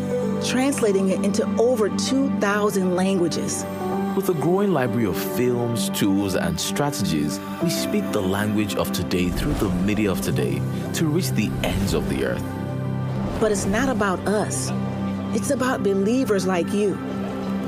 translating 0.46 1.10
it 1.10 1.24
into 1.24 1.46
over 1.56 1.88
2,000 1.88 2.96
languages. 2.96 3.64
With 4.16 4.28
a 4.28 4.34
growing 4.34 4.72
library 4.72 5.06
of 5.06 5.16
films, 5.36 5.88
tools, 5.90 6.34
and 6.34 6.60
strategies, 6.60 7.38
we 7.62 7.70
speak 7.70 8.10
the 8.10 8.20
language 8.20 8.74
of 8.74 8.92
today 8.92 9.30
through 9.30 9.54
the 9.54 9.70
media 9.70 10.10
of 10.10 10.20
today 10.20 10.60
to 10.94 11.06
reach 11.06 11.30
the 11.30 11.50
ends 11.62 11.94
of 11.94 12.08
the 12.10 12.24
earth. 12.24 12.44
But 13.40 13.52
it's 13.52 13.66
not 13.66 13.88
about 13.88 14.18
us, 14.26 14.70
it's 15.34 15.50
about 15.50 15.84
believers 15.84 16.44
like 16.44 16.70
you 16.72 16.98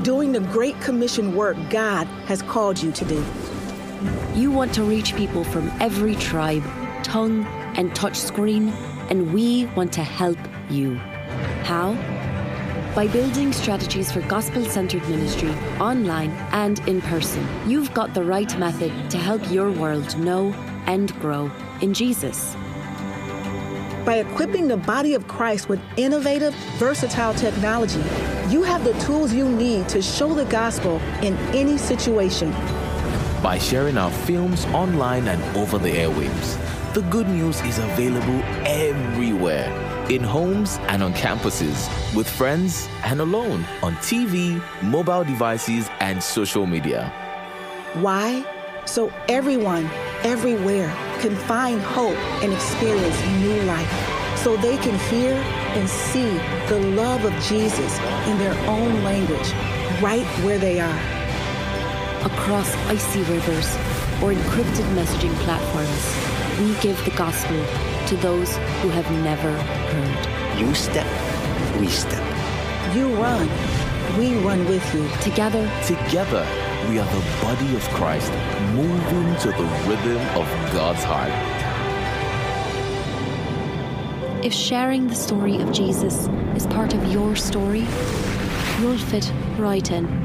doing 0.03 0.31
the 0.31 0.41
great 0.51 0.79
commission 0.81 1.35
work 1.35 1.57
God 1.69 2.07
has 2.27 2.41
called 2.41 2.81
you 2.81 2.91
to 2.91 3.05
do. 3.05 3.25
You 4.35 4.51
want 4.51 4.73
to 4.75 4.83
reach 4.83 5.15
people 5.15 5.43
from 5.43 5.71
every 5.81 6.15
tribe, 6.15 6.63
tongue, 7.03 7.45
and 7.75 7.93
touch 7.93 8.15
screen, 8.15 8.69
and 9.09 9.33
we 9.33 9.65
want 9.75 9.91
to 9.93 10.03
help 10.03 10.37
you. 10.69 10.95
How? 11.63 11.93
By 12.95 13.07
building 13.07 13.53
strategies 13.53 14.11
for 14.11 14.21
gospel 14.21 14.65
centered 14.65 15.07
ministry 15.09 15.51
online 15.79 16.31
and 16.51 16.79
in 16.87 17.01
person, 17.01 17.45
you've 17.67 17.93
got 17.93 18.13
the 18.13 18.23
right 18.23 18.57
method 18.57 18.91
to 19.11 19.17
help 19.17 19.51
your 19.51 19.71
world 19.71 20.17
know 20.17 20.53
and 20.87 21.13
grow 21.19 21.51
in 21.81 21.93
Jesus. 21.93 22.55
By 24.05 24.23
equipping 24.25 24.67
the 24.67 24.77
body 24.77 25.13
of 25.13 25.27
Christ 25.27 25.69
with 25.69 25.79
innovative, 25.97 26.53
versatile 26.77 27.33
technology, 27.33 28.01
you 28.49 28.63
have 28.63 28.83
the 28.83 28.93
tools 29.01 29.33
you 29.33 29.47
need 29.47 29.87
to 29.89 30.01
show 30.01 30.33
the 30.33 30.45
gospel 30.45 30.99
in 31.21 31.37
any 31.53 31.77
situation. 31.77 32.51
By 33.41 33.57
sharing 33.57 33.97
our 33.97 34.11
films 34.11 34.65
online 34.65 35.29
and 35.29 35.41
over 35.55 35.77
the 35.77 35.89
airwaves, 35.89 36.93
the 36.93 37.01
good 37.03 37.29
news 37.29 37.61
is 37.61 37.77
available 37.77 38.41
everywhere 38.65 39.71
in 40.09 40.21
homes 40.21 40.77
and 40.89 41.01
on 41.01 41.13
campuses, 41.13 41.87
with 42.13 42.27
friends 42.27 42.89
and 43.05 43.21
alone, 43.21 43.63
on 43.81 43.95
TV, 43.97 44.61
mobile 44.83 45.23
devices, 45.23 45.89
and 46.01 46.21
social 46.21 46.65
media. 46.65 47.13
Why? 47.93 48.43
So 48.85 49.09
everyone, 49.29 49.89
everywhere, 50.23 50.89
can 51.21 51.35
find 51.35 51.79
hope 51.79 52.17
and 52.43 52.51
experience 52.51 53.21
new 53.39 53.61
life. 53.61 54.37
So 54.37 54.57
they 54.57 54.75
can 54.77 54.99
hear 55.09 55.31
and 55.77 55.87
see 55.87 56.29
the 56.67 56.79
love 56.93 57.23
of 57.23 57.33
Jesus 57.43 57.99
in 58.27 58.37
their 58.37 58.57
own 58.67 59.01
language, 59.05 59.53
right 60.01 60.25
where 60.43 60.57
they 60.57 60.81
are. 60.81 61.18
Across 62.23 62.75
icy 62.87 63.21
rivers 63.23 63.75
or 64.21 64.33
encrypted 64.33 64.85
messaging 64.93 65.33
platforms, 65.45 66.03
we 66.59 66.79
give 66.81 67.03
the 67.05 67.11
gospel 67.11 67.57
to 68.07 68.15
those 68.17 68.57
who 68.81 68.89
have 68.89 69.09
never 69.23 69.51
heard. 69.53 70.59
You 70.59 70.73
step, 70.73 71.07
we 71.79 71.87
step. 71.87 72.23
You 72.95 73.13
run, 73.15 73.47
we 74.17 74.35
run 74.39 74.67
with 74.67 74.93
you. 74.93 75.07
Together, 75.21 75.63
Together, 75.85 76.45
we 76.89 76.99
are 76.99 77.05
the 77.05 77.41
body 77.41 77.75
of 77.75 77.83
Christ, 77.91 78.31
moving 78.73 79.35
to 79.41 79.49
the 79.49 79.67
rhythm 79.87 80.21
of 80.35 80.47
God's 80.73 81.03
heart. 81.03 81.31
if 84.43 84.53
sharing 84.53 85.07
the 85.07 85.15
story 85.15 85.57
of 85.61 85.71
Jesus 85.71 86.27
is 86.55 86.65
part 86.67 86.93
of 86.93 87.11
your 87.11 87.35
story, 87.35 87.85
you'll 88.79 88.97
fit 88.97 89.31
right 89.57 89.91
in. 89.91 90.18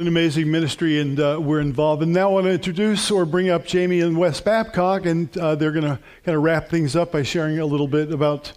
An 0.00 0.06
amazing 0.06 0.48
ministry, 0.48 1.00
and 1.00 1.18
uh, 1.18 1.40
we're 1.40 1.58
involved. 1.58 2.04
And 2.04 2.12
now 2.12 2.28
I 2.28 2.32
want 2.34 2.44
to 2.46 2.52
introduce 2.52 3.10
or 3.10 3.26
bring 3.26 3.50
up 3.50 3.66
Jamie 3.66 3.98
and 3.98 4.16
Wes 4.16 4.40
Babcock, 4.40 5.06
and 5.06 5.36
uh, 5.36 5.56
they're 5.56 5.72
going 5.72 5.82
to 5.82 5.98
kind 6.24 6.36
of 6.36 6.44
wrap 6.44 6.68
things 6.68 6.94
up 6.94 7.10
by 7.10 7.24
sharing 7.24 7.58
a 7.58 7.66
little 7.66 7.88
bit 7.88 8.12
about 8.12 8.52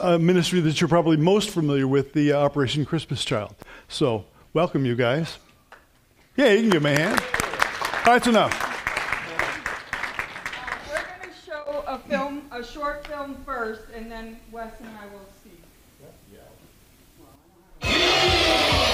a 0.00 0.18
ministry 0.18 0.58
that 0.60 0.80
you're 0.80 0.88
probably 0.88 1.18
most 1.18 1.50
familiar 1.50 1.86
with, 1.86 2.14
the 2.14 2.32
uh, 2.32 2.38
Operation 2.38 2.86
Christmas 2.86 3.26
Child. 3.26 3.54
So, 3.88 4.24
welcome, 4.54 4.86
you 4.86 4.96
guys. 4.96 5.36
Yeah, 6.34 6.52
you 6.52 6.62
can 6.62 6.70
give 6.70 6.82
me 6.82 6.94
a 6.94 6.98
hand. 6.98 7.20
All 7.20 7.26
right, 7.26 8.04
that's 8.14 8.26
enough. 8.26 8.58
We're 10.88 10.94
going 10.94 11.20
to 11.28 11.34
show 11.44 11.84
a 11.86 11.98
film, 11.98 12.48
a 12.50 12.64
short 12.64 13.06
film 13.06 13.36
first, 13.44 13.82
and 13.94 14.10
then 14.10 14.40
Wes 14.50 14.72
and 14.80 14.88
I 14.98 15.04
will 15.12 15.28
see. 18.86 18.89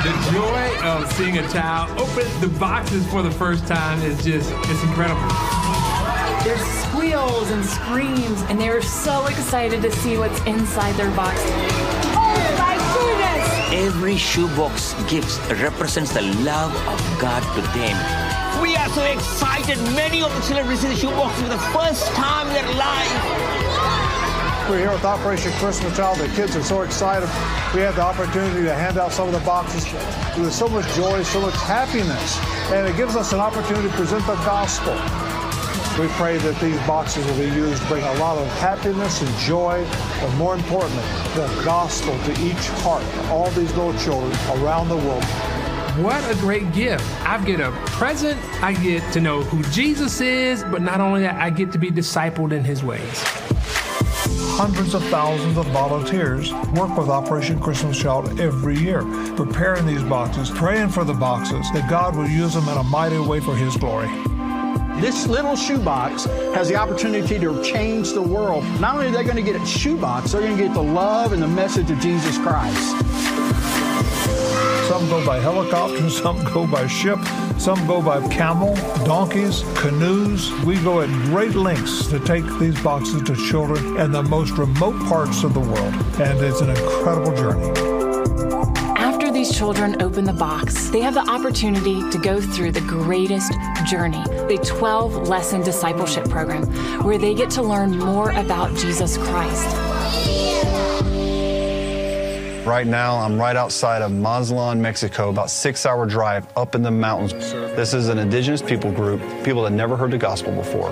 The 0.00 0.14
joy 0.32 0.86
of 0.86 1.12
seeing 1.12 1.38
a 1.38 1.48
child 1.48 1.90
open 1.98 2.26
the 2.40 2.48
boxes 2.58 3.06
for 3.10 3.22
the 3.22 3.30
first 3.30 3.66
time 3.66 4.00
is 4.02 4.24
just, 4.24 4.50
it's 4.50 4.82
incredible. 4.82 5.20
There's 6.42 6.60
squeals 6.84 7.50
and 7.50 7.64
screams, 7.64 8.40
and 8.48 8.58
they 8.58 8.70
were 8.70 8.80
so 8.80 9.26
excited 9.26 9.82
to 9.82 9.90
see 9.92 10.16
what's 10.16 10.40
inside 10.46 10.94
their 10.94 11.10
box. 11.14 11.38
Oh 12.16 12.56
my 12.58 12.76
goodness! 12.94 13.46
Every 13.86 14.16
shoebox 14.16 14.94
gift 15.10 15.38
represents 15.60 16.12
the 16.14 16.22
love 16.22 16.74
of 16.88 17.20
God 17.20 17.42
to 17.56 17.60
them. 17.78 17.96
We 18.62 18.76
are 18.76 18.88
so 18.88 19.02
excited. 19.04 19.78
Many 19.94 20.22
of 20.22 20.34
the 20.34 20.40
children 20.46 20.66
receive 20.68 20.90
the 20.90 20.96
shoebox 20.96 21.38
for 21.40 21.48
the 21.48 21.58
first 21.58 22.06
time 22.14 22.46
in 22.48 22.54
their 22.54 22.74
life. 22.74 23.59
We're 24.70 24.78
here 24.78 24.92
with 24.92 25.04
Operation 25.04 25.50
Christmas 25.54 25.96
Child. 25.96 26.18
The 26.18 26.28
kids 26.28 26.54
are 26.54 26.62
so 26.62 26.82
excited. 26.82 27.28
We 27.74 27.80
had 27.80 27.96
the 27.96 28.02
opportunity 28.02 28.62
to 28.62 28.72
hand 28.72 28.98
out 28.98 29.10
some 29.10 29.26
of 29.26 29.34
the 29.34 29.40
boxes 29.40 29.84
with 30.38 30.52
so 30.52 30.68
much 30.68 30.86
joy, 30.94 31.24
so 31.24 31.40
much 31.40 31.56
happiness, 31.56 32.38
and 32.70 32.86
it 32.86 32.96
gives 32.96 33.16
us 33.16 33.32
an 33.32 33.40
opportunity 33.40 33.88
to 33.88 33.94
present 33.96 34.24
the 34.28 34.36
gospel. 34.46 34.92
We 36.00 36.06
pray 36.12 36.38
that 36.38 36.56
these 36.60 36.78
boxes 36.86 37.26
will 37.26 37.38
be 37.38 37.52
used 37.52 37.82
to 37.82 37.88
bring 37.88 38.04
a 38.04 38.14
lot 38.20 38.38
of 38.38 38.46
happiness 38.60 39.20
and 39.20 39.36
joy, 39.38 39.84
but 40.20 40.32
more 40.36 40.54
importantly, 40.54 41.02
the 41.34 41.48
gospel 41.64 42.16
to 42.26 42.30
each 42.40 42.68
heart 42.84 43.02
all 43.28 43.50
these 43.50 43.74
little 43.74 43.98
children 43.98 44.30
around 44.62 44.88
the 44.88 44.98
world. 44.98 45.24
What 45.98 46.22
a 46.30 46.36
great 46.36 46.72
gift. 46.72 47.04
I 47.26 47.44
get 47.44 47.58
a 47.58 47.72
present, 47.86 48.38
I 48.62 48.74
get 48.74 49.02
to 49.14 49.20
know 49.20 49.42
who 49.42 49.64
Jesus 49.72 50.20
is, 50.20 50.62
but 50.62 50.80
not 50.80 51.00
only 51.00 51.22
that, 51.22 51.34
I 51.42 51.50
get 51.50 51.72
to 51.72 51.78
be 51.78 51.90
discipled 51.90 52.52
in 52.52 52.62
his 52.62 52.84
ways. 52.84 53.24
Hundreds 54.60 54.92
of 54.92 55.02
thousands 55.04 55.56
of 55.56 55.64
volunteers 55.68 56.52
work 56.74 56.94
with 56.94 57.08
Operation 57.08 57.58
Christmas 57.58 57.98
Child 57.98 58.38
every 58.38 58.76
year, 58.76 59.02
preparing 59.34 59.86
these 59.86 60.02
boxes, 60.02 60.50
praying 60.50 60.90
for 60.90 61.02
the 61.02 61.14
boxes, 61.14 61.66
that 61.72 61.88
God 61.88 62.14
will 62.14 62.28
use 62.28 62.52
them 62.52 62.68
in 62.68 62.76
a 62.76 62.82
mighty 62.82 63.18
way 63.18 63.40
for 63.40 63.56
His 63.56 63.74
glory. 63.78 64.08
This 65.00 65.26
little 65.26 65.56
shoebox 65.56 66.24
has 66.52 66.68
the 66.68 66.76
opportunity 66.76 67.38
to 67.38 67.64
change 67.64 68.12
the 68.12 68.20
world. 68.20 68.62
Not 68.82 68.96
only 68.96 69.06
are 69.06 69.12
they 69.12 69.24
going 69.24 69.36
to 69.36 69.42
get 69.42 69.58
a 69.58 69.64
shoebox, 69.64 70.32
they're 70.32 70.42
going 70.42 70.58
to 70.58 70.62
get 70.62 70.74
the 70.74 70.82
love 70.82 71.32
and 71.32 71.42
the 71.42 71.48
message 71.48 71.90
of 71.90 71.98
Jesus 71.98 72.36
Christ. 72.36 72.90
Some 74.90 75.08
go 75.08 75.24
by 75.24 75.40
helicopter, 75.40 76.10
some 76.10 76.44
go 76.52 76.66
by 76.66 76.86
ship, 76.86 77.18
some 77.60 77.86
go 77.86 78.00
by 78.00 78.26
camel, 78.28 78.74
donkeys, 79.04 79.62
canoes. 79.76 80.50
We 80.64 80.80
go 80.80 81.02
at 81.02 81.10
great 81.26 81.54
lengths 81.54 82.06
to 82.06 82.18
take 82.18 82.46
these 82.58 82.80
boxes 82.82 83.22
to 83.24 83.36
children 83.36 83.98
in 83.98 84.12
the 84.12 84.22
most 84.22 84.52
remote 84.52 84.98
parts 85.06 85.44
of 85.44 85.52
the 85.52 85.60
world. 85.60 85.94
And 86.18 86.40
it's 86.40 86.62
an 86.62 86.70
incredible 86.70 87.36
journey. 87.36 87.68
After 88.96 89.30
these 89.30 89.54
children 89.54 90.00
open 90.00 90.24
the 90.24 90.32
box, 90.32 90.88
they 90.88 91.02
have 91.02 91.12
the 91.12 91.28
opportunity 91.28 92.08
to 92.10 92.18
go 92.18 92.40
through 92.40 92.72
the 92.72 92.80
greatest 92.80 93.52
journey, 93.86 94.22
the 94.48 94.58
12 94.66 95.28
lesson 95.28 95.60
discipleship 95.60 96.30
program, 96.30 96.64
where 97.04 97.18
they 97.18 97.34
get 97.34 97.50
to 97.50 97.62
learn 97.62 97.98
more 97.98 98.30
about 98.30 98.74
Jesus 98.74 99.18
Christ. 99.18 99.89
Right 102.66 102.86
now, 102.86 103.16
I'm 103.16 103.40
right 103.40 103.56
outside 103.56 104.02
of 104.02 104.12
Mazatlan, 104.12 104.82
Mexico, 104.82 105.30
about 105.30 105.48
six 105.48 105.86
hour 105.86 106.04
drive 106.04 106.46
up 106.58 106.74
in 106.74 106.82
the 106.82 106.90
mountains. 106.90 107.32
This 107.74 107.94
is 107.94 108.08
an 108.08 108.18
indigenous 108.18 108.60
people 108.60 108.92
group, 108.92 109.22
people 109.42 109.62
that 109.62 109.72
never 109.72 109.96
heard 109.96 110.10
the 110.10 110.18
gospel 110.18 110.52
before. 110.52 110.90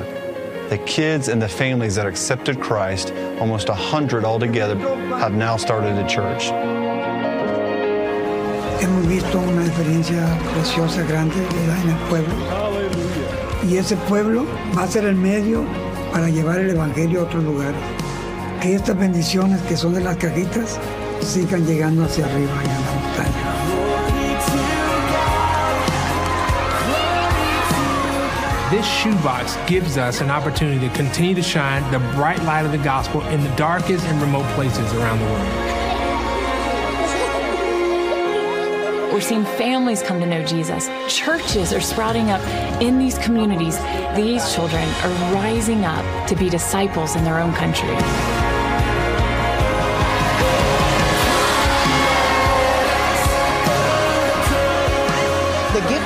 The 0.71 0.79
kids 0.87 1.29
and 1.29 1.43
the 1.43 1.49
families 1.49 1.95
that 1.97 2.07
accepted 2.07 2.59
Christ, 2.59 3.13
almost 3.39 3.69
a 3.69 3.75
hundred 3.75 4.25
altogether, 4.25 4.79
have 5.19 5.35
now 5.35 5.59
started 5.59 5.93
a 6.03 6.09
church. 6.09 6.51
Hemos 8.81 9.07
visto 9.07 9.39
una 9.39 9.67
experiencia 9.67 10.25
preciosa, 10.55 11.03
grande, 11.07 11.37
en 11.37 11.91
el 11.91 12.09
pueblo. 12.09 12.35
Y 13.63 13.77
ese 13.77 13.97
pueblo 14.09 14.47
va 14.75 14.85
a 14.85 14.89
ser 14.89 15.05
el 15.05 15.17
medio 15.17 15.67
para 16.13 16.31
llevar 16.31 16.61
el 16.61 16.71
Evangelio 16.71 17.21
a 17.21 17.25
otros 17.25 17.45
lugares. 17.45 17.81
Que 18.63 18.75
estas 18.75 18.99
bendiciones 18.99 19.61
que 19.69 19.77
son 19.77 19.93
de 19.93 20.01
las 20.01 20.17
cajitas 20.17 20.81
sigan 21.23 21.67
llegando 21.67 22.05
hacia 22.05 22.25
arriba 22.27 22.53
en 22.63 22.69
la 22.69 22.93
montaña. 22.93 23.69
This 28.71 28.85
shoebox 28.85 29.57
gives 29.67 29.97
us 29.97 30.21
an 30.21 30.31
opportunity 30.31 30.87
to 30.87 30.95
continue 30.95 31.35
to 31.35 31.43
shine 31.43 31.91
the 31.91 32.01
bright 32.15 32.43
light 32.43 32.67
of 32.67 32.73
the 32.73 32.79
gospel 32.79 33.23
in 33.29 33.43
the 33.43 33.49
darkest 33.57 34.05
and 34.05 34.21
remote 34.21 34.45
places 34.55 34.93
around 34.93 35.21
the 35.21 35.25
world. 35.25 35.79
We're 39.11 39.23
seeing 39.23 39.45
families 39.45 40.03
come 40.03 40.21
to 40.21 40.27
know 40.27 40.45
Jesus. 40.45 40.89
Churches 41.09 41.73
are 41.73 41.81
sprouting 41.81 42.31
up 42.31 42.43
in 42.83 42.99
these 42.99 43.17
communities. 43.19 43.79
These 44.15 44.55
children 44.55 44.87
are 45.03 45.35
rising 45.35 45.87
up 45.87 46.29
to 46.29 46.37
be 46.37 46.51
disciples 46.51 47.17
in 47.17 47.25
their 47.25 47.41
own 47.41 47.55
country. 47.55 47.89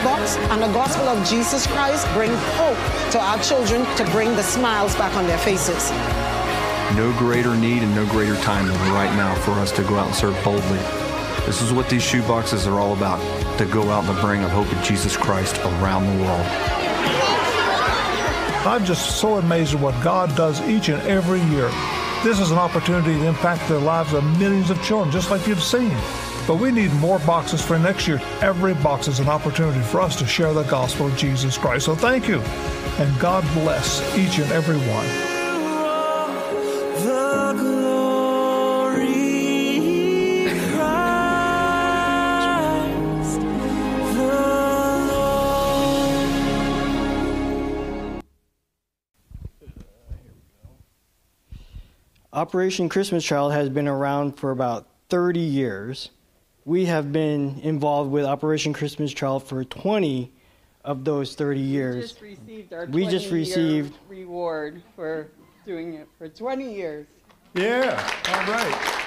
The 0.03 0.09
box 0.09 0.37
and 0.37 0.61
the 0.61 0.73
gospel 0.73 1.07
of 1.07 1.29
Jesus 1.29 1.65
Christ 1.65 2.09
bring 2.13 2.33
hope 2.35 2.77
to 3.13 3.21
our 3.21 3.39
children 3.39 3.85
to 3.95 4.05
bring 4.11 4.35
the 4.35 4.43
smiles 4.43 4.97
back 4.97 5.15
on 5.15 5.29
their 5.29 5.39
faces. 5.39 5.93
No 6.97 7.15
greater 7.17 7.55
need 7.55 7.85
and 7.85 7.95
no 7.95 8.05
greater 8.07 8.35
time 8.39 8.67
than 8.67 8.77
right 8.93 9.15
now 9.15 9.33
for 9.43 9.53
us 9.53 9.71
to 9.71 9.85
go 9.85 9.95
out 9.95 10.09
and 10.09 10.17
serve 10.17 10.37
boldly. 10.43 10.81
This 11.47 11.63
is 11.63 11.73
what 11.73 11.89
these 11.89 12.03
shoe 12.03 12.23
boxes 12.23 12.67
are 12.67 12.81
all 12.81 12.95
about 12.95 13.21
to 13.59 13.65
go 13.65 13.91
out 13.91 14.05
and 14.05 14.19
bring 14.21 14.43
the 14.43 14.49
hope 14.49 14.73
of 14.73 14.83
Jesus 14.83 15.17
Christ 15.17 15.57
around 15.61 16.07
the 16.07 16.25
world. 16.25 16.47
I'm 18.67 18.85
just 18.85 19.21
so 19.21 19.37
amazed 19.37 19.75
at 19.77 19.81
what 19.81 19.95
God 20.03 20.35
does 20.35 20.61
each 20.63 20.89
and 20.89 21.01
every 21.03 21.41
year. 21.55 21.71
This 22.25 22.41
is 22.41 22.51
an 22.51 22.59
opportunity 22.59 23.15
to 23.21 23.27
impact 23.29 23.69
the 23.69 23.79
lives 23.79 24.15
of 24.15 24.25
millions 24.41 24.69
of 24.69 24.83
children, 24.83 25.13
just 25.13 25.31
like 25.31 25.47
you've 25.47 25.63
seen. 25.63 25.97
But 26.47 26.57
we 26.57 26.73
need 26.73 26.93
more 26.95 27.21
boxes 27.21 27.63
for 27.63 27.79
next 27.79 28.09
year. 28.09 28.21
Every 28.41 28.75
box 28.75 29.07
is 29.07 29.21
an 29.21 29.29
opportunity 29.29 29.81
for 29.81 30.01
us 30.01 30.17
to 30.17 30.27
share 30.27 30.53
the 30.53 30.65
gospel 30.65 31.07
of 31.07 31.17
Jesus 31.17 31.57
Christ. 31.57 31.87
So 31.87 31.95
thank 31.95 32.27
you. 32.27 32.41
And 32.99 33.21
God 33.21 33.45
bless 33.55 34.01
each 34.19 34.39
and 34.39 34.51
every 34.51 34.77
one. 34.77 35.07
The 37.05 37.55
glory 37.59 39.03
Christ 40.75 41.71
the 43.41 44.27
Lord. 45.13 45.53
Operation 52.33 52.89
Christmas 52.89 53.25
Child 53.25 53.53
has 53.53 53.69
been 53.69 53.87
around 53.87 54.33
for 54.33 54.51
about 54.51 54.89
30 55.09 55.39
years. 55.39 56.11
We 56.65 56.85
have 56.87 57.13
been 57.13 57.59
involved 57.63 58.11
with 58.11 58.25
Operation 58.25 58.73
Christmas 58.73 59.13
Child 59.13 59.43
for 59.45 59.65
20 59.65 60.31
of 60.85 61.05
those 61.05 61.35
30 61.35 61.61
years. 61.61 61.95
We 61.97 62.01
just 62.03 62.21
received 62.21 62.73
our 62.73 62.87
We 62.87 63.07
just 63.07 63.27
20-year 63.27 63.39
received- 63.39 63.99
reward 64.09 64.83
for 64.95 65.29
doing 65.67 65.95
it 65.95 66.09
for 66.19 66.29
20 66.29 66.73
years. 66.73 67.07
Yeah, 67.55 68.01
all 68.29 68.53
right. 68.53 68.99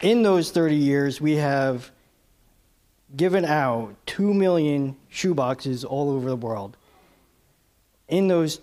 In 0.00 0.22
those 0.22 0.52
30 0.52 0.76
years, 0.76 1.20
we 1.20 1.36
have 1.36 1.90
given 3.16 3.44
out 3.44 3.94
2 4.06 4.32
million 4.32 4.96
shoeboxes 5.12 5.84
all 5.84 6.10
over 6.10 6.28
the 6.28 6.36
world. 6.36 6.76
In 8.08 8.28
those 8.28 8.60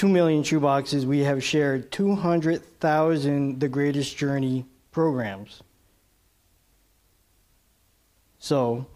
2 0.00 0.08
million 0.08 0.42
shoeboxes, 0.42 1.04
we 1.04 1.18
have 1.18 1.44
shared 1.44 1.92
200,000 1.92 3.60
The 3.60 3.68
Greatest 3.68 4.16
Journey 4.16 4.64
programs. 4.92 5.62
So, 8.38 8.86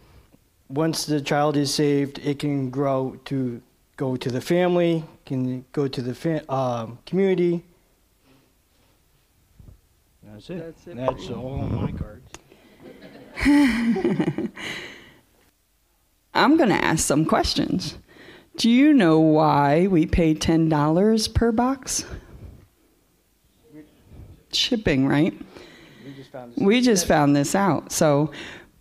once 0.71 1.05
the 1.05 1.21
child 1.21 1.59
is 1.59 1.75
saved, 1.75 2.21
it 2.21 2.39
can 2.39 2.71
grow 2.71 3.21
to 3.27 3.61
go 3.99 4.17
to 4.17 4.31
the 4.31 4.41
family, 4.41 5.05
can 5.27 5.67
go 5.73 5.89
to 5.89 6.01
the 6.01 6.15
fa- 6.15 6.51
um, 6.51 6.99
community. 7.05 7.63
That's 10.23 10.49
it. 10.49 10.59
That's 10.59 10.87
it. 10.87 10.97
That's 10.97 11.29
all 11.29 11.61
on 11.61 11.75
my 11.75 11.93
cards. 11.93 12.33
I'm 16.33 16.57
going 16.57 16.71
to 16.71 16.83
ask 16.83 17.05
some 17.05 17.27
questions. 17.27 17.99
Do 18.57 18.71
you 18.71 18.95
know 18.95 19.19
why 19.19 19.89
we 19.89 20.07
pay 20.07 20.35
$10 20.35 21.35
per 21.35 21.53
box? 21.53 22.05
Shipping, 24.53 25.09
right? 25.09 25.35
We 26.57 26.81
just 26.81 27.07
found 27.07 27.35
this 27.35 27.55
out. 27.55 27.91
So, 27.91 28.31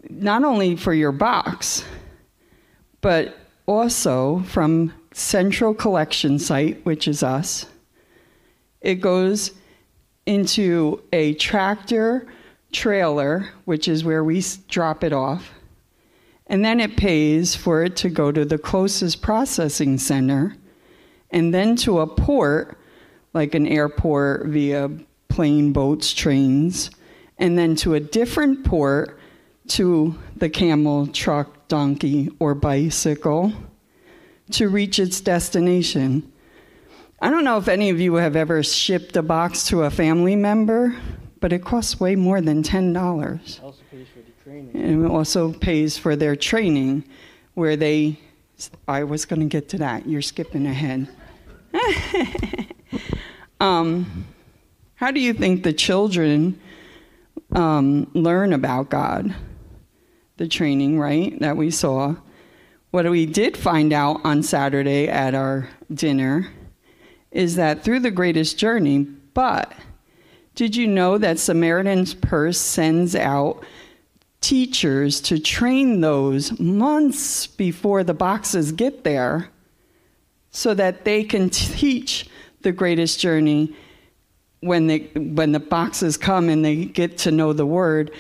not 0.10 0.44
only 0.44 0.76
for 0.76 0.94
your 0.94 1.12
box, 1.12 1.84
but 3.02 3.36
also 3.66 4.44
from 4.48 4.94
Central 5.14 5.74
Collection 5.74 6.38
Site, 6.38 6.86
which 6.86 7.08
is 7.08 7.24
us, 7.24 7.66
it 8.82 8.96
goes 8.96 9.52
into 10.26 11.02
a 11.12 11.34
tractor 11.36 12.28
trailer, 12.72 13.50
which 13.66 13.88
is 13.88 14.04
where 14.04 14.24
we 14.24 14.44
drop 14.68 15.04
it 15.04 15.14
off. 15.14 15.52
And 16.54 16.64
then 16.64 16.80
it 16.80 16.98
pays 16.98 17.56
for 17.56 17.84
it 17.84 17.96
to 17.96 18.10
go 18.10 18.32
to 18.32 18.46
the 18.46 18.60
closest 18.60 19.24
processing 19.24 19.98
center 19.98 20.56
and 21.32 21.52
then 21.52 21.76
to 21.78 22.00
a 22.00 22.06
port, 22.06 22.78
like 23.34 23.56
an 23.56 23.66
airport 23.66 24.46
via 24.46 24.92
plane, 25.30 25.74
boats, 25.74 26.14
trains, 26.14 26.92
and 27.40 27.58
then 27.58 27.76
to 27.78 27.96
a 27.96 28.00
different 28.00 28.64
port 28.66 29.18
to 29.70 30.14
the 30.36 30.48
camel, 30.48 31.08
truck, 31.08 31.68
donkey, 31.70 32.30
or 32.38 32.54
bicycle 32.54 33.52
to 34.52 34.70
reach 34.70 35.00
its 35.00 35.22
destination. 35.22 36.32
I 37.20 37.32
don't 37.32 37.46
know 37.46 37.58
if 37.58 37.68
any 37.68 37.90
of 37.90 38.00
you 38.00 38.14
have 38.14 38.36
ever 38.36 38.62
shipped 38.62 39.18
a 39.18 39.24
box 39.24 39.66
to 39.70 39.86
a 39.86 39.90
family 39.90 40.36
member, 40.36 40.96
but 41.40 41.52
it 41.52 41.64
costs 41.64 42.00
way 42.00 42.16
more 42.16 42.42
than 42.42 42.62
$10. 42.62 43.60
Training. 44.44 44.72
And 44.76 45.06
it 45.06 45.10
also 45.10 45.54
pays 45.54 45.98
for 45.98 46.18
their 46.18 46.36
training, 46.36 47.06
where 47.54 47.78
they. 47.78 48.20
I 48.90 49.06
was 49.06 49.26
going 49.26 49.40
to 49.40 49.46
get 49.46 49.70
to 49.70 49.78
that. 49.78 50.06
You're 50.06 50.22
skipping 50.22 50.66
ahead. 50.66 51.08
um, 53.62 54.26
how 54.96 55.12
do 55.12 55.22
you 55.22 55.34
think 55.34 55.64
the 55.64 55.72
children 55.72 56.60
um, 57.54 58.12
learn 58.14 58.52
about 58.52 58.90
God? 58.90 59.34
The 60.38 60.48
training, 60.50 61.00
right, 61.00 61.40
that 61.40 61.56
we 61.56 61.72
saw. 61.72 62.16
What 62.92 63.10
we 63.10 63.26
did 63.26 63.56
find 63.56 63.94
out 63.94 64.22
on 64.26 64.44
Saturday 64.44 65.08
at 65.08 65.34
our 65.34 65.70
dinner 65.94 66.52
is 67.32 67.56
that 67.56 67.84
through 67.84 68.02
the 68.02 68.12
greatest 68.12 68.58
journey, 68.58 69.08
but 69.34 69.72
did 70.56 70.76
you 70.76 70.86
know 70.86 71.18
that 71.18 71.40
Samaritan's 71.40 72.14
Purse 72.14 72.60
sends 72.60 73.16
out 73.16 73.64
teachers 74.44 75.22
to 75.22 75.40
train 75.40 76.02
those 76.02 76.60
months 76.60 77.48
before 77.48 78.04
the 78.04 78.14
boxes 78.14 78.74
get 78.74 79.06
there 79.06 79.50
so 80.52 80.74
that 80.74 81.06
they 81.06 81.24
can 81.24 81.50
teach 81.50 82.28
the 82.62 82.72
greatest 82.72 83.20
journey 83.20 83.74
when 84.60 84.88
they 84.88 85.00
when 85.16 85.54
the 85.54 85.60
boxes 85.60 86.18
come 86.18 86.50
and 86.50 86.64
they 86.64 86.86
get 86.86 87.18
to 87.20 87.32
know 87.32 87.54
the 87.54 87.66
word. 87.66 88.12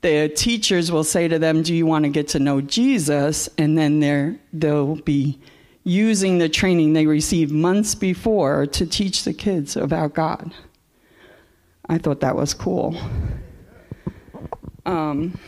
The 0.00 0.28
teachers 0.28 0.90
will 0.90 1.04
say 1.04 1.28
to 1.28 1.38
them 1.38 1.62
do 1.62 1.72
you 1.72 1.86
want 1.86 2.04
to 2.04 2.10
get 2.10 2.28
to 2.28 2.40
know 2.40 2.60
jesus? 2.60 3.48
And 3.56 3.78
then 3.78 4.00
they're, 4.00 4.36
they'll 4.52 4.96
be 4.96 5.38
using 5.84 6.38
the 6.38 6.48
training 6.48 6.94
they 6.94 7.06
received 7.06 7.52
months 7.52 7.94
before 7.94 8.66
to 8.66 8.86
teach 8.86 9.22
the 9.22 9.32
kids 9.32 9.76
about 9.76 10.14
god. 10.14 10.52
I 11.88 11.98
thought 11.98 12.20
that 12.20 12.34
was 12.34 12.54
cool 12.54 12.96
um, 14.86 15.38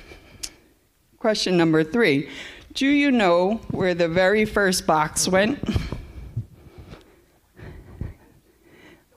question 1.18 1.56
number 1.56 1.82
three 1.84 2.28
do 2.74 2.86
you 2.86 3.10
know 3.10 3.60
where 3.70 3.94
the 3.94 4.08
very 4.08 4.44
first 4.44 4.86
box 4.86 5.28
went 5.28 5.58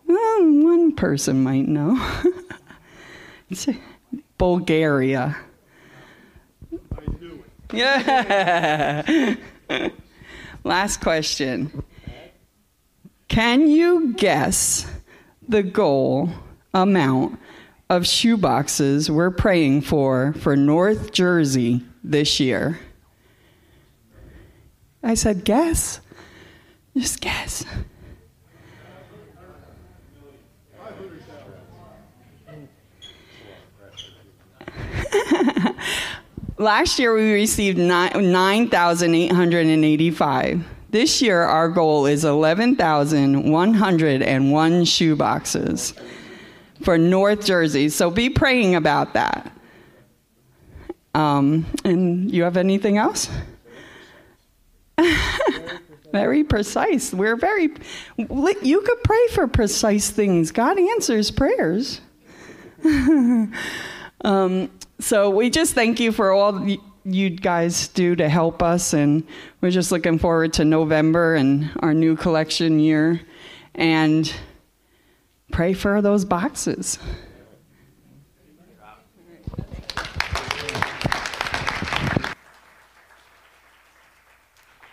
well, 0.07 0.51
one 0.63 0.95
person 0.95 1.43
might 1.43 1.67
know. 1.67 1.99
It's 3.49 3.65
Bulgaria. 4.37 5.37
Yeah. 7.71 9.35
Last 10.65 10.99
question. 10.99 11.83
Can 13.29 13.69
you 13.69 14.13
guess 14.15 14.85
the 15.47 15.63
goal 15.63 16.29
amount 16.73 17.39
of 17.89 18.03
shoeboxes 18.03 19.09
we're 19.09 19.31
praying 19.31 19.81
for 19.81 20.33
for 20.39 20.55
North 20.55 21.11
Jersey 21.11 21.83
this 22.03 22.39
year? 22.39 22.79
I 25.03 25.13
said, 25.13 25.45
guess. 25.45 26.01
Just 26.95 27.21
guess. 27.21 27.63
Last 36.57 36.99
year 36.99 37.13
we 37.13 37.33
received 37.33 37.77
9,885. 37.77 40.65
This 40.89 41.21
year 41.21 41.43
our 41.43 41.69
goal 41.69 42.07
is 42.07 42.25
11,101 42.25 44.85
shoe 44.85 45.15
boxes 45.15 45.93
for 46.81 46.97
North 46.97 47.45
Jersey. 47.45 47.89
So 47.89 48.09
be 48.09 48.29
praying 48.29 48.75
about 48.75 49.13
that. 49.13 49.51
Um, 51.13 51.65
and 51.83 52.31
you 52.31 52.43
have 52.43 52.57
anything 52.57 52.97
else? 52.97 53.29
very 56.11 56.43
precise. 56.43 57.13
We're 57.13 57.35
very, 57.35 57.69
you 58.17 58.81
could 58.81 59.03
pray 59.03 59.27
for 59.31 59.47
precise 59.47 60.09
things. 60.09 60.51
God 60.51 60.79
answers 60.79 61.31
prayers. 61.31 62.01
um, 62.83 64.71
so 64.99 65.29
we 65.29 65.49
just 65.49 65.73
thank 65.73 65.99
you 65.99 66.11
for 66.11 66.31
all 66.31 66.67
you 67.03 67.29
guys 67.29 67.87
do 67.89 68.15
to 68.15 68.27
help 68.27 68.61
us, 68.61 68.93
and 68.93 69.23
we're 69.61 69.71
just 69.71 69.91
looking 69.91 70.19
forward 70.19 70.53
to 70.53 70.65
November 70.65 71.35
and 71.35 71.71
our 71.79 71.93
new 71.93 72.15
collection 72.15 72.79
year, 72.79 73.21
and 73.75 74.33
pray 75.51 75.73
for 75.73 76.01
those 76.01 76.25
boxes. 76.25 76.99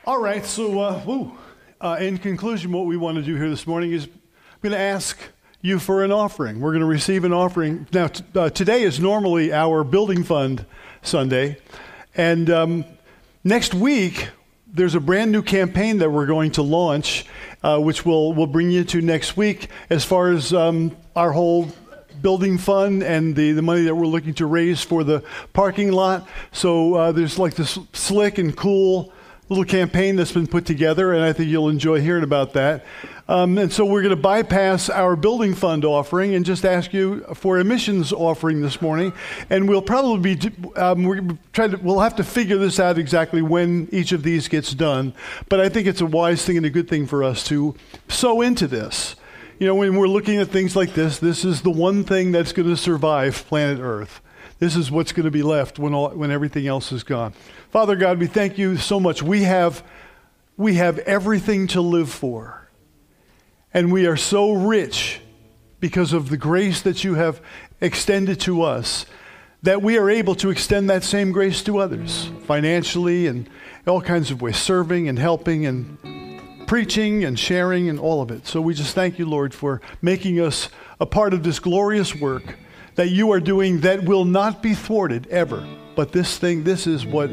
All 0.06 0.20
right, 0.20 0.44
so 0.44 0.80
uh, 0.80 1.02
woo. 1.06 1.38
Uh, 1.80 1.96
in 1.98 2.18
conclusion, 2.18 2.72
what 2.72 2.84
we 2.84 2.96
want 2.96 3.16
to 3.16 3.22
do 3.22 3.36
here 3.36 3.48
this 3.48 3.66
morning 3.66 3.92
is 3.92 4.04
I'm 4.04 4.60
going 4.60 4.72
to 4.72 4.78
ask 4.78 5.18
you 5.62 5.78
for 5.78 6.04
an 6.04 6.12
offering. 6.12 6.60
We're 6.60 6.72
going 6.72 6.80
to 6.80 6.86
receive 6.86 7.24
an 7.24 7.32
offering. 7.32 7.86
Now, 7.90 8.08
t- 8.08 8.22
uh, 8.34 8.50
today 8.50 8.82
is 8.82 9.00
normally 9.00 9.50
our 9.50 9.82
building 9.82 10.22
fund 10.22 10.66
Sunday. 11.00 11.56
And 12.14 12.50
um, 12.50 12.84
next 13.44 13.72
week, 13.72 14.28
there's 14.74 14.96
a 14.96 15.00
brand 15.00 15.30
new 15.30 15.40
campaign 15.40 15.98
that 15.98 16.10
we're 16.10 16.26
going 16.26 16.50
to 16.50 16.62
launch, 16.62 17.24
uh, 17.62 17.78
which 17.78 18.04
we'll, 18.04 18.32
we'll 18.32 18.48
bring 18.48 18.70
you 18.70 18.82
to 18.82 19.00
next 19.00 19.36
week 19.36 19.68
as 19.88 20.04
far 20.04 20.32
as 20.32 20.52
um, 20.52 20.94
our 21.14 21.30
whole 21.30 21.70
building 22.20 22.58
fund 22.58 23.04
and 23.04 23.36
the, 23.36 23.52
the 23.52 23.62
money 23.62 23.82
that 23.82 23.94
we're 23.94 24.06
looking 24.06 24.34
to 24.34 24.46
raise 24.46 24.82
for 24.82 25.04
the 25.04 25.22
parking 25.52 25.92
lot. 25.92 26.28
So 26.50 26.94
uh, 26.94 27.12
there's 27.12 27.38
like 27.38 27.54
this 27.54 27.78
slick 27.92 28.38
and 28.38 28.56
cool 28.56 29.12
little 29.48 29.64
campaign 29.64 30.16
that's 30.16 30.32
been 30.32 30.46
put 30.46 30.64
together, 30.64 31.12
and 31.12 31.22
I 31.22 31.32
think 31.32 31.50
you'll 31.50 31.68
enjoy 31.68 32.00
hearing 32.00 32.24
about 32.24 32.54
that. 32.54 32.84
Um, 33.28 33.56
and 33.56 33.72
so 33.72 33.84
we're 33.84 34.02
going 34.02 34.14
to 34.14 34.20
bypass 34.20 34.90
our 34.90 35.16
building 35.16 35.54
fund 35.54 35.84
offering 35.84 36.34
and 36.34 36.44
just 36.44 36.64
ask 36.64 36.92
you 36.92 37.20
for 37.34 37.58
a 37.58 37.64
missions 37.64 38.12
offering 38.12 38.60
this 38.60 38.82
morning. 38.82 39.12
And 39.48 39.68
we'll 39.68 39.82
probably 39.82 40.36
be 40.36 40.50
um, 40.76 41.04
we're 41.04 41.22
trying 41.52 41.70
to 41.70 41.76
we'll 41.78 42.00
have 42.00 42.16
to 42.16 42.24
figure 42.24 42.58
this 42.58 42.78
out 42.78 42.98
exactly 42.98 43.40
when 43.40 43.88
each 43.92 44.12
of 44.12 44.22
these 44.22 44.48
gets 44.48 44.74
done. 44.74 45.14
But 45.48 45.60
I 45.60 45.68
think 45.68 45.86
it's 45.86 46.02
a 46.02 46.06
wise 46.06 46.44
thing 46.44 46.58
and 46.58 46.66
a 46.66 46.70
good 46.70 46.88
thing 46.88 47.06
for 47.06 47.24
us 47.24 47.44
to 47.44 47.74
sow 48.08 48.42
into 48.42 48.66
this. 48.66 49.16
You 49.58 49.66
know, 49.68 49.74
when 49.74 49.96
we're 49.96 50.08
looking 50.08 50.38
at 50.38 50.48
things 50.48 50.74
like 50.76 50.94
this, 50.94 51.18
this 51.18 51.44
is 51.44 51.62
the 51.62 51.70
one 51.70 52.04
thing 52.04 52.32
that's 52.32 52.52
going 52.52 52.68
to 52.68 52.76
survive 52.76 53.46
planet 53.46 53.78
Earth. 53.80 54.20
This 54.64 54.76
is 54.76 54.90
what's 54.90 55.12
going 55.12 55.24
to 55.24 55.30
be 55.30 55.42
left 55.42 55.78
when 55.78 55.92
all, 55.92 56.08
when 56.08 56.30
everything 56.30 56.66
else 56.66 56.90
is 56.90 57.04
gone. 57.04 57.34
Father 57.68 57.96
God, 57.96 58.18
we 58.18 58.26
thank 58.26 58.56
you 58.56 58.78
so 58.78 58.98
much. 58.98 59.22
We 59.22 59.42
have 59.42 59.84
we 60.56 60.76
have 60.76 61.00
everything 61.00 61.66
to 61.66 61.82
live 61.82 62.08
for. 62.08 62.66
And 63.74 63.92
we 63.92 64.06
are 64.06 64.16
so 64.16 64.52
rich 64.52 65.20
because 65.80 66.14
of 66.14 66.30
the 66.30 66.38
grace 66.38 66.80
that 66.80 67.04
you 67.04 67.16
have 67.16 67.42
extended 67.82 68.40
to 68.40 68.62
us 68.62 69.04
that 69.64 69.82
we 69.82 69.98
are 69.98 70.08
able 70.08 70.34
to 70.36 70.48
extend 70.48 70.88
that 70.88 71.04
same 71.04 71.30
grace 71.30 71.62
to 71.64 71.76
others 71.76 72.30
financially 72.46 73.26
and 73.26 73.50
all 73.86 74.00
kinds 74.00 74.30
of 74.30 74.40
ways, 74.40 74.56
serving 74.56 75.10
and 75.10 75.18
helping 75.18 75.66
and 75.66 75.98
preaching 76.66 77.22
and 77.22 77.38
sharing 77.38 77.90
and 77.90 78.00
all 78.00 78.22
of 78.22 78.30
it. 78.30 78.46
So 78.46 78.62
we 78.62 78.72
just 78.72 78.94
thank 78.94 79.18
you, 79.18 79.26
Lord, 79.26 79.52
for 79.52 79.82
making 80.00 80.40
us 80.40 80.70
a 80.98 81.04
part 81.04 81.34
of 81.34 81.42
this 81.42 81.58
glorious 81.58 82.14
work 82.14 82.56
that 82.94 83.08
you 83.08 83.32
are 83.32 83.40
doing 83.40 83.80
that 83.80 84.04
will 84.04 84.24
not 84.24 84.62
be 84.62 84.74
thwarted 84.74 85.26
ever. 85.28 85.66
But 85.96 86.12
this 86.12 86.38
thing, 86.38 86.64
this 86.64 86.86
is 86.86 87.06
what 87.06 87.30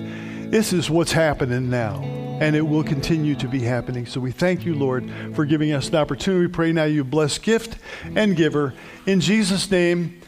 this 0.51 0.73
is 0.73 0.89
what's 0.89 1.13
happening 1.13 1.69
now 1.69 2.01
and 2.41 2.55
it 2.55 2.61
will 2.61 2.83
continue 2.83 3.35
to 3.35 3.47
be 3.47 3.59
happening. 3.59 4.07
So 4.07 4.19
we 4.19 4.31
thank 4.31 4.65
you, 4.65 4.73
Lord, 4.73 5.09
for 5.35 5.45
giving 5.45 5.73
us 5.73 5.89
the 5.89 5.97
opportunity. 5.97 6.47
We 6.47 6.51
pray 6.51 6.71
now 6.71 6.85
you 6.85 7.03
bless 7.03 7.37
gift 7.37 7.77
and 8.15 8.35
giver 8.35 8.73
in 9.05 9.21
Jesus' 9.21 9.69
name 9.69 10.19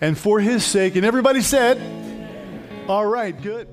and 0.00 0.18
for 0.18 0.40
his 0.40 0.64
sake. 0.64 0.96
And 0.96 1.06
everybody 1.06 1.40
said, 1.40 1.78
All 2.88 3.06
right, 3.06 3.40
good. 3.40 3.68